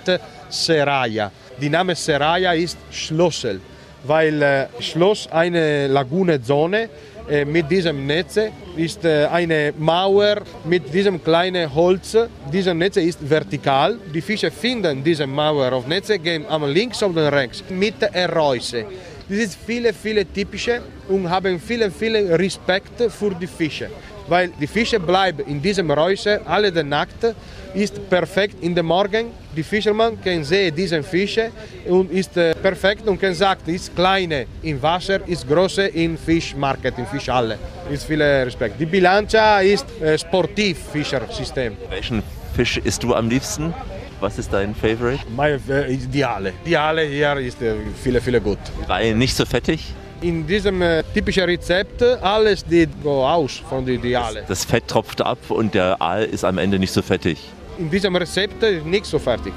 Seraya. 0.48 1.30
Die 1.60 1.70
Name 1.70 1.94
Seraya 1.94 2.52
ist 2.52 2.76
Schlossel, 2.90 3.60
weil 4.04 4.42
äh, 4.42 4.66
Schloss 4.80 5.28
eine 5.30 5.86
Lagunezone 5.86 6.88
äh, 7.28 7.44
mit 7.44 7.70
diesem 7.70 8.06
Netz 8.06 8.38
ist 8.76 9.04
äh, 9.04 9.26
eine 9.26 9.72
Mauer 9.78 10.42
mit 10.64 10.92
diesem 10.92 11.22
kleinen 11.22 11.72
Holz. 11.72 12.16
Dieses 12.52 12.74
Netz 12.74 12.96
ist 12.96 13.18
vertikal. 13.28 13.98
Die 14.12 14.20
Fische 14.20 14.50
finden 14.50 15.02
diese 15.04 15.26
Mauer 15.26 15.72
auf 15.72 15.86
Netze, 15.86 16.18
gehen 16.18 16.44
am 16.48 16.64
links 16.64 17.02
oder 17.02 17.32
rechts 17.32 17.62
mit 17.70 18.00
der 18.02 18.32
Reuse. 18.32 18.84
Das 19.28 19.38
ist 19.38 19.58
viele, 19.66 19.92
viele 19.92 20.24
typische 20.26 20.82
und 21.08 21.30
haben 21.30 21.60
viele, 21.60 21.90
viele 21.90 22.38
Respekt 22.38 23.00
für 23.10 23.30
die 23.34 23.46
Fische. 23.46 23.88
weil 24.28 24.50
die 24.60 24.66
Fische 24.66 25.00
bleiben 25.00 25.44
in 25.46 25.60
diesem 25.60 25.90
Räucher 25.90 26.40
alle 26.46 26.72
Nacht, 26.84 27.34
ist 27.74 28.08
perfekt 28.08 28.56
in 28.62 28.74
den 28.74 28.86
Morgen. 28.86 29.26
Die 29.54 29.62
Fischermann 29.62 30.18
kann 30.22 30.42
sehen 30.44 30.74
diesen 30.74 31.02
Fische 31.02 31.50
und 31.86 32.10
ist 32.10 32.36
äh, 32.38 32.54
perfekt 32.54 33.06
und 33.06 33.20
kann 33.20 33.34
sagen, 33.34 33.60
ist 33.66 33.94
kleine 33.94 34.46
im 34.62 34.80
Wasser, 34.80 35.20
ist 35.28 35.46
große 35.46 35.88
im 35.88 36.16
Fischmarket, 36.16 36.96
in 36.96 37.06
Fischhalle. 37.06 37.58
Ist 37.90 38.04
viel 38.04 38.22
Respekt. 38.22 38.80
Die 38.80 38.86
Bilancia 38.86 39.60
ist 39.60 39.86
äh, 40.00 40.16
sportiv 40.16 40.78
Fischersystem. 40.90 41.76
Welchen 41.90 42.22
Fisch 42.54 42.78
isst 42.78 43.02
du 43.02 43.14
am 43.14 43.28
liebsten? 43.28 43.74
Was 44.20 44.38
ist 44.38 44.52
dein 44.52 44.74
Favorite? 44.74 45.22
Mein 45.36 45.60
äh, 45.68 45.92
Ideale. 45.92 46.54
Ideale 46.64 47.02
hier 47.02 47.36
ist 47.36 47.60
äh, 47.60 47.74
viele, 48.02 48.20
viele 48.22 48.40
gut. 48.40 48.58
Weil 48.86 49.14
nicht 49.14 49.36
so 49.36 49.44
fettig? 49.44 49.92
In 50.22 50.46
diesem 50.46 50.80
äh, 50.80 51.02
typischen 51.12 51.44
Rezept, 51.44 52.02
alles 52.22 52.64
die 52.64 52.88
go 53.02 53.26
aus 53.26 53.60
von 53.68 53.84
der 53.84 53.96
Ideale. 53.96 54.44
Das 54.48 54.64
Fett 54.64 54.88
tropft 54.88 55.20
ab 55.20 55.38
und 55.50 55.74
der 55.74 56.00
Aal 56.00 56.24
ist 56.24 56.44
am 56.44 56.56
Ende 56.56 56.78
nicht 56.78 56.92
so 56.92 57.02
fettig. 57.02 57.38
In 57.82 57.90
diesem 57.90 58.14
Rezept 58.14 58.62
nicht 58.84 59.06
so 59.06 59.18
fertig. 59.18 59.52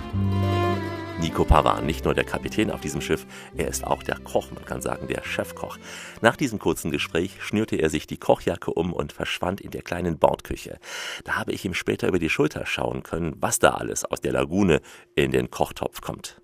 Nico 1.21 1.45
Pavan, 1.45 1.86
nicht 1.86 2.05
nur 2.05 2.15
der 2.15 2.23
Kapitän 2.23 2.71
auf 2.71 2.82
diesem 2.82 2.99
Schiff, 2.99 3.28
er 3.55 3.67
ist 3.67 3.84
auch 3.84 4.01
der 4.01 4.17
Koch, 4.17 4.49
man 4.51 4.65
kann 4.65 4.82
sagen 4.82 5.07
der 5.07 5.23
Chefkoch. 5.23 5.78
Nach 6.21 6.36
diesem 6.36 6.57
kurzen 6.57 6.89
Gespräch 6.89 7.38
schnürte 7.43 7.76
er 7.76 7.91
sich 7.91 8.07
die 8.07 8.17
Kochjacke 8.17 8.73
um 8.73 8.93
und 8.93 9.13
verschwand 9.13 9.61
in 9.61 9.69
der 9.69 9.84
kleinen 9.84 10.17
Bordküche. 10.17 10.80
Da 11.23 11.36
habe 11.36 11.51
ich 11.51 11.65
ihm 11.65 11.76
später 11.76 12.07
über 12.07 12.17
die 12.17 12.32
Schulter 12.32 12.65
schauen 12.65 13.03
können, 13.03 13.36
was 13.39 13.59
da 13.59 13.76
alles 13.76 14.05
aus 14.05 14.21
der 14.21 14.32
Lagune 14.32 14.82
in 15.13 15.30
den 15.30 15.51
Kochtopf 15.51 16.01
kommt. 16.01 16.41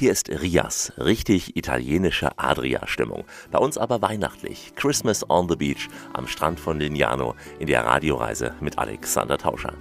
Hier 0.00 0.12
ist 0.12 0.30
Rias, 0.30 0.92
richtig 0.96 1.56
italienische 1.56 2.38
Adria-Stimmung. 2.38 3.24
Bei 3.50 3.58
uns 3.58 3.76
aber 3.76 4.00
weihnachtlich. 4.00 4.72
Christmas 4.76 5.28
on 5.28 5.48
the 5.48 5.56
Beach 5.56 5.88
am 6.12 6.28
Strand 6.28 6.60
von 6.60 6.78
Lignano 6.78 7.34
in 7.58 7.66
der 7.66 7.84
Radioreise 7.84 8.54
mit 8.60 8.78
Alexander 8.78 9.38
Tauscher. 9.38 9.74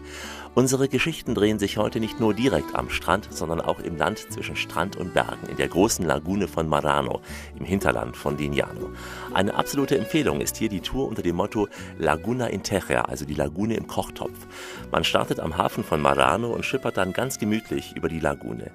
Unsere 0.57 0.89
Geschichten 0.89 1.35
drehen 1.35 1.59
sich 1.59 1.77
heute 1.77 1.99
nicht 1.99 2.19
nur 2.19 2.33
direkt 2.33 2.73
am 2.73 2.89
Strand, 2.89 3.27
sondern 3.29 3.61
auch 3.61 3.79
im 3.79 3.95
Land 3.95 4.17
zwischen 4.33 4.55
Strand 4.55 4.95
und 4.95 5.13
Bergen, 5.13 5.45
in 5.51 5.55
der 5.55 5.67
großen 5.67 6.03
Lagune 6.03 6.47
von 6.47 6.67
Marano, 6.67 7.21
im 7.59 7.63
Hinterland 7.63 8.17
von 8.17 8.39
Lignano. 8.39 8.89
Eine 9.35 9.53
absolute 9.53 9.99
Empfehlung 9.99 10.41
ist 10.41 10.57
hier 10.57 10.69
die 10.69 10.81
Tour 10.81 11.07
unter 11.07 11.21
dem 11.21 11.35
Motto 11.35 11.67
Laguna 11.99 12.47
in 12.47 12.63
Terra, 12.63 13.01
also 13.01 13.23
die 13.23 13.35
Lagune 13.35 13.75
im 13.75 13.85
Kochtopf. 13.85 14.47
Man 14.91 15.03
startet 15.03 15.39
am 15.39 15.57
Hafen 15.57 15.83
von 15.83 16.01
Marano 16.01 16.51
und 16.51 16.65
schippert 16.65 16.97
dann 16.97 17.13
ganz 17.13 17.37
gemütlich 17.37 17.95
über 17.95 18.09
die 18.09 18.19
Lagune. 18.19 18.71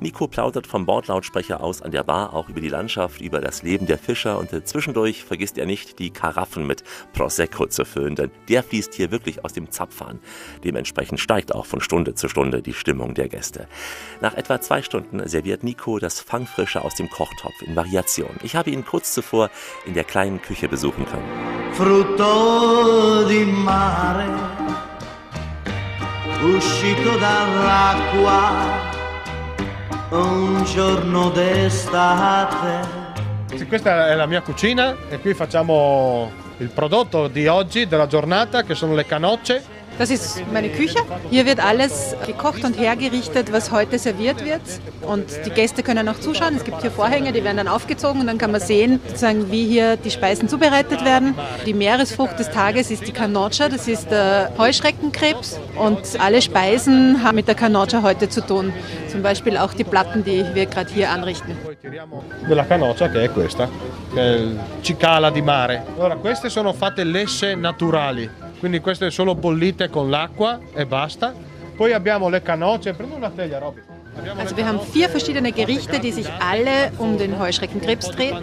Nico 0.00 0.28
plaudert 0.28 0.66
vom 0.66 0.86
Bordlautsprecher 0.86 1.62
aus 1.62 1.82
an 1.82 1.90
der 1.90 2.04
Bar 2.04 2.32
auch 2.32 2.48
über 2.48 2.60
die 2.60 2.68
Landschaft, 2.68 3.20
über 3.20 3.40
das 3.40 3.62
Leben 3.62 3.86
der 3.86 3.98
Fischer 3.98 4.38
und 4.38 4.50
zwischendurch 4.66 5.24
vergisst 5.24 5.58
er 5.58 5.66
nicht, 5.66 5.98
die 5.98 6.10
Karaffen 6.10 6.66
mit 6.66 6.84
Prosecco 7.12 7.66
zu 7.66 7.84
füllen, 7.84 8.14
denn 8.14 8.30
der 8.48 8.62
fließt 8.62 8.94
hier 8.94 9.10
wirklich 9.10 9.44
aus 9.44 9.52
dem 9.52 9.70
Zapfhahn. 9.70 10.20
Dementsprechend 10.62 11.18
steigt 11.18 11.54
auch 11.54 11.66
von 11.66 11.80
Stunde 11.80 12.14
zu 12.14 12.28
Stunde 12.28 12.62
die 12.62 12.74
Stimmung 12.74 13.14
der 13.14 13.28
Gäste. 13.28 13.66
Nach 14.20 14.34
etwa 14.34 14.60
zwei 14.60 14.82
Stunden 14.82 15.26
serviert 15.28 15.64
Nico 15.64 15.98
das 15.98 16.20
Fangfrische 16.20 16.82
aus 16.82 16.94
dem 16.94 17.10
Kochtopf 17.10 17.60
in 17.62 17.74
Variation. 17.74 18.36
Ich 18.42 18.54
habe 18.56 18.70
ihn 18.70 18.84
kurz 18.84 19.12
zuvor 19.12 19.50
in 19.84 19.94
der 19.94 20.04
kleinen 20.04 20.40
Küche 20.40 20.68
besuchen 20.68 21.06
können. 21.06 21.58
frutto 21.78 23.24
di 23.28 23.44
mare, 23.44 24.26
uscito 26.42 27.16
dall'acqua 27.18 28.97
un 30.10 30.64
giorno 30.64 31.30
d'estate. 31.30 33.16
Sì, 33.54 33.66
questa 33.66 34.08
è 34.08 34.14
la 34.14 34.26
mia 34.26 34.40
cucina 34.40 34.96
e 35.08 35.18
qui 35.18 35.34
facciamo 35.34 36.30
il 36.58 36.68
prodotto 36.68 37.28
di 37.28 37.46
oggi, 37.46 37.86
della 37.86 38.06
giornata, 38.06 38.62
che 38.62 38.74
sono 38.74 38.94
le 38.94 39.04
canocce. 39.06 39.76
Das 39.98 40.10
ist 40.10 40.44
meine 40.52 40.68
Küche. 40.68 41.00
Hier 41.28 41.44
wird 41.44 41.58
alles 41.64 42.14
gekocht 42.24 42.64
und 42.64 42.78
hergerichtet, 42.78 43.52
was 43.52 43.72
heute 43.72 43.98
serviert 43.98 44.44
wird. 44.44 44.60
Und 45.02 45.24
die 45.44 45.50
Gäste 45.50 45.82
können 45.82 46.08
auch 46.08 46.20
zuschauen. 46.20 46.54
Es 46.56 46.64
gibt 46.64 46.80
hier 46.82 46.90
Vorhänge, 46.90 47.32
die 47.32 47.42
werden 47.42 47.56
dann 47.56 47.68
aufgezogen 47.68 48.20
und 48.20 48.28
dann 48.28 48.38
kann 48.38 48.52
man 48.52 48.60
sehen, 48.60 49.00
sozusagen, 49.06 49.50
wie 49.50 49.66
hier 49.66 49.96
die 49.96 50.10
Speisen 50.10 50.48
zubereitet 50.48 51.04
werden. 51.04 51.34
Die 51.66 51.74
Meeresfrucht 51.74 52.38
des 52.38 52.50
Tages 52.50 52.90
ist 52.92 53.08
die 53.08 53.12
Canoccia, 53.12 53.68
das 53.68 53.88
ist 53.88 54.10
der 54.10 54.52
Heuschreckenkrebs. 54.56 55.58
Und 55.76 55.98
alle 56.20 56.42
Speisen 56.42 57.24
haben 57.24 57.34
mit 57.34 57.48
der 57.48 57.56
Canoccia 57.56 58.02
heute 58.02 58.28
zu 58.28 58.40
tun. 58.46 58.72
Zum 59.10 59.22
Beispiel 59.22 59.56
auch 59.56 59.74
die 59.74 59.84
Platten, 59.84 60.22
die 60.22 60.44
wir 60.54 60.66
gerade 60.66 60.92
hier 60.92 61.10
anrichten. 61.10 61.56
della 62.46 62.66
canoccia 62.66 63.08
che 63.10 63.24
è 63.24 63.30
questa, 63.30 63.68
che 64.12 64.20
è 64.20 64.46
cicala 64.80 65.30
di 65.30 65.42
mare. 65.42 65.84
Allora, 65.96 66.16
queste 66.16 66.48
sono 66.48 66.72
fatte 66.72 67.04
lesse 67.04 67.54
naturali, 67.54 68.28
quindi 68.58 68.80
queste 68.80 69.10
sono 69.10 69.34
bollite 69.34 69.88
con 69.88 70.10
l'acqua 70.10 70.58
e 70.74 70.86
basta. 70.86 71.32
Poi 71.76 71.92
abbiamo 71.92 72.28
le 72.28 72.42
canocce, 72.42 72.92
prendi 72.92 73.14
una 73.14 73.30
teglia 73.30 73.58
Robby. 73.58 73.80
Also 74.36 74.56
wir 74.56 74.66
haben 74.66 74.80
vier 74.80 75.08
verschiedene 75.08 75.52
Gerichte, 75.52 76.00
die 76.00 76.10
sich 76.10 76.26
alle 76.40 76.90
um 76.98 77.18
den 77.18 77.38
Heuschreckenkrebs 77.38 78.10
drehen. 78.10 78.36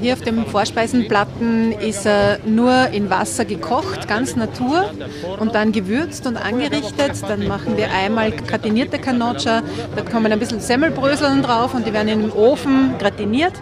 Hier 0.00 0.12
auf 0.12 0.20
den 0.20 0.44
Vorspeisenplatten 0.44 1.72
ist 1.72 2.06
er 2.06 2.38
nur 2.44 2.88
in 2.88 3.08
Wasser 3.08 3.46
gekocht, 3.46 4.08
ganz 4.08 4.36
Natur 4.36 4.90
und 5.38 5.54
dann 5.54 5.72
gewürzt 5.72 6.26
und 6.26 6.36
angerichtet. 6.36 7.12
Dann 7.26 7.46
machen 7.46 7.76
wir 7.76 7.90
einmal 7.92 8.30
gratinierte 8.32 8.98
Canoccia, 8.98 9.62
da 9.96 10.02
kommen 10.02 10.30
ein 10.30 10.38
bisschen 10.38 10.60
Semmelbröseln 10.60 11.42
drauf 11.42 11.74
und 11.74 11.86
die 11.86 11.92
werden 11.92 12.08
im 12.08 12.32
Ofen 12.32 12.98
gratiniert. 12.98 13.54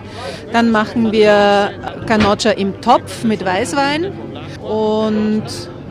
Dann 0.53 0.71
machen 0.71 1.13
wir 1.13 1.71
Canoccia 2.07 2.51
im 2.51 2.81
Topf 2.81 3.23
mit 3.23 3.45
Weißwein 3.45 4.13
und 4.61 5.45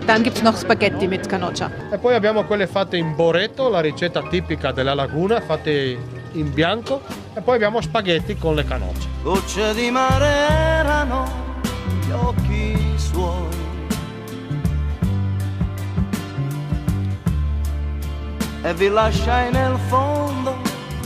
dann 0.10 0.24
gibt 0.24 0.38
es 0.38 0.44
noch 0.44 0.58
Spaghetti 0.58 1.08
mit 1.08 1.30
Canoccia. 1.30 1.70
E 1.92 2.00
poi 2.00 2.16
abbiamo 2.16 2.44
quelle 2.44 2.66
fatte 2.66 2.98
in 2.98 3.16
boreto, 3.16 3.70
la 3.70 3.80
ricetta 3.80 4.24
tipica 4.24 4.72
della 4.72 4.96
laguna, 4.96 5.40
fatte 5.40 5.98
in 6.32 6.52
bianco. 6.52 7.02
E 7.36 7.42
poi 7.42 7.56
abbiamo 7.56 7.80
spaghetti 7.80 8.36
con 8.36 8.56
le 8.56 8.64
canocce. 8.64 9.08
Gocce 9.22 9.72
di 9.76 9.92
mare 9.92 10.26
erano 10.26 11.26
gli 12.02 12.12
occhi 12.12 12.76
suoi. 12.96 13.58
E 18.64 18.74
vi 18.74 18.90
lasciai 18.90 19.52
nel 19.52 19.78
fondo 19.90 20.56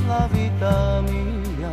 la 0.07 0.29
vita 0.31 1.01
mia. 1.01 1.71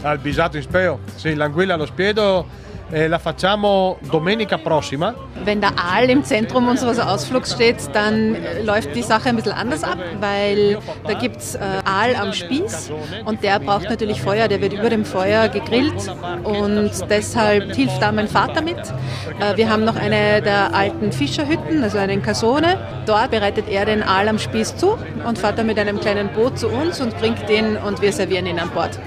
Al 0.00 0.18
bisato 0.18 0.56
in 0.56 0.62
speo. 0.62 1.00
Sì, 1.14 1.34
l'anguilla 1.34 1.74
allo 1.74 1.84
spiedo 1.84 2.46
la 2.90 3.18
facciamo 3.18 3.98
domenica 4.10 4.58
prossima. 4.58 5.14
Wenn 5.44 5.60
der 5.60 5.72
Aal 5.76 6.10
im 6.10 6.24
Zentrum 6.24 6.68
unseres 6.68 6.98
Ausflugs 6.98 7.52
steht, 7.52 7.76
dann 7.92 8.34
äh, 8.34 8.62
läuft 8.62 8.94
die 8.94 9.02
Sache 9.02 9.28
ein 9.28 9.36
bisschen 9.36 9.52
anders 9.52 9.84
ab, 9.84 9.98
weil 10.18 10.78
da 11.06 11.14
gibt 11.14 11.36
es 11.36 11.54
äh, 11.54 11.60
Aal 11.84 12.16
am 12.16 12.32
Spieß 12.32 12.90
und 13.24 13.42
der 13.42 13.60
braucht 13.60 13.88
natürlich 13.88 14.20
Feuer, 14.20 14.48
der 14.48 14.60
wird 14.60 14.72
über 14.72 14.90
dem 14.90 15.04
Feuer 15.04 15.48
gegrillt 15.48 16.12
und 16.42 16.90
deshalb 17.08 17.74
hilft 17.74 18.02
da 18.02 18.12
mein 18.12 18.28
Vater 18.28 18.60
mit. 18.60 18.76
Äh, 18.76 19.56
wir 19.56 19.70
haben 19.70 19.84
noch 19.84 19.96
eine 19.96 20.42
der 20.42 20.74
alten 20.74 21.12
Fischerhütten, 21.12 21.82
also 21.82 21.98
einen 21.98 22.22
Casone. 22.22 22.76
Dort 23.06 23.30
bereitet 23.30 23.68
er 23.68 23.84
den 23.84 24.02
Aal 24.02 24.28
am 24.28 24.38
Spieß 24.38 24.76
zu 24.76 24.98
und 25.26 25.38
fährt 25.38 25.58
dann 25.58 25.66
mit 25.66 25.78
einem 25.78 26.00
kleinen 26.00 26.28
Boot 26.28 26.58
zu 26.58 26.68
uns 26.68 27.00
und 27.00 27.16
bringt 27.18 27.48
ihn 27.48 27.76
und 27.76 28.02
wir 28.02 28.12
servieren 28.12 28.46
ihn 28.46 28.58
an 28.58 28.70
Bord. 28.70 28.98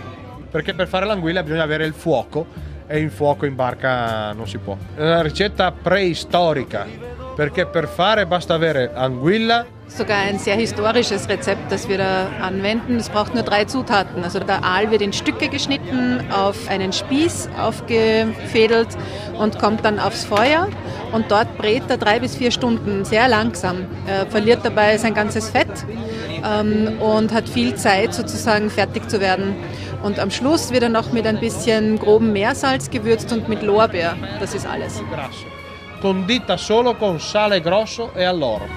Perché 0.52 0.76
per 0.76 0.88
fare 0.88 1.08
l'anguilla 1.08 1.42
bisogna 1.42 1.64
avere 1.64 1.84
il 1.84 1.94
fuoco 1.94 2.46
e 2.94 3.00
il 3.00 3.10
fuoco 3.10 3.48
in 3.48 3.56
barca 3.56 4.34
non 4.34 4.48
si 4.48 4.60
può. 4.60 4.78
È 4.96 5.02
una 5.02 5.24
ricetta 5.24 5.72
preistorica 5.72 6.86
perché 7.36 7.66
per 7.66 7.88
fare 7.88 8.28
basta 8.28 8.54
avere 8.54 8.92
anguilla, 8.94 9.66
Sogar 9.86 10.22
ein 10.22 10.40
sehr 10.40 10.56
historisches 10.56 11.28
Rezept, 11.28 11.72
das 11.72 11.88
wir 11.88 12.00
da 12.00 12.28
anwenden. 12.42 12.96
Es 12.96 13.10
braucht 13.10 13.36
nur 13.36 13.44
drei 13.44 13.66
Zutaten. 13.66 14.24
Also 14.24 14.40
der 14.40 14.64
Aal 14.64 14.90
wird 14.90 15.04
in 15.04 15.14
Stücke 15.14 15.50
geschnitten, 15.50 16.24
auf 16.32 16.68
einen 16.68 16.94
Spieß 16.94 17.50
aufgefädelt 17.60 18.88
und 19.38 19.60
kommt 19.60 19.86
dann 19.86 20.00
aufs 20.00 20.24
Feuer. 20.24 20.68
Und 21.12 21.30
dort 21.30 21.58
brät 21.58 21.84
er 21.90 21.98
drei 21.98 22.20
bis 22.20 22.36
vier 22.36 22.50
Stunden 22.50 23.06
sehr 23.06 23.28
langsam. 23.28 23.86
Er 24.08 24.26
verliert 24.26 24.62
dabei 24.64 24.98
sein 24.98 25.14
ganzes 25.14 25.50
Fett 25.50 25.86
ähm, 26.44 27.00
und 27.00 27.32
hat 27.32 27.48
viel 27.48 27.76
Zeit 27.76 28.16
sozusagen 28.16 28.72
fertig 28.72 29.08
zu 29.10 29.20
werden. 29.20 29.54
Und 30.04 30.20
am 30.20 30.30
Schluss 30.30 30.72
wird 30.72 30.84
er 30.84 30.90
noch 30.90 31.12
mit 31.12 31.26
ein 31.26 31.40
bisschen 31.40 31.98
grobem 31.98 32.32
Meersalz 32.34 32.90
gewürzt 32.90 33.32
und 33.32 33.50
mit 33.50 33.64
Lorbeer. 33.64 34.16
Das 34.40 34.54
ist 34.54 34.68
alles. 34.68 35.02
condita 36.04 36.58
solo 36.58 36.96
con 36.96 37.18
sale 37.18 37.62
grosso 37.62 38.12
e 38.14 38.26
alloro. 38.26 38.68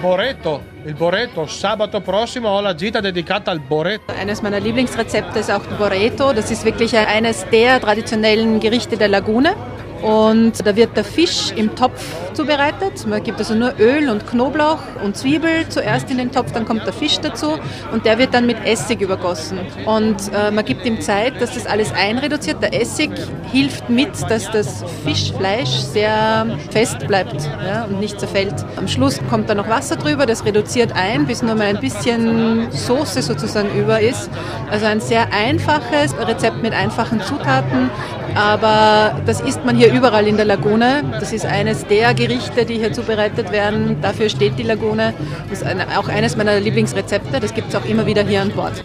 Boreto, 0.00 0.60
il 0.84 0.94
Boreto, 0.94 1.46
sabato 1.46 2.00
prossimo 2.00 2.48
ho 2.48 2.60
la 2.60 2.74
gita 2.74 2.98
dedicata 2.98 3.52
al 3.52 3.60
Boreto. 3.60 4.12
Eines 4.12 4.42
meiner 4.42 4.58
Lieblingsrezepte 4.58 5.38
ist 5.38 5.50
auch 5.50 5.64
Boreto. 5.78 6.32
Das 6.32 6.50
ist 6.50 6.64
wirklich 6.64 6.96
eines 6.96 7.46
der 7.50 7.80
traditionellen 7.80 8.58
Gerichte 8.58 8.96
der 8.96 9.06
Lagune. 9.06 9.54
Und 10.02 10.66
da 10.66 10.76
wird 10.76 10.96
der 10.96 11.04
Fisch 11.04 11.52
im 11.56 11.74
Topf 11.74 12.04
zubereitet. 12.34 13.06
Man 13.06 13.22
gibt 13.22 13.38
also 13.38 13.54
nur 13.54 13.74
Öl 13.78 14.08
und 14.10 14.26
Knoblauch 14.26 14.78
und 15.02 15.16
Zwiebel 15.16 15.68
zuerst 15.68 16.10
in 16.10 16.18
den 16.18 16.30
Topf, 16.30 16.52
dann 16.52 16.64
kommt 16.64 16.84
der 16.86 16.92
Fisch 16.92 17.18
dazu 17.18 17.58
und 17.92 18.04
der 18.04 18.18
wird 18.18 18.34
dann 18.34 18.46
mit 18.46 18.56
Essig 18.64 19.00
übergossen. 19.00 19.58
Und 19.86 20.16
äh, 20.34 20.50
man 20.50 20.64
gibt 20.64 20.84
ihm 20.84 21.00
Zeit, 21.00 21.40
dass 21.40 21.54
das 21.54 21.66
alles 21.66 21.92
einreduziert. 21.92 22.62
Der 22.62 22.78
Essig 22.78 23.10
hilft 23.50 23.88
mit, 23.88 24.10
dass 24.28 24.50
das 24.50 24.84
Fischfleisch 25.04 25.70
sehr 25.70 26.58
fest 26.70 27.06
bleibt 27.06 27.48
ja, 27.64 27.84
und 27.84 28.00
nicht 28.00 28.20
zerfällt. 28.20 28.54
Am 28.76 28.88
Schluss 28.88 29.20
kommt 29.30 29.48
dann 29.48 29.56
noch 29.56 29.68
Wasser 29.68 29.96
drüber, 29.96 30.26
das 30.26 30.44
reduziert 30.44 30.92
ein, 30.94 31.26
bis 31.26 31.42
nur 31.42 31.54
mal 31.54 31.66
ein 31.66 31.80
bisschen 31.80 32.70
Soße 32.70 33.22
sozusagen 33.22 33.68
über 33.78 34.00
ist. 34.00 34.30
Also 34.70 34.86
ein 34.86 35.00
sehr 35.00 35.32
einfaches 35.32 36.16
Rezept 36.18 36.62
mit 36.62 36.72
einfachen 36.72 37.20
Zutaten, 37.20 37.90
aber 38.36 39.20
das 39.24 39.40
isst 39.40 39.64
man 39.64 39.76
hier 39.76 39.92
überall 39.92 40.26
in 40.26 40.36
der 40.36 40.44
Lagune. 40.44 41.02
Das 41.18 41.32
ist 41.32 41.46
eines 41.46 41.86
der 41.86 42.14
Gerichte, 42.14 42.64
die 42.66 42.78
hier 42.78 42.92
zubereitet 42.92 43.50
werden. 43.50 44.00
Dafür 44.02 44.28
steht 44.28 44.58
die 44.58 44.62
Lagune. 44.62 45.14
Das 45.48 45.60
ist 45.60 45.66
eine, 45.66 45.98
auch 45.98 46.08
eines 46.08 46.36
meiner 46.36 46.60
Lieblingsrezepte. 46.60 47.40
Das 47.40 47.54
gibt 47.54 47.70
es 47.70 47.74
auch 47.74 47.84
immer 47.86 48.04
wieder 48.04 48.22
hier 48.24 48.42
an 48.42 48.50
Bord. 48.50 48.84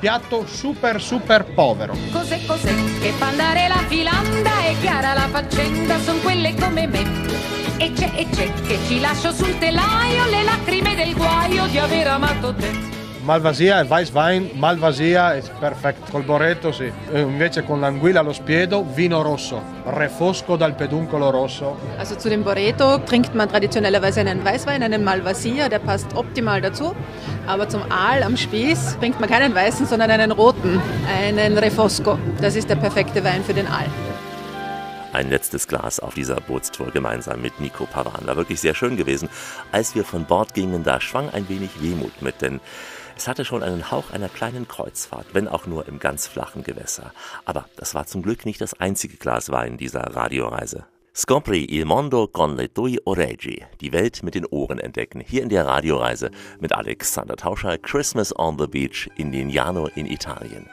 Piatto 0.00 0.44
super 0.46 1.00
super 1.00 1.42
povero. 1.42 1.94
Cos'è 2.12 2.38
cos'è 2.46 2.74
che 3.00 3.10
fa 3.18 3.28
andare 3.28 3.66
la 3.66 3.82
filanda 3.88 4.50
è 4.66 4.74
chiara 4.80 5.14
la 5.14 5.28
faccenda 5.32 5.98
son 6.04 6.20
quelle 6.22 6.54
come 6.54 6.86
me 6.86 7.02
e 7.78 7.92
c'è 7.92 8.10
e 8.14 8.26
c'è 8.30 8.52
che 8.66 8.78
ci 8.86 9.00
lascio 9.00 9.32
sul 9.32 9.56
telaio 9.58 10.24
le 10.30 10.44
lacrime 10.44 10.94
del 10.94 11.14
guaio 11.14 11.66
di 11.66 11.78
aver 11.78 12.08
amato 12.08 12.54
te 12.54 13.05
Malvasia 13.26 13.80
e 13.80 13.88
Weißwein, 13.88 14.50
Malvasia 14.54 15.34
è 15.34 15.42
perfetto, 15.58 16.12
col 16.12 16.22
borretto 16.22 16.70
sì. 16.70 16.92
E 17.12 17.20
invece 17.22 17.64
con 17.64 17.80
l'anguilla 17.80 18.20
allo 18.20 18.32
spiedo, 18.32 18.84
vino 18.84 19.20
rosso, 19.20 19.60
refosco 19.84 20.54
dal 20.54 20.76
peduncolo 20.76 21.30
rosso. 21.30 21.76
Also 21.98 22.14
zu 22.14 22.28
dem 22.28 22.44
Boreto 22.44 23.00
trinkt 23.04 23.34
man 23.34 23.48
traditionellerweise 23.48 24.20
einen 24.20 24.44
Weißwein, 24.44 24.80
einen 24.80 25.02
Malvasia, 25.02 25.68
der 25.68 25.80
passt 25.80 26.14
optimal 26.14 26.60
dazu. 26.60 26.94
Aber 27.48 27.68
zum 27.68 27.82
Aal 27.90 28.22
am 28.22 28.36
Spieß 28.36 28.98
trinkt 29.00 29.18
man 29.18 29.28
keinen 29.28 29.52
weißen, 29.52 29.86
sondern 29.86 30.12
einen 30.12 30.30
roten, 30.30 30.80
einen 31.20 31.58
Refosco. 31.58 32.20
Das 32.40 32.54
ist 32.54 32.70
der 32.70 32.76
perfekte 32.76 33.24
Wein 33.24 33.42
für 33.42 33.54
den 33.54 33.66
Aal. 33.66 33.86
Ein 35.12 35.30
letztes 35.30 35.66
Glas 35.66 35.98
auf 35.98 36.14
dieser 36.14 36.36
Bootstour 36.36 36.92
gemeinsam 36.92 37.40
mit 37.40 37.58
Nico 37.58 37.86
Pavan. 37.86 38.24
War 38.24 38.36
wirklich 38.36 38.60
sehr 38.60 38.74
schön 38.74 38.96
gewesen. 38.96 39.28
Als 39.72 39.96
wir 39.96 40.04
von 40.04 40.26
Bord 40.26 40.54
gingen, 40.54 40.84
da 40.84 41.00
schwang 41.00 41.28
ein 41.30 41.48
wenig 41.48 41.70
Wehmut 41.80 42.22
mit, 42.22 42.40
denn 42.40 42.60
es 43.16 43.26
hatte 43.26 43.44
schon 43.44 43.62
einen 43.62 43.90
Hauch 43.90 44.10
einer 44.10 44.28
kleinen 44.28 44.68
Kreuzfahrt, 44.68 45.26
wenn 45.32 45.48
auch 45.48 45.66
nur 45.66 45.88
im 45.88 45.98
ganz 45.98 46.26
flachen 46.26 46.62
Gewässer. 46.62 47.12
Aber 47.46 47.64
das 47.76 47.94
war 47.94 48.06
zum 48.06 48.22
Glück 48.22 48.44
nicht 48.44 48.60
das 48.60 48.74
einzige 48.74 49.16
Glas 49.16 49.50
Wein 49.50 49.78
dieser 49.78 50.02
Radioreise. 50.14 50.84
Scopri 51.14 51.64
il 51.64 51.86
mondo 51.86 52.26
con 52.26 52.56
le 52.56 52.72
tue 52.72 52.98
orecchie. 53.06 53.64
Die 53.80 53.94
Welt 53.94 54.22
mit 54.22 54.34
den 54.34 54.44
Ohren 54.44 54.78
entdecken. 54.78 55.20
Hier 55.26 55.42
in 55.42 55.48
der 55.48 55.66
Radioreise 55.66 56.30
mit 56.60 56.74
Alexander 56.74 57.36
Tauscher. 57.36 57.78
Christmas 57.78 58.38
on 58.38 58.58
the 58.58 58.66
Beach 58.66 59.08
in 59.16 59.32
Lignano 59.32 59.86
in 59.94 60.04
Italien. 60.04 60.68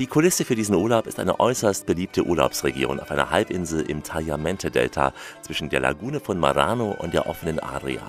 Die 0.00 0.06
Kulisse 0.06 0.46
für 0.46 0.54
diesen 0.54 0.74
Urlaub 0.76 1.06
ist 1.06 1.20
eine 1.20 1.40
äußerst 1.40 1.84
beliebte 1.84 2.24
Urlaubsregion 2.24 3.00
auf 3.00 3.10
einer 3.10 3.28
Halbinsel 3.28 3.82
im 3.82 4.02
Tagliamente-Delta 4.02 5.12
zwischen 5.42 5.68
der 5.68 5.80
Lagune 5.80 6.20
von 6.20 6.38
Marano 6.38 6.96
und 6.98 7.12
der 7.12 7.26
offenen 7.26 7.58
Adria. 7.58 8.00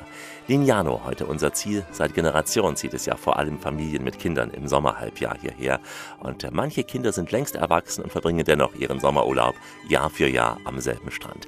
Lignano 0.52 1.00
heute 1.06 1.28
unser 1.28 1.54
Ziel. 1.54 1.86
Seit 1.92 2.14
Generationen 2.14 2.76
zieht 2.76 2.94
es 2.94 3.06
ja 3.06 3.16
vor 3.16 3.40
allem 3.40 3.58
Familien 3.58 4.04
mit 4.04 4.20
Kindern 4.20 4.52
im 4.52 4.68
Sommerhalbjahr 4.68 5.38
hierher. 5.40 5.80
Und 6.20 6.46
manche 6.52 6.84
Kinder 6.84 7.14
sind 7.14 7.32
längst 7.32 7.56
erwachsen 7.56 8.04
und 8.04 8.12
verbringen 8.12 8.44
dennoch 8.44 8.76
ihren 8.76 9.00
Sommerurlaub 9.00 9.56
Jahr 9.88 10.10
für 10.10 10.28
Jahr 10.28 10.58
am 10.66 10.82
selben 10.82 11.10
Strand. 11.10 11.48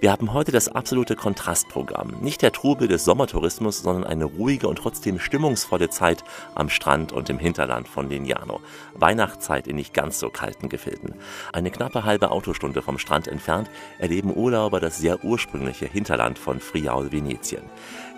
Wir 0.00 0.10
haben 0.10 0.32
heute 0.32 0.50
das 0.50 0.68
absolute 0.68 1.14
Kontrastprogramm. 1.14 2.16
Nicht 2.22 2.42
der 2.42 2.50
Trubel 2.50 2.88
des 2.88 3.04
Sommertourismus, 3.04 3.82
sondern 3.82 4.02
eine 4.02 4.24
ruhige 4.24 4.66
und 4.66 4.78
trotzdem 4.78 5.20
stimmungsvolle 5.20 5.88
Zeit 5.88 6.24
am 6.56 6.70
Strand 6.70 7.12
und 7.12 7.30
im 7.30 7.38
Hinterland 7.38 7.86
von 7.86 8.10
Lignano. 8.10 8.60
Weihnachtszeit 8.94 9.68
in 9.68 9.76
nicht 9.76 9.94
ganz 9.94 10.18
so 10.18 10.28
kalten 10.28 10.68
Gefilden. 10.68 11.14
Eine 11.52 11.70
knappe 11.70 12.02
halbe 12.02 12.32
Autostunde 12.32 12.82
vom 12.82 12.98
Strand 12.98 13.28
entfernt 13.28 13.70
erleben 14.00 14.34
Urlauber 14.34 14.80
das 14.80 14.98
sehr 14.98 15.24
ursprüngliche 15.24 15.86
Hinterland 15.86 16.36
von 16.36 16.58
Friaul, 16.58 17.12
Venetien. 17.12 17.62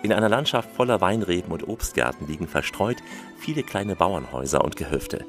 In 0.03 0.11
einer 0.11 0.27
Landschaft 0.27 0.69
voller 0.75 0.99
Weinreben 0.99 1.53
und 1.53 1.65
Obstgärten 1.65 2.27
liegen 2.27 2.45
verstreut 2.45 2.97
viele 3.37 3.63
kleine 3.63 3.95
Bauernhäuser 3.95 4.61
und 4.61 4.75
Gehöfte. 4.75 5.25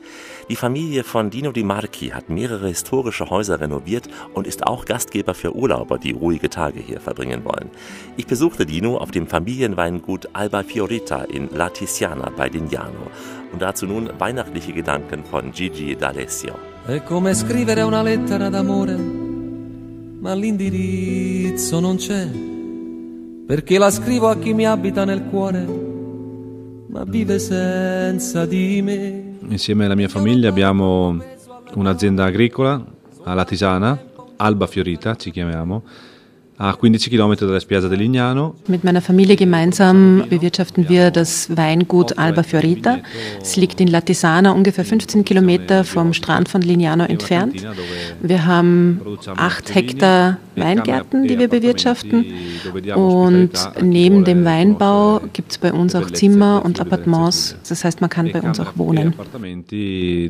Die 0.48 0.56
Familie 0.56 1.04
von 1.04 1.30
Dino 1.30 1.52
Di 1.52 1.62
Marchi 1.62 2.08
hat 2.08 2.28
mehrere 2.28 2.66
historische 2.66 3.30
Häuser 3.30 3.60
renoviert 3.60 4.08
und 4.34 4.48
ist 4.48 4.66
auch 4.66 4.84
Gastgeber 4.84 5.34
für 5.34 5.54
Urlauber, 5.54 5.98
die 5.98 6.10
ruhige 6.10 6.50
Tage 6.50 6.80
hier 6.80 7.00
verbringen 7.00 7.44
wollen. 7.44 7.70
Ich 8.16 8.26
besuchte 8.26 8.66
Dino 8.66 8.96
auf 8.96 9.12
dem 9.12 9.28
Familienweingut 9.28 10.30
Alba 10.32 10.64
Fiorita 10.64 11.22
in 11.22 11.50
La 11.54 11.68
Tiziana 11.70 12.30
bei 12.36 12.48
Dignano. 12.48 13.06
Und 13.52 13.62
dazu 13.62 13.86
nun 13.86 14.10
weihnachtliche 14.18 14.72
Gedanken 14.72 15.24
von 15.24 15.52
Gigi 15.52 15.94
D'Alessio. 15.94 16.54
È 16.84 17.00
come 17.04 17.32
scrivere 17.34 17.82
una 17.82 18.02
lettera 18.02 18.48
d'amore, 18.48 18.96
ma 20.18 20.34
l'indirizzo 20.34 21.78
non 21.78 21.96
c'è, 21.96 22.28
perché 23.46 23.78
la 23.78 23.90
scrivo 23.90 24.28
a 24.28 24.36
chi 24.36 24.54
mi 24.54 24.66
abita 24.66 25.04
nel 25.04 25.24
cuore, 25.24 25.66
ma 26.88 27.04
vive 27.04 27.38
senza 27.38 28.46
di 28.46 28.80
me. 28.82 29.36
Insieme 29.48 29.84
alla 29.84 29.94
mia 29.94 30.08
famiglia 30.08 30.48
abbiamo 30.48 31.18
un'azienda 31.74 32.24
agricola 32.24 32.82
alla 33.24 33.44
Tisana, 33.44 33.98
Alba 34.36 34.66
Fiorita 34.66 35.14
ci 35.16 35.30
chiamiamo, 35.30 35.82
a 36.56 36.72
15 36.72 37.10
km 37.10 37.34
dalla 37.36 37.60
spiaggia 37.60 37.88
del 37.88 37.98
Lignano. 37.98 38.54
Mit 38.68 38.84
meiner 38.84 39.00
Familie 39.00 39.36
gemeinsam 39.36 40.24
bewirtschaften 40.28 40.88
wir 40.88 41.10
das 41.10 41.48
Weingut 41.56 42.16
Alba 42.16 42.42
Fiorita. 42.42 42.98
Es 43.40 43.56
liegt 43.56 43.80
in 43.80 43.88
Latisana, 43.88 44.52
ungefähr 44.52 44.84
15 44.84 45.24
Kilometer 45.24 45.84
vom 45.84 46.12
Strand 46.12 46.48
von 46.48 46.62
Lignano 46.62 47.04
entfernt. 47.04 47.66
Wir 48.22 48.46
haben 48.46 49.00
acht 49.36 49.74
Hektar 49.74 50.38
Weingärten, 50.56 51.26
die 51.26 51.38
wir 51.38 51.48
bewirtschaften. 51.48 52.24
Und 52.94 53.50
neben 53.82 54.24
dem 54.24 54.44
Weinbau 54.44 55.20
gibt 55.32 55.52
es 55.52 55.58
bei 55.58 55.72
uns 55.72 55.94
auch 55.94 56.10
Zimmer 56.10 56.62
und 56.64 56.80
Appartements. 56.80 57.56
Das 57.68 57.84
heißt, 57.84 58.00
man 58.00 58.10
kann 58.10 58.30
bei 58.32 58.40
uns 58.40 58.60
auch 58.60 58.76
wohnen. 58.76 59.14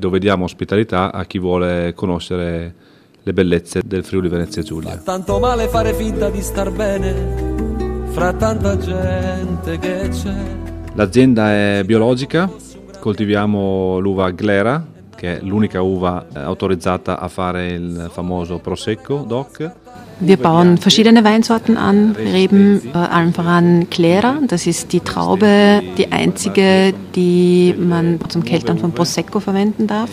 dove 0.04 0.20
diamo 0.20 0.44
ospitalità 0.44 1.12
a 1.12 1.24
chi 1.24 1.38
vuole 1.38 1.92
conoscere 1.94 2.72
le 3.24 3.32
bellezze 3.32 3.80
del 3.84 4.04
Friuli 4.04 4.28
Venezia 4.28 4.62
Giulia. 4.62 4.96
Tanto 4.98 5.38
male 5.38 5.66
fare 5.68 5.94
finta 5.94 6.28
di 6.28 6.42
star 6.42 6.70
bene, 6.70 8.06
fra 8.10 8.34
tanta 8.34 8.76
gente 8.76 9.78
che 9.78 10.08
c'è. 10.10 10.34
L'azienda 10.92 11.50
è 11.50 11.82
biologica, 11.84 12.50
coltiviamo 13.00 13.98
l'uva 13.98 14.30
Glera, 14.30 14.86
che 15.16 15.38
è 15.38 15.42
l'unica 15.42 15.80
uva 15.80 16.26
eh, 16.34 16.38
autorizzata 16.38 17.18
a 17.18 17.28
fare 17.28 17.68
il 17.68 18.08
famoso 18.12 18.58
Prosecco 18.58 19.24
DOC. 19.26 19.72
Wir 20.20 20.36
bauen 20.36 20.78
verschiedene 20.78 21.24
Weinsorten 21.24 21.76
an, 21.76 22.14
Reben, 22.16 22.80
äh, 22.94 22.96
allen 22.96 23.34
voran 23.34 23.90
Clera. 23.90 24.38
Das 24.46 24.66
ist 24.66 24.92
die 24.92 25.00
Traube, 25.00 25.82
die 25.98 26.12
einzige, 26.12 26.94
die 27.16 27.74
man 27.76 28.20
zum 28.28 28.44
Keltern 28.44 28.78
von 28.78 28.92
Prosecco 28.92 29.40
verwenden 29.40 29.86
darf. 29.86 30.10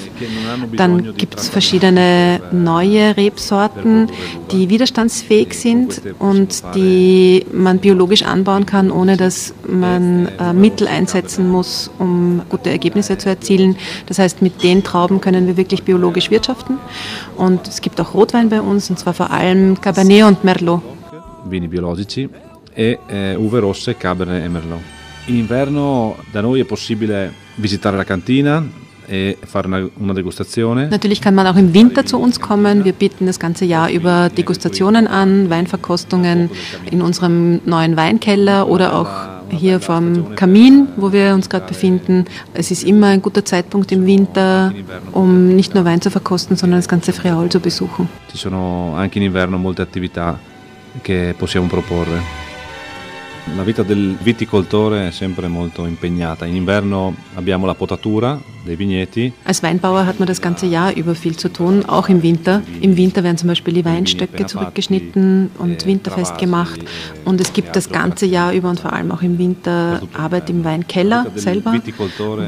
Dann 0.75 1.15
gibt 1.17 1.39
es 1.39 1.49
verschiedene 1.49 2.41
neue 2.51 3.15
Rebsorten, 3.15 4.07
die 4.51 4.69
widerstandsfähig 4.69 5.53
sind 5.53 6.01
und 6.17 6.63
die 6.75 7.45
man 7.53 7.77
biologisch 7.77 8.23
anbauen 8.23 8.65
kann, 8.65 8.91
ohne 8.91 9.17
dass 9.17 9.53
man 9.67 10.29
äh, 10.39 10.53
Mittel 10.53 10.87
einsetzen 10.87 11.47
muss, 11.47 11.91
um 11.99 12.41
gute 12.49 12.71
Ergebnisse 12.71 13.17
zu 13.17 13.29
erzielen. 13.29 13.75
Das 14.07 14.17
heißt, 14.17 14.41
mit 14.41 14.63
den 14.63 14.83
Trauben 14.83 15.21
können 15.21 15.45
wir 15.45 15.57
wirklich 15.57 15.83
biologisch 15.83 16.31
wirtschaften. 16.31 16.77
Und 17.37 17.67
es 17.67 17.81
gibt 17.81 18.01
auch 18.01 18.13
Rotwein 18.15 18.49
bei 18.49 18.61
uns, 18.61 18.89
und 18.89 18.97
zwar 18.97 19.13
vor 19.13 19.31
allem 19.31 19.79
Cabernet 19.79 19.90
und 20.25 20.43
Merlot. 20.43 20.81
vini 21.43 21.67
biologici 21.67 22.29
e 22.73 22.99
eh, 23.07 23.35
uve 23.35 23.59
rosse 23.59 23.97
Cabernet 23.97 24.43
e 24.43 24.47
Merlot. 24.47 24.81
In 25.25 25.35
inverno 25.35 26.17
da 26.31 26.41
noi 26.41 26.61
è 26.61 26.65
possibile 26.65 27.31
visitare 27.55 27.95
la 27.95 28.03
cantina 28.03 28.63
e 29.05 29.37
fare 29.39 29.67
una, 29.67 29.89
una 29.97 30.13
degustazione. 30.13 30.87
Natürlich 30.87 31.19
kann 31.19 31.35
man 31.35 31.45
auch 31.45 31.57
im 31.57 31.73
Winter 31.73 32.05
zu 32.05 32.17
uns 32.17 32.39
kommen. 32.39 32.83
Wir 32.83 32.93
bieten 32.93 33.25
das 33.25 33.39
ganze 33.39 33.65
Jahr 33.65 33.89
über 33.91 34.29
Degustationen 34.29 35.07
an, 35.07 35.49
Weinverkostungen 35.49 36.49
in 36.89 37.01
unserem 37.01 37.59
neuen 37.65 37.95
Weinkeller 37.97 38.67
oder 38.67 38.95
auch 38.95 39.40
hier 39.51 39.79
vorm 39.79 40.35
Kamin, 40.35 40.87
wo 40.97 41.11
wir 41.11 41.33
uns 41.33 41.49
gerade 41.49 41.67
befinden. 41.67 42.25
Es 42.53 42.71
ist 42.71 42.83
immer 42.83 43.07
ein 43.07 43.21
guter 43.21 43.43
Zeitpunkt 43.45 43.91
im 43.91 44.05
Winter, 44.05 44.73
um 45.11 45.55
nicht 45.55 45.75
nur 45.75 45.85
Wein 45.85 46.01
zu 46.01 46.09
verkosten, 46.09 46.57
sondern 46.57 46.79
das 46.79 46.87
ganze 46.87 47.13
Friaul 47.13 47.49
zu 47.49 47.59
besuchen. 47.59 48.09
Ci 48.31 48.37
sono 48.37 48.93
anche 48.95 49.19
in 49.19 49.25
inverno 49.25 49.57
molte 49.57 49.81
attività 49.81 50.37
che 51.03 51.35
possiamo 51.37 51.67
proporre. 51.67 52.50
La 53.55 53.63
vita 53.63 53.83
del 53.83 54.17
viticoltore 54.21 55.07
è 55.07 55.11
sempre 55.11 55.47
molto 55.47 55.85
impegnata. 55.85 56.45
In 56.45 56.55
inverno 56.55 57.15
abbiamo 57.35 57.65
la 57.65 57.75
potatura, 57.75 58.39
dei 58.63 58.75
vigneti. 58.75 59.33
Als 59.43 59.61
Weinbauer 59.61 60.05
hat 60.05 60.19
man 60.19 60.27
das 60.27 60.41
ganze 60.41 60.65
Jahr 60.67 60.95
über 60.95 61.15
viel 61.15 61.35
zu 61.35 61.49
tun, 61.51 61.83
auch 61.85 62.09
im 62.09 62.21
Winter. 62.21 62.61
Im 62.79 62.95
Winter 62.95 63.23
werden 63.23 63.37
zum 63.37 63.47
Beispiel 63.47 63.73
die 63.73 63.85
Weinstöcke 63.85 64.45
zurückgeschnitten 64.45 65.51
und 65.57 65.85
winterfest 65.85 66.37
gemacht. 66.37 66.79
Und 67.25 67.41
es 67.41 67.53
gibt 67.53 67.75
das 67.75 67.89
ganze 67.89 68.25
Jahr 68.25 68.53
über 68.53 68.69
und 68.69 68.79
vor 68.79 68.93
allem 68.93 69.11
auch 69.11 69.21
im 69.21 69.37
Winter 69.37 70.01
Arbeit 70.13 70.49
im 70.49 70.63
Weinkeller 70.63 71.25
selber, 71.35 71.73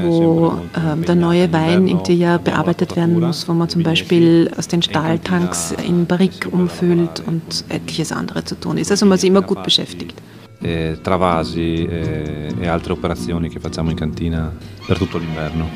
wo 0.04 0.60
ähm, 0.76 1.04
der 1.04 1.14
neue 1.14 1.52
Wein 1.52 1.88
im 1.88 2.00
Jahr 2.04 2.38
bearbeitet 2.38 2.96
werden 2.96 3.20
muss, 3.20 3.48
wo 3.48 3.52
man 3.52 3.68
zum 3.68 3.82
Beispiel 3.82 4.50
aus 4.56 4.68
den 4.68 4.82
Stahltanks 4.82 5.74
in 5.86 6.06
Barrique 6.06 6.48
umfüllt 6.48 7.22
und 7.26 7.64
etliches 7.68 8.12
andere 8.12 8.44
zu 8.44 8.58
tun 8.58 8.78
ist. 8.78 8.90
Also 8.90 9.06
man 9.06 9.16
ist 9.16 9.24
immer 9.24 9.42
gut 9.42 9.62
beschäftigt. 9.62 10.14
Eh, 10.60 10.98
travasi 11.02 11.84
eh, 11.84 12.54
e 12.58 12.66
altre 12.66 12.92
operazioni 12.92 13.48
che 13.48 13.60
facciamo 13.60 13.90
in 13.90 13.96
cantina 13.96 14.52
per 14.86 14.98
tutto 14.98 15.18
l'inverno. 15.18 15.68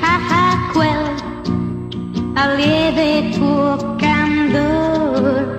Ah 0.00 0.18
ah 0.30 0.70
quel 0.72 1.16
lieve 2.56 3.30
tuo 3.30 3.96
candor 3.96 5.58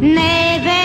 neve 0.00 0.81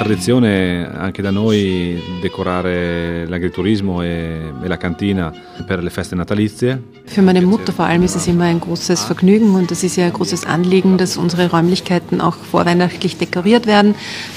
tradizione 0.00 0.90
anche 0.96 1.20
da 1.20 1.30
noi 1.30 2.00
decorare 2.22 3.26
l'agriturismo 3.26 4.00
e, 4.02 4.50
e 4.62 4.66
la 4.66 4.78
cantina 4.78 5.30
per 5.66 5.82
le 5.82 5.90
feste 5.90 6.14
natalizie. 6.14 6.82
Für 7.04 7.20
meine 7.20 7.42
Mutter 7.42 7.70
vor 7.72 7.84
allem 7.84 8.02
ist 8.02 8.16
es 8.16 8.26
immer 8.26 8.44
ein 8.44 8.60
großes 8.60 9.04
Vergnügen 9.04 9.54
und 9.54 9.70
es 9.70 9.82
ist 9.82 9.96
ja 9.96 10.06
ein 10.06 10.12
großes 10.12 10.46
Anliegen, 10.46 10.96
dass 10.96 11.18
unsere 11.18 11.50
Räumlichkeiten 11.50 12.22
auch 12.22 12.34
vorweihnachtlich 12.34 13.18
dekoriert 13.18 13.66
werden. 13.66 13.94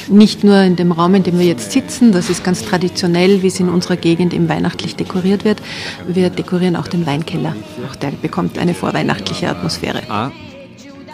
Nicht 0.10 0.44
nur 0.44 0.60
in 0.64 0.76
dem 0.76 0.92
Raum, 0.92 1.16
in 1.16 1.24
dem 1.24 1.40
wir 1.40 1.46
jetzt 1.46 1.72
sitzen, 1.72 2.12
das 2.12 2.30
ist 2.30 2.44
ganz 2.44 2.66
traditionell, 2.66 3.42
wie 3.42 3.48
es 3.48 3.60
in 3.62 3.70
unserer 3.70 3.96
Gegend 3.96 4.34
eben 4.34 4.50
weihnachtlich 4.50 4.98
dekoriert 4.98 5.46
wird. 5.46 5.62
Wir 6.06 6.30
dekorieren 6.30 6.76
auch 6.76 6.90
den 6.90 7.06
Weinkeller. 7.06 7.56
Auch 7.90 7.96
der 7.96 8.12
bekommt 8.12 8.58
eine 8.58 8.74
vorweihnachtliche 8.74 9.48
Atmosphäre. 9.48 10.02
Ah, 10.10 10.30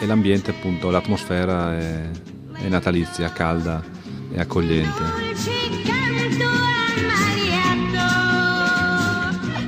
e 0.00 0.06
l'ambiente 0.06 0.50
appunto, 0.50 0.90
l'atmosfera 0.90 1.78
è, 1.78 2.10
è 2.64 2.68
natalizia, 2.68 3.28
calda 3.28 3.89
e 4.32 4.40
accogliente. 4.40 5.02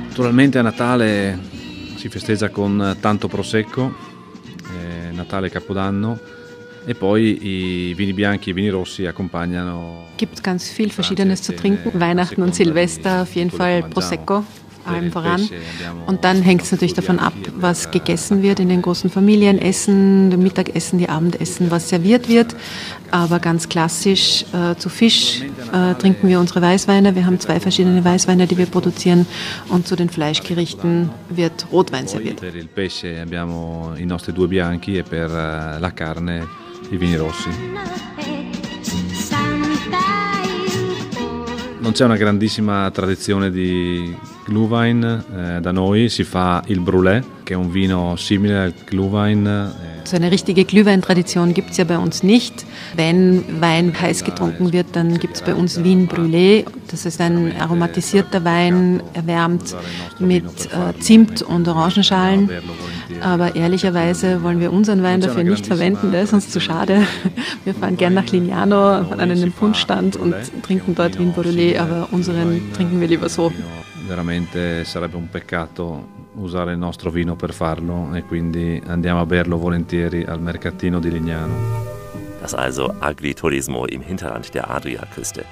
Naturalmente 0.07 0.59
a 0.59 0.61
Natale 0.61 1.39
si 1.95 2.07
festeggia 2.09 2.49
con 2.49 2.97
tanto 2.99 3.27
prosecco, 3.27 3.93
eh, 4.71 5.11
Natale 5.11 5.47
e 5.47 5.49
Capodanno 5.49 6.19
e 6.85 6.95
poi 6.95 7.89
i 7.89 7.93
vini 7.93 8.13
bianchi 8.13 8.49
e 8.49 8.51
i 8.51 8.55
vini 8.55 8.69
rossi 8.69 9.05
accompagnano 9.05 10.07
Gibt 10.17 10.41
ganz 10.41 10.69
viel 10.69 10.91
Verschiedenes 10.91 11.41
zu 11.41 11.53
trinken. 11.53 11.99
Weihnachten 11.99 12.41
und 12.41 12.53
Silvester 12.53 13.21
auf 13.23 13.33
jeden 13.33 13.49
Fall 13.49 13.83
Prosecco, 13.89 14.43
allem 14.85 15.11
voran. 15.11 15.49
Und 16.05 16.23
dann 16.23 16.41
hängt 16.41 16.61
es 16.61 16.71
natürlich 16.71 16.93
davon 16.93 17.19
ab, 17.19 17.33
was 17.63 17.89
gegessen 17.89 18.43
wird 18.43 18.59
in 18.59 18.69
den 18.69 18.83
großen 18.83 19.09
Familienessen, 19.09 20.29
dem 20.29 20.43
Mittagessen, 20.43 20.99
die 20.99 21.09
Abendessen, 21.09 21.71
was 21.71 21.89
serviert 21.89 22.29
wird. 22.29 22.55
Aber 23.09 23.39
ganz 23.39 23.69
klassisch 23.69 24.45
äh, 24.53 24.75
zu 24.75 24.89
Fisch 24.89 25.41
äh, 25.41 25.95
trinken 25.95 26.27
wir 26.27 26.39
unsere 26.39 26.61
Weißweine. 26.61 27.15
Wir 27.15 27.25
haben 27.25 27.39
zwei 27.39 27.59
verschiedene 27.59 28.03
Weißweine, 28.03 28.45
die 28.45 28.57
wir 28.57 28.67
produzieren. 28.67 29.25
Und 29.69 29.87
zu 29.87 29.95
den 29.95 30.09
Fleischgerichten 30.09 31.09
wird 31.29 31.65
Rotwein 31.71 32.07
serviert. 32.07 32.39
Per 32.39 32.53
il 32.53 32.67
pesce 32.67 33.19
abbiamo 33.21 33.93
i 33.97 34.05
nostri 34.05 34.33
due 34.33 34.47
bianchi 34.47 34.97
e 34.97 35.03
per 35.03 35.29
eh, 35.31 35.79
la 35.79 35.91
carne 35.93 36.45
i 36.91 36.97
vini 36.97 37.15
rossi. 37.15 37.49
Non 41.79 41.91
c'è 41.91 42.05
una 42.05 42.17
grandissima 42.17 42.89
tradizione 42.91 43.51
di 43.51 44.15
Glühwein 44.45 45.03
eh, 45.03 45.61
da 45.61 45.71
noi, 45.71 46.09
si 46.09 46.23
fa 46.23 46.61
il 46.67 46.79
Brûlé, 46.79 47.23
che 47.43 47.53
è 47.53 47.57
un 47.57 47.71
vino 47.71 48.15
simile 48.17 48.57
al 48.59 48.73
Glühwein. 48.85 49.45
eh, 49.47 49.91
So 50.05 50.17
eine 50.17 50.29
richtige 50.29 50.65
Glühweintradition 50.65 51.53
gibt 51.53 51.71
es 51.71 51.77
ja 51.77 51.85
bei 51.85 51.97
uns 51.97 52.23
nicht. 52.23 52.65
Wenn 52.97 53.61
Wein 53.61 53.93
heiß 53.99 54.25
getrunken 54.25 54.73
wird, 54.73 54.87
dann 54.97 55.17
gibt 55.17 55.35
es 55.37 55.41
bei 55.41 55.55
uns 55.55 55.81
Wien 55.81 56.09
Brûlé. 56.09 56.65
Das 56.91 57.05
ist 57.05 57.21
ein 57.21 57.53
aromatisierter 57.57 58.43
Wein, 58.43 59.01
erwärmt 59.13 59.73
mit 60.19 60.43
äh, 60.43 60.99
Zimt 60.99 61.41
und 61.41 61.69
Orangenschalen. 61.69 62.49
Aber 63.21 63.55
ehrlicherweise 63.55 64.43
wollen 64.43 64.59
wir 64.59 64.73
unseren 64.73 65.03
Wein 65.03 65.21
dafür 65.21 65.45
nicht 65.45 65.65
verwenden, 65.67 66.11
der 66.11 66.23
ist 66.23 66.33
uns 66.33 66.49
zu 66.49 66.59
schade. 66.59 67.03
Wir 67.63 67.73
fahren 67.73 67.95
gern 67.95 68.13
nach 68.13 68.27
Lignano 68.29 68.89
an 69.09 69.21
einen 69.21 69.53
Punschstand 69.53 70.17
und 70.17 70.35
trinken 70.63 70.95
dort 70.95 71.17
Wien 71.17 71.33
Brûlé, 71.33 71.79
aber 71.79 72.09
unseren 72.11 72.73
trinken 72.73 72.99
wir 72.99 73.07
lieber 73.07 73.29
so. 73.29 73.53
Veramente 74.05 74.83
sarebbe 74.83 75.15
un 75.15 75.29
peccato 75.29 76.07
usare 76.33 76.73
il 76.73 76.77
nostro 76.77 77.09
vino 77.09 77.35
per 77.35 77.53
farlo 77.53 78.13
e 78.13 78.23
quindi 78.23 78.81
andiamo 78.85 79.21
a 79.21 79.25
berlo 79.25 79.57
volentieri 79.57 80.23
al 80.23 80.41
mercatino 80.41 80.99
di 80.99 81.09
Lignano. 81.09 81.91
Das 82.41 82.53
also 82.53 82.93
Agriturismo 82.99 83.85
im 83.85 84.01
Hinterland 84.01 84.53
der 84.53 84.69
Adriaküste. 84.69 85.45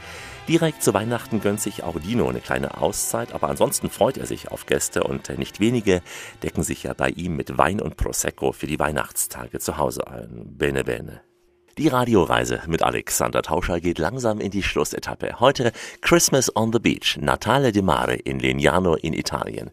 Direkt 0.47 0.83
zu 0.83 0.93
Weihnachten 0.93 1.39
gönnt 1.39 1.61
sich 1.61 1.83
auch 1.83 1.97
Dino 1.99 2.27
eine 2.27 2.41
kleine 2.41 2.81
Auszeit, 2.81 3.31
aber 3.31 3.47
ansonsten 3.47 3.89
freut 3.89 4.17
er 4.17 4.25
sich 4.25 4.51
auf 4.51 4.65
Gäste 4.65 5.03
und 5.03 5.29
nicht 5.37 5.61
wenige 5.61 6.01
decken 6.43 6.63
sich 6.63 6.83
ja 6.83 6.93
bei 6.93 7.09
ihm 7.09 7.37
mit 7.37 7.57
Wein 7.57 7.79
und 7.79 7.95
Prosecco 7.95 8.51
für 8.51 8.67
die 8.67 8.79
Weihnachtstage 8.79 9.59
zu 9.59 9.77
Hause 9.77 10.07
ein. 10.07 10.57
Bene 10.57 10.83
bene. 10.83 11.21
Die 11.81 11.87
Radioreise 11.87 12.61
mit 12.67 12.83
Alexander 12.83 13.41
Tauscher 13.41 13.79
geht 13.79 13.97
langsam 13.97 14.39
in 14.39 14.51
die 14.51 14.61
Schlussetappe. 14.61 15.39
Heute 15.39 15.71
Christmas 16.01 16.55
on 16.55 16.71
the 16.71 16.77
Beach, 16.77 17.17
Natale 17.19 17.71
di 17.71 17.81
Mare 17.81 18.13
in 18.13 18.37
Lignano 18.37 18.93
in 18.93 19.13
Italien. 19.13 19.71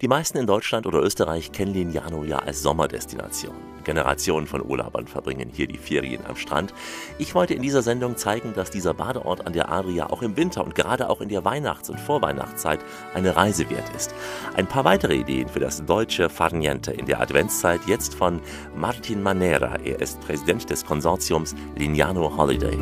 Die 0.00 0.06
meisten 0.06 0.38
in 0.38 0.46
Deutschland 0.46 0.86
oder 0.86 1.02
Österreich 1.02 1.50
kennen 1.50 1.74
Lignano 1.74 2.22
ja 2.22 2.38
als 2.38 2.62
Sommerdestination. 2.62 3.54
Generationen 3.82 4.46
von 4.46 4.64
Urlaubern 4.64 5.08
verbringen 5.08 5.50
hier 5.52 5.66
die 5.66 5.78
Ferien 5.78 6.24
am 6.24 6.36
Strand. 6.36 6.72
Ich 7.18 7.34
wollte 7.34 7.54
in 7.54 7.62
dieser 7.62 7.82
Sendung 7.82 8.16
zeigen, 8.16 8.52
dass 8.54 8.70
dieser 8.70 8.94
Badeort 8.94 9.44
an 9.44 9.54
der 9.54 9.72
Adria 9.72 10.10
auch 10.10 10.22
im 10.22 10.36
Winter 10.36 10.62
und 10.62 10.76
gerade 10.76 11.10
auch 11.10 11.20
in 11.20 11.28
der 11.28 11.44
Weihnachts- 11.44 11.90
und 11.90 11.98
Vorweihnachtszeit 11.98 12.78
eine 13.14 13.34
Reise 13.34 13.68
wert 13.70 13.88
ist. 13.96 14.14
Ein 14.54 14.68
paar 14.68 14.84
weitere 14.84 15.16
Ideen 15.16 15.48
für 15.48 15.60
das 15.60 15.84
deutsche 15.84 16.28
Farniente 16.28 16.92
in 16.92 17.06
der 17.06 17.20
Adventszeit 17.20 17.80
jetzt 17.88 18.14
von 18.14 18.40
Martin 18.76 19.20
Manera. 19.20 19.80
Er 19.82 20.00
ist 20.00 20.20
Präsident 20.20 20.70
des 20.70 20.84
Konsortiums 20.84 21.56
Lignano 21.74 22.36
Holiday. 22.36 22.78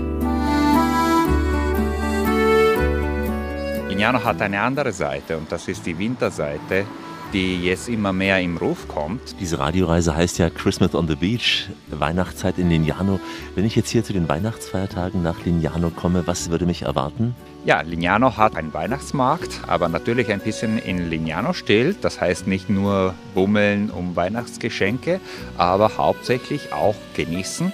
Lignano 3.89 4.23
hat 4.23 4.43
eine 4.43 4.61
andere 4.61 4.93
Seite 4.93 5.39
und 5.39 5.51
das 5.51 5.69
ist 5.69 5.87
die 5.87 5.97
Winterseite, 5.97 6.85
die 7.33 7.63
jetzt 7.63 7.89
immer 7.89 8.13
mehr 8.13 8.41
im 8.41 8.57
Ruf 8.57 8.89
kommt. 8.89 9.37
Diese 9.41 9.59
Radioreise 9.59 10.17
heißt 10.17 10.39
ja 10.39 10.51
Christmas 10.51 10.95
on 10.95 11.09
the 11.09 11.17
Beach, 11.17 11.69
Weihnachtszeit 11.91 12.59
in 12.59 12.71
Lignano. 12.71 13.21
Wenn 13.55 13.65
ich 13.65 13.77
jetzt 13.77 13.91
hier 13.91 14.05
zu 14.05 14.13
den 14.13 14.29
Weihnachtsfeiertagen 14.29 15.23
nach 15.23 15.45
Lignano 15.45 15.91
komme, 15.91 16.27
was 16.27 16.51
würde 16.51 16.67
mich 16.67 16.83
erwarten? 16.83 17.35
Ja, 17.65 17.81
Lignano 17.81 18.37
hat 18.37 18.57
einen 18.57 18.73
Weihnachtsmarkt, 18.73 19.61
aber 19.67 19.89
natürlich 19.89 20.31
ein 20.31 20.41
bisschen 20.41 20.79
in 20.79 21.11
Lignano-Stil. 21.11 21.97
Das 22.01 22.21
heißt 22.21 22.47
nicht 22.47 22.71
nur 22.71 23.15
bummeln 23.35 23.91
um 23.91 24.15
Weihnachtsgeschenke, 24.15 25.21
aber 25.59 25.97
hauptsächlich 25.97 26.73
auch 26.73 26.95
genießen 27.15 27.73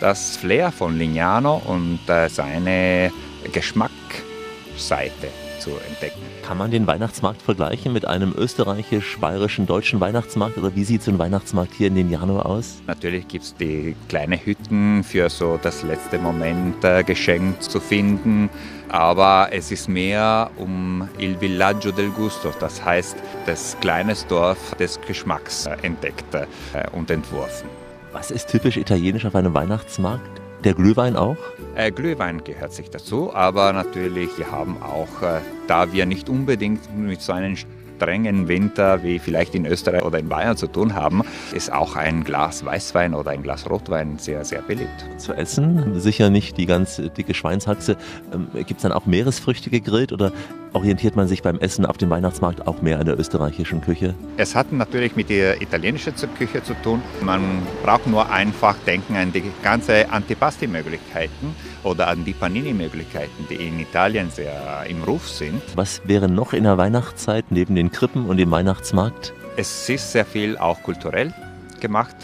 das 0.00 0.36
Flair 0.36 0.72
von 0.72 0.98
Lignano 0.98 1.62
und 1.64 2.00
äh, 2.08 2.28
seine 2.28 3.12
Geschmacksseite 3.52 5.28
zu 5.60 5.70
entdecken. 5.88 6.20
Kann 6.46 6.58
man 6.58 6.70
den 6.70 6.86
Weihnachtsmarkt 6.86 7.42
vergleichen 7.42 7.92
mit 7.92 8.06
einem 8.06 8.34
österreichisch-bayerischen 8.36 9.66
deutschen 9.66 10.00
Weihnachtsmarkt 10.00 10.58
oder 10.58 10.74
wie 10.74 10.84
sieht 10.84 11.02
so 11.02 11.10
ein 11.10 11.18
Weihnachtsmarkt 11.18 11.74
hier 11.74 11.88
in 11.88 11.94
Lignano 11.94 12.40
aus? 12.40 12.82
Natürlich 12.86 13.28
gibt 13.28 13.44
es 13.44 13.54
die 13.54 13.94
kleinen 14.08 14.38
Hütten 14.38 15.04
für 15.04 15.28
so 15.28 15.58
das 15.62 15.82
letzte 15.82 16.18
Moment 16.18 16.82
äh, 16.84 17.04
Geschenk 17.04 17.62
zu 17.62 17.80
finden, 17.80 18.50
aber 18.88 19.48
es 19.52 19.70
ist 19.70 19.88
mehr 19.88 20.50
um 20.56 21.08
Il 21.18 21.40
Villaggio 21.40 21.92
del 21.92 22.10
Gusto, 22.10 22.52
das 22.58 22.84
heißt 22.84 23.16
das 23.46 23.76
kleine 23.80 24.14
Dorf 24.28 24.74
des 24.76 25.00
Geschmacks 25.06 25.66
äh, 25.66 25.76
entdeckt 25.82 26.34
äh, 26.34 26.46
und 26.92 27.10
entworfen. 27.10 27.68
Was 28.12 28.30
ist 28.30 28.48
typisch 28.48 28.76
italienisch 28.76 29.24
auf 29.24 29.36
einem 29.36 29.54
Weihnachtsmarkt? 29.54 30.39
Der 30.64 30.74
Glühwein 30.74 31.16
auch? 31.16 31.36
Äh, 31.74 31.90
Glühwein 31.90 32.44
gehört 32.44 32.74
sich 32.74 32.90
dazu, 32.90 33.32
aber 33.32 33.72
natürlich, 33.72 34.36
wir 34.36 34.50
haben 34.50 34.76
auch, 34.82 35.22
äh, 35.22 35.40
da 35.66 35.92
wir 35.92 36.04
nicht 36.04 36.28
unbedingt 36.28 36.80
mit 36.94 37.22
so 37.22 37.32
einem 37.32 37.56
strengen 38.00 38.48
Winter 38.48 39.02
wie 39.02 39.18
vielleicht 39.18 39.54
in 39.54 39.64
Österreich 39.64 40.02
oder 40.02 40.18
in 40.18 40.28
Bayern 40.28 40.56
zu 40.56 40.66
tun 40.66 40.94
haben, 40.94 41.22
ist 41.54 41.72
auch 41.72 41.96
ein 41.96 42.24
Glas 42.24 42.64
Weißwein 42.64 43.14
oder 43.14 43.30
ein 43.30 43.42
Glas 43.42 43.68
Rotwein 43.68 44.18
sehr, 44.18 44.44
sehr 44.44 44.60
beliebt. 44.62 45.06
Zu 45.16 45.32
essen? 45.32 45.98
Sicher 45.98 46.28
nicht 46.28 46.58
die 46.58 46.66
ganz 46.66 47.00
dicke 47.16 47.32
Schweinshaxe. 47.32 47.96
Ähm, 48.32 48.48
Gibt 48.54 48.72
es 48.78 48.82
dann 48.82 48.92
auch 48.92 49.06
Meeresfrüchte 49.06 49.70
gegrillt 49.70 50.12
oder 50.12 50.32
orientiert 50.72 51.16
man 51.16 51.28
sich 51.28 51.42
beim 51.42 51.58
Essen 51.58 51.86
auf 51.86 51.98
dem 51.98 52.10
Weihnachtsmarkt 52.10 52.66
auch 52.66 52.82
mehr 52.82 52.98
an 52.98 53.06
der 53.06 53.18
österreichischen 53.18 53.80
Küche? 53.80 54.14
Es 54.36 54.54
hat 54.54 54.72
natürlich 54.72 55.16
mit 55.16 55.30
der 55.30 55.60
italienischen 55.60 56.14
Küche 56.36 56.62
zu 56.62 56.74
tun. 56.82 57.02
Man 57.22 57.62
braucht 57.82 58.06
nur 58.06 58.30
einfach 58.30 58.76
denken 58.86 59.16
an 59.16 59.32
die 59.32 59.42
ganze 59.62 60.10
Antipasti-Möglichkeiten 60.10 61.54
oder 61.82 62.08
an 62.08 62.24
die 62.24 62.32
Panini-Möglichkeiten, 62.32 63.46
die 63.48 63.56
in 63.56 63.80
Italien 63.80 64.30
sehr 64.30 64.84
im 64.88 65.02
Ruf 65.02 65.28
sind. 65.28 65.62
Was 65.74 66.02
wäre 66.04 66.28
noch 66.28 66.52
in 66.52 66.64
der 66.64 66.78
Weihnachtszeit 66.78 67.46
neben 67.50 67.74
den 67.74 67.90
Krippen 67.90 68.26
und 68.26 68.36
dem 68.36 68.50
Weihnachtsmarkt? 68.50 69.32
Es 69.56 69.88
ist 69.88 70.12
sehr 70.12 70.24
viel 70.24 70.56
auch 70.56 70.82
kulturell 70.82 71.34
gemacht. 71.80 72.16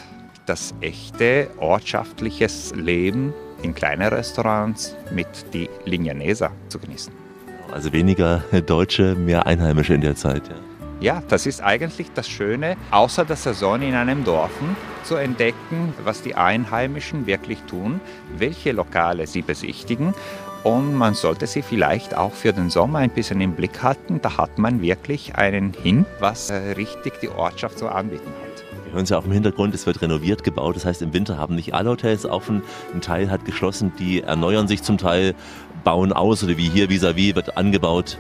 Das 0.47 0.75
echte 0.81 1.49
ortschaftliches 1.59 2.73
Leben 2.77 3.35
in 3.63 3.75
kleinen 3.75 4.09
Restaurants 4.09 4.95
mit 5.11 5.27
die 5.53 5.69
Lignaneser 5.85 6.53
zu 6.69 6.79
genießen. 6.79 7.26
Also 7.73 7.93
weniger 7.93 8.43
Deutsche, 8.67 9.15
mehr 9.15 9.47
Einheimische 9.47 9.95
in 9.95 10.01
der 10.01 10.17
Zeit. 10.17 10.49
Ja. 10.49 10.55
Ja, 10.99 11.23
das 11.29 11.45
ist 11.45 11.63
eigentlich 11.63 12.11
das 12.15 12.27
Schöne, 12.27 12.77
außer 12.91 13.27
der 13.27 13.37
Saison 13.37 13.83
in 13.83 13.95
einem 13.95 14.25
Dorf 14.25 14.51
zu 15.05 15.17
entdecken, 15.17 15.93
was 16.03 16.23
die 16.23 16.35
Einheimischen 16.35 17.27
wirklich 17.27 17.61
tun, 17.69 18.01
welche 18.39 18.73
Lokale 18.73 19.27
sie 19.27 19.43
besichtigen. 19.43 20.15
Und 20.65 20.95
man 20.95 21.13
sollte 21.13 21.47
sie 21.47 21.61
vielleicht 21.61 22.17
auch 22.17 22.33
für 22.33 22.55
den 22.55 22.71
Sommer 22.71 23.01
ein 23.01 23.11
bisschen 23.11 23.43
im 23.43 23.53
Blick 23.53 23.83
halten. 23.83 24.21
Da 24.23 24.39
hat 24.39 24.59
man 24.59 24.81
wirklich 24.81 25.37
einen 25.37 25.75
Hin, 25.75 26.07
was 26.19 26.49
äh, 26.49 26.73
richtig 26.73 27.21
die 27.21 27.29
Ortschaft 27.29 27.79
so 27.79 27.89
anbieten 27.89 28.33
hat. 28.43 28.65
Wir 28.85 28.93
hören 28.95 29.05
es 29.05 29.11
ja 29.11 29.19
auch 29.19 29.27
im 29.27 29.33
Hintergrund, 29.33 29.75
es 29.75 29.87
wird 29.87 30.01
renoviert 30.01 30.45
gebaut. 30.45 30.77
Das 30.77 30.87
heißt, 30.87 31.03
im 31.03 31.13
Winter 31.13 31.37
haben 31.37 31.57
nicht 31.57 31.75
alle 31.75 31.91
Hotels 31.91 32.25
offen. 32.25 32.63
Ein 32.95 33.01
Teil 33.01 33.31
hat 33.31 33.45
geschlossen, 33.45 33.93
die 33.99 34.23
erneuern 34.23 34.67
sich 34.67 34.83
zum 34.83 34.97
Teil, 34.97 35.35
bauen 35.87 36.13
aus 36.13 36.43
oder 36.43 36.57
wie 36.57 36.69
hier 36.69 36.89
vis-à-vis 36.89 37.31
-vis 37.31 37.37
wird 37.37 37.57
angebaut. 37.57 38.19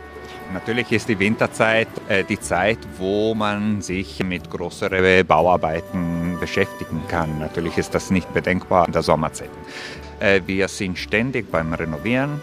Natürlich 0.55 0.93
ist 0.93 1.09
die 1.09 1.19
Winterzeit 1.19 1.89
äh, 2.09 2.23
die 2.23 2.39
Zeit, 2.39 2.79
wo 2.99 3.35
man 3.35 3.83
sich 3.83 4.23
mit 4.23 4.49
größeren 4.49 5.27
Bauarbeiten 5.27 6.39
beschäftigen 6.39 7.03
kann. 7.09 7.41
Natürlich 7.41 7.77
ist 7.77 7.93
das 7.95 8.12
nicht 8.12 8.33
bedenkbar 8.33 8.87
in 8.87 8.93
der 8.93 9.03
Sommerzeit. 9.03 9.51
Äh, 10.21 10.43
wir 10.47 10.69
sind 10.69 10.97
ständig 10.97 11.51
beim 11.51 11.75
Renovieren. 11.75 12.41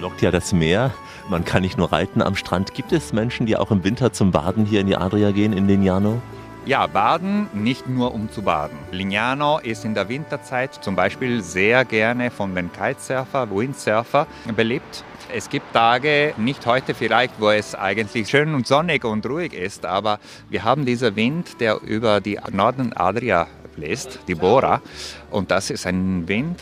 Lockt 0.00 0.22
ja 0.22 0.30
das 0.30 0.52
Meer. 0.52 0.92
Man 1.28 1.44
kann 1.44 1.62
nicht 1.62 1.76
nur 1.76 1.90
reiten 1.90 2.22
am 2.22 2.36
Strand. 2.36 2.74
Gibt 2.74 2.92
es 2.92 3.12
Menschen, 3.12 3.46
die 3.46 3.56
auch 3.56 3.72
im 3.72 3.82
Winter 3.82 4.12
zum 4.12 4.30
Baden 4.30 4.66
hier 4.66 4.80
in 4.80 4.86
die 4.86 4.96
Adria 4.96 5.32
gehen, 5.32 5.52
in 5.52 5.66
Lignano? 5.66 6.22
Ja, 6.66 6.86
baden 6.86 7.48
nicht 7.52 7.90
nur 7.90 8.14
um 8.14 8.32
zu 8.32 8.40
baden. 8.40 8.78
Lignano 8.90 9.58
ist 9.58 9.84
in 9.84 9.92
der 9.92 10.08
Winterzeit 10.08 10.72
zum 10.72 10.96
Beispiel 10.96 11.42
sehr 11.42 11.84
gerne 11.84 12.30
von 12.30 12.54
den 12.54 12.72
Kitesurfer, 12.72 13.50
Windsurfer 13.50 14.26
belebt. 14.56 15.04
Es 15.30 15.50
gibt 15.50 15.74
Tage, 15.74 16.32
nicht 16.38 16.64
heute 16.64 16.94
vielleicht, 16.94 17.38
wo 17.38 17.50
es 17.50 17.74
eigentlich 17.74 18.30
schön 18.30 18.54
und 18.54 18.66
sonnig 18.66 19.04
und 19.04 19.26
ruhig 19.26 19.52
ist, 19.52 19.84
aber 19.84 20.18
wir 20.48 20.64
haben 20.64 20.86
diesen 20.86 21.14
Wind, 21.16 21.60
der 21.60 21.82
über 21.82 22.22
die 22.22 22.40
Norden 22.50 22.94
Adria 22.96 23.46
bläst, 23.76 24.20
die 24.26 24.34
Bora. 24.34 24.80
Und 25.30 25.50
das 25.50 25.68
ist 25.68 25.86
ein 25.86 26.26
Wind, 26.28 26.58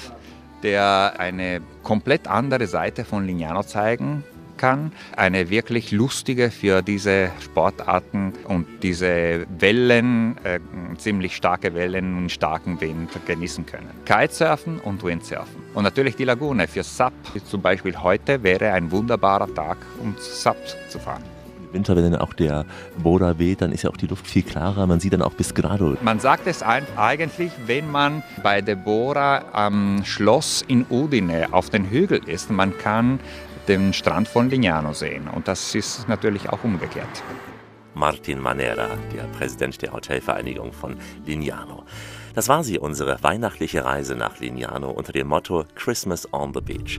der 0.65 1.15
eine 1.19 1.61
komplett 1.85 2.27
andere 2.27 2.67
Seite 2.67 3.05
von 3.05 3.25
Lignano 3.25 3.63
zeigen 3.63 4.25
kann. 4.63 4.93
Eine 5.17 5.51
wirklich 5.51 5.91
lustige 5.91 6.53
für 6.53 6.83
diese 6.83 7.31
Sportarten 7.41 8.33
und 8.47 8.67
diese 8.85 9.45
Wellen, 9.59 10.37
äh, 10.45 10.61
ziemlich 10.99 11.35
starke 11.35 11.75
Wellen 11.75 12.17
und 12.17 12.31
starken 12.31 12.81
Wind 12.81 13.11
genießen 13.27 13.67
können. 13.67 13.91
Kitesurfen 14.05 14.79
und 14.79 15.03
Windsurfen. 15.03 15.63
Und 15.75 15.83
natürlich 15.83 16.15
die 16.15 16.25
Lagune 16.25 16.69
für 16.69 16.85
SUP. 16.85 17.13
Zum 17.45 17.61
Beispiel 17.61 18.01
heute 18.01 18.45
wäre 18.45 18.73
ein 18.73 18.93
wunderbarer 18.93 19.53
Tag, 19.53 19.79
um 20.01 20.15
SUP 20.21 20.57
zu 20.89 21.01
fahren. 21.01 21.25
Winter, 21.73 21.97
wenn 21.97 22.13
dann 22.13 22.21
auch 22.21 22.35
der 22.35 22.65
Boda 22.99 23.39
weht, 23.39 23.63
dann 23.63 23.73
ist 23.73 23.83
ja 23.83 23.91
auch 23.91 23.97
die 23.97 24.07
Luft 24.07 24.27
viel 24.27 24.43
klarer. 24.43 24.87
Man 24.87 25.01
sieht 25.01 25.13
dann 25.13 25.23
auch 25.23 25.33
bis 25.33 25.55
Grado. 25.55 25.97
Man 26.03 26.21
sagt 26.21 26.47
es 26.47 26.63
eigentlich, 26.63 27.51
wenn 27.67 27.91
man 27.91 28.23
bei 28.43 28.61
der 28.61 28.77
Bora 28.77 29.43
am 29.53 30.05
Schloss 30.05 30.63
in 30.69 30.87
Udine 30.89 31.49
auf 31.53 31.71
den 31.71 31.89
Hügel 31.89 32.21
ist. 32.27 32.51
Man 32.51 32.77
kann 32.79 33.19
den 33.69 33.93
Strand 33.93 34.29
von 34.29 34.51
Lignano 34.51 34.93
sehen. 34.93 35.29
Und 35.29 35.49
das 35.49 35.75
ist 35.75 36.09
natürlich 36.09 36.49
auch 36.49 36.65
umgekehrt. 36.65 37.23
Martin 37.95 38.41
Manera, 38.41 38.89
der 39.15 39.25
Präsident 39.25 39.81
der 39.83 39.93
Hotelvereinigung 39.93 40.73
von 40.73 40.97
Lignano. 41.27 41.85
Das 42.35 42.49
war 42.49 42.65
sie, 42.65 42.79
unsere 42.79 43.23
weihnachtliche 43.23 43.85
Reise 43.85 44.15
nach 44.15 44.41
Lignano 44.41 44.91
unter 44.91 45.13
dem 45.13 45.29
Motto 45.29 45.67
Christmas 45.75 46.33
on 46.33 46.55
the 46.55 46.63
Beach. 46.63 46.99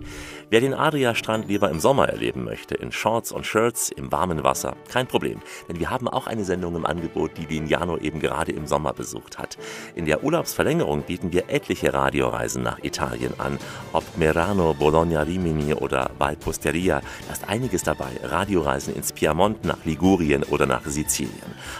Wer 0.51 0.61
den 0.61 0.75
Adria-Strand 0.75 1.47
lieber 1.47 1.71
im 1.71 1.79
Sommer 1.79 2.07
erleben 2.07 2.43
möchte, 2.43 2.75
in 2.75 2.91
Shorts 2.91 3.31
und 3.31 3.47
Shirts, 3.47 3.89
im 3.89 4.11
warmen 4.11 4.43
Wasser, 4.43 4.75
kein 4.89 5.07
Problem. 5.07 5.41
Denn 5.67 5.79
wir 5.79 5.89
haben 5.89 6.07
auch 6.07 6.27
eine 6.27 6.45
Sendung 6.45 6.75
im 6.75 6.85
Angebot, 6.85 7.31
die 7.37 7.47
Lignano 7.47 7.97
eben 7.97 8.19
gerade 8.19 8.51
im 8.51 8.67
Sommer 8.67 8.93
besucht 8.93 9.39
hat. 9.39 9.57
In 9.95 10.05
der 10.05 10.23
Urlaubsverlängerung 10.23 11.01
bieten 11.01 11.33
wir 11.33 11.49
etliche 11.49 11.91
Radioreisen 11.95 12.61
nach 12.61 12.77
Italien 12.83 13.33
an. 13.39 13.57
Ob 13.91 14.03
Merano, 14.17 14.75
Bologna, 14.75 15.23
Rimini 15.23 15.73
oder 15.73 16.11
Valposteria, 16.19 17.01
da 17.27 17.33
ist 17.33 17.49
einiges 17.49 17.81
dabei. 17.81 18.11
Radioreisen 18.23 18.95
ins 18.95 19.11
Piemont, 19.11 19.65
nach 19.65 19.83
Ligurien 19.83 20.43
oder 20.43 20.67
nach 20.67 20.85
Sizilien. 20.85 21.33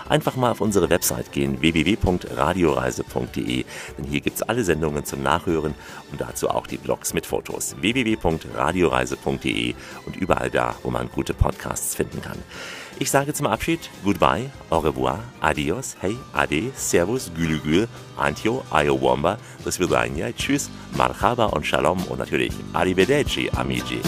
Einfach 0.09 0.35
mal 0.37 0.49
auf 0.49 0.61
unsere 0.61 0.89
Website 0.89 1.31
gehen, 1.31 1.61
www.radioreise.de 1.61 3.42
denn 3.43 4.05
hier 4.09 4.21
gibt 4.21 4.37
es 4.37 4.43
alle 4.43 4.63
Sendungen 4.63 5.05
zum 5.05 5.21
Nachhören 5.21 5.75
und 6.11 6.21
dazu 6.21 6.49
auch 6.49 6.67
die 6.67 6.77
Blogs 6.77 7.13
mit 7.13 7.25
Fotos. 7.25 7.75
www.radioreise.de 7.79 9.75
und 10.05 10.15
überall 10.15 10.49
da, 10.49 10.75
wo 10.83 10.89
man 10.89 11.09
gute 11.09 11.33
Podcasts 11.33 11.95
finden 11.95 12.21
kann. 12.21 12.37
Ich 12.99 13.09
sage 13.09 13.33
zum 13.33 13.47
Abschied 13.47 13.89
Goodbye, 14.03 14.51
au 14.69 14.79
revoir, 14.79 15.19
adios, 15.41 15.95
hey, 15.99 16.15
ade, 16.33 16.71
servus, 16.75 17.31
gülü 17.35 17.59
gül, 17.59 17.87
antio, 18.17 18.63
ayowamba, 18.71 19.37
das 19.65 19.79
Vidania, 19.79 20.31
tschüss, 20.31 20.69
marhaba 20.95 21.47
und 21.47 21.65
shalom 21.65 22.03
und 22.07 22.19
natürlich 22.19 22.53
arrivederci, 22.73 23.49
amici. 23.55 23.99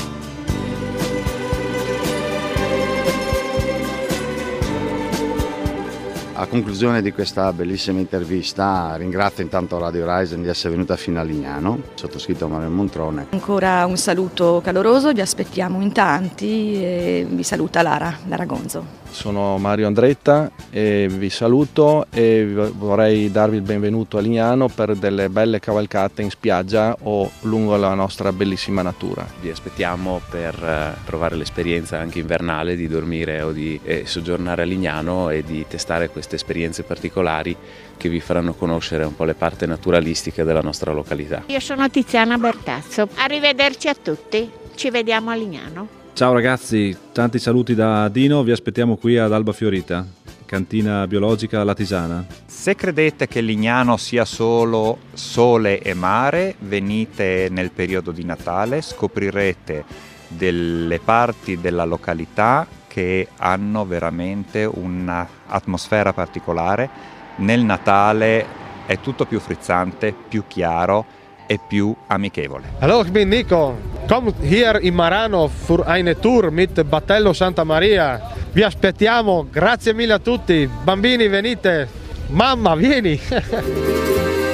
A 6.38 6.48
conclusione 6.48 7.02
di 7.02 7.14
questa 7.14 7.54
bellissima 7.54 8.00
intervista 8.00 8.94
ringrazio 8.98 9.42
intanto 9.42 9.78
Radio 9.78 10.06
Ryzen 10.06 10.42
di 10.42 10.50
essere 10.50 10.72
venuta 10.72 10.98
fino 10.98 11.22
a 11.22 11.24
Lignano, 11.24 11.80
sottoscritto 11.94 12.50
Mario 12.50 12.70
Montrone. 12.70 13.28
Ancora 13.30 13.86
un 13.86 13.96
saluto 13.96 14.60
caloroso, 14.62 15.14
vi 15.14 15.22
aspettiamo 15.22 15.82
in 15.82 15.94
tanti 15.94 16.74
e 16.74 17.26
vi 17.30 17.44
saluta 17.44 17.82
Lara, 17.82 18.18
Lara 18.28 18.44
Gonzo. 18.44 19.04
Sono 19.10 19.58
Mario 19.58 19.88
Andretta 19.88 20.52
e 20.70 21.08
vi 21.10 21.30
saluto 21.30 22.08
e 22.12 22.46
vorrei 22.76 23.32
darvi 23.32 23.56
il 23.56 23.62
benvenuto 23.62 24.18
a 24.18 24.20
Lignano 24.20 24.68
per 24.68 24.94
delle 24.98 25.30
belle 25.30 25.60
cavalcate 25.60 26.22
in 26.22 26.30
spiaggia 26.30 26.98
o 27.04 27.32
lungo 27.44 27.78
la 27.78 27.94
nostra 27.94 28.34
bellissima 28.34 28.82
natura. 28.82 29.26
Vi 29.40 29.50
aspettiamo 29.50 30.20
per 30.30 30.62
eh, 30.62 30.98
provare 31.06 31.38
l'esperienza 31.38 31.98
anche 31.98 32.20
invernale 32.20 32.76
di 32.76 32.90
dormire 32.90 33.42
o 33.42 33.54
di 33.54 33.80
eh, 33.86 34.06
soggiornare 34.06 34.64
a 34.64 34.66
Lignano 34.66 35.30
e 35.30 35.44
di 35.44 35.66
testare 35.66 36.10
queste 36.26 36.36
esperienze 36.36 36.84
particolari 36.84 37.56
che 37.98 38.10
vi 38.10 38.20
faranno 38.20 38.54
conoscere 38.54 39.04
un 39.04 39.16
po' 39.16 39.24
le 39.24 39.36
parti 39.36 39.68
naturalistiche 39.68 40.44
della 40.44 40.62
nostra 40.62 40.92
località. 40.92 41.44
Io 41.48 41.60
sono 41.60 41.88
Tiziana 41.90 42.38
Bertazzo, 42.38 43.08
arrivederci 43.16 43.88
a 43.88 43.96
tutti, 43.96 44.50
ci 44.74 44.90
vediamo 44.90 45.30
a 45.30 45.36
Lignano. 45.36 45.88
Ciao 46.14 46.34
ragazzi, 46.34 46.98
tanti 47.12 47.38
saluti 47.40 47.76
da 47.76 48.10
Dino, 48.10 48.42
vi 48.44 48.52
aspettiamo 48.52 48.96
qui 48.96 49.18
ad 49.18 49.34
Alba 49.34 49.54
Fiorita, 49.54 50.06
cantina 50.46 51.06
biologica 51.06 51.64
latisana. 51.64 52.26
Se 52.46 52.74
credete 52.74 53.28
che 53.28 53.42
Lignano 53.42 53.98
sia 53.98 54.26
solo 54.26 54.98
sole 55.14 55.80
e 55.80 55.94
mare, 55.94 56.56
venite 56.60 57.50
nel 57.52 57.70
periodo 57.72 58.12
di 58.12 58.24
Natale, 58.24 58.82
scoprirete 58.82 59.84
delle 60.28 61.00
parti 61.00 61.60
della 61.62 61.86
località 61.86 62.66
che 62.96 63.28
hanno 63.40 63.84
veramente 63.84 64.64
un'atmosfera 64.64 66.14
particolare. 66.14 66.90
Nel 67.38 67.62
Natale 67.62 68.46
è 68.86 69.02
tutto 69.02 69.26
più 69.26 69.42
frizzante, 69.42 70.16
più 70.30 70.44
chiaro 70.48 71.04
e 71.46 71.60
più 71.68 71.94
amichevole. 72.08 72.76
Hallo, 72.80 73.02
ich 73.02 73.12
bin 73.12 73.28
Nico. 73.28 73.76
Kommt 74.08 74.36
hier 74.40 74.80
in 74.82 74.94
Marano 74.94 75.50
für 75.50 75.84
eine 75.86 76.18
Tour 76.18 76.52
mit 76.52 76.82
Battello 76.86 77.34
Santa 77.34 77.66
Maria. 77.66 78.32
Vi 78.54 78.64
aspettiamo, 78.64 79.46
grazie 79.52 79.94
mille 79.94 80.14
a 80.14 80.20
tutti. 80.20 80.66
Bambini, 80.66 81.28
venite. 81.28 81.90
Mamma, 82.28 82.76
vieni. 82.76 83.20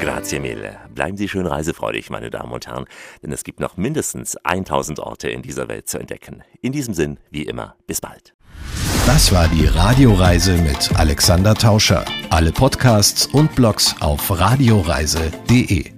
Grazie 0.00 0.38
mille. 0.40 0.76
Bleiben 0.94 1.16
Sie 1.16 1.28
schön 1.28 1.46
reisefreudig, 1.46 2.10
meine 2.10 2.30
Damen 2.30 2.52
und 2.52 2.66
Herren, 2.66 2.86
denn 3.22 3.32
es 3.32 3.44
gibt 3.44 3.60
noch 3.60 3.76
mindestens 3.76 4.36
1000 4.36 5.00
Orte 5.00 5.28
in 5.28 5.42
dieser 5.42 5.68
Welt 5.68 5.88
zu 5.88 5.98
entdecken. 5.98 6.42
In 6.60 6.72
diesem 6.72 6.94
Sinn, 6.94 7.18
wie 7.30 7.42
immer, 7.42 7.74
bis 7.86 8.00
bald. 8.00 8.34
Das 9.06 9.32
war 9.32 9.48
die 9.48 9.66
Radioreise 9.66 10.56
mit 10.58 10.94
Alexander 10.96 11.54
Tauscher. 11.54 12.04
Alle 12.30 12.52
Podcasts 12.52 13.26
und 13.26 13.54
Blogs 13.54 13.94
auf 14.00 14.30
radioreise.de. 14.30 15.97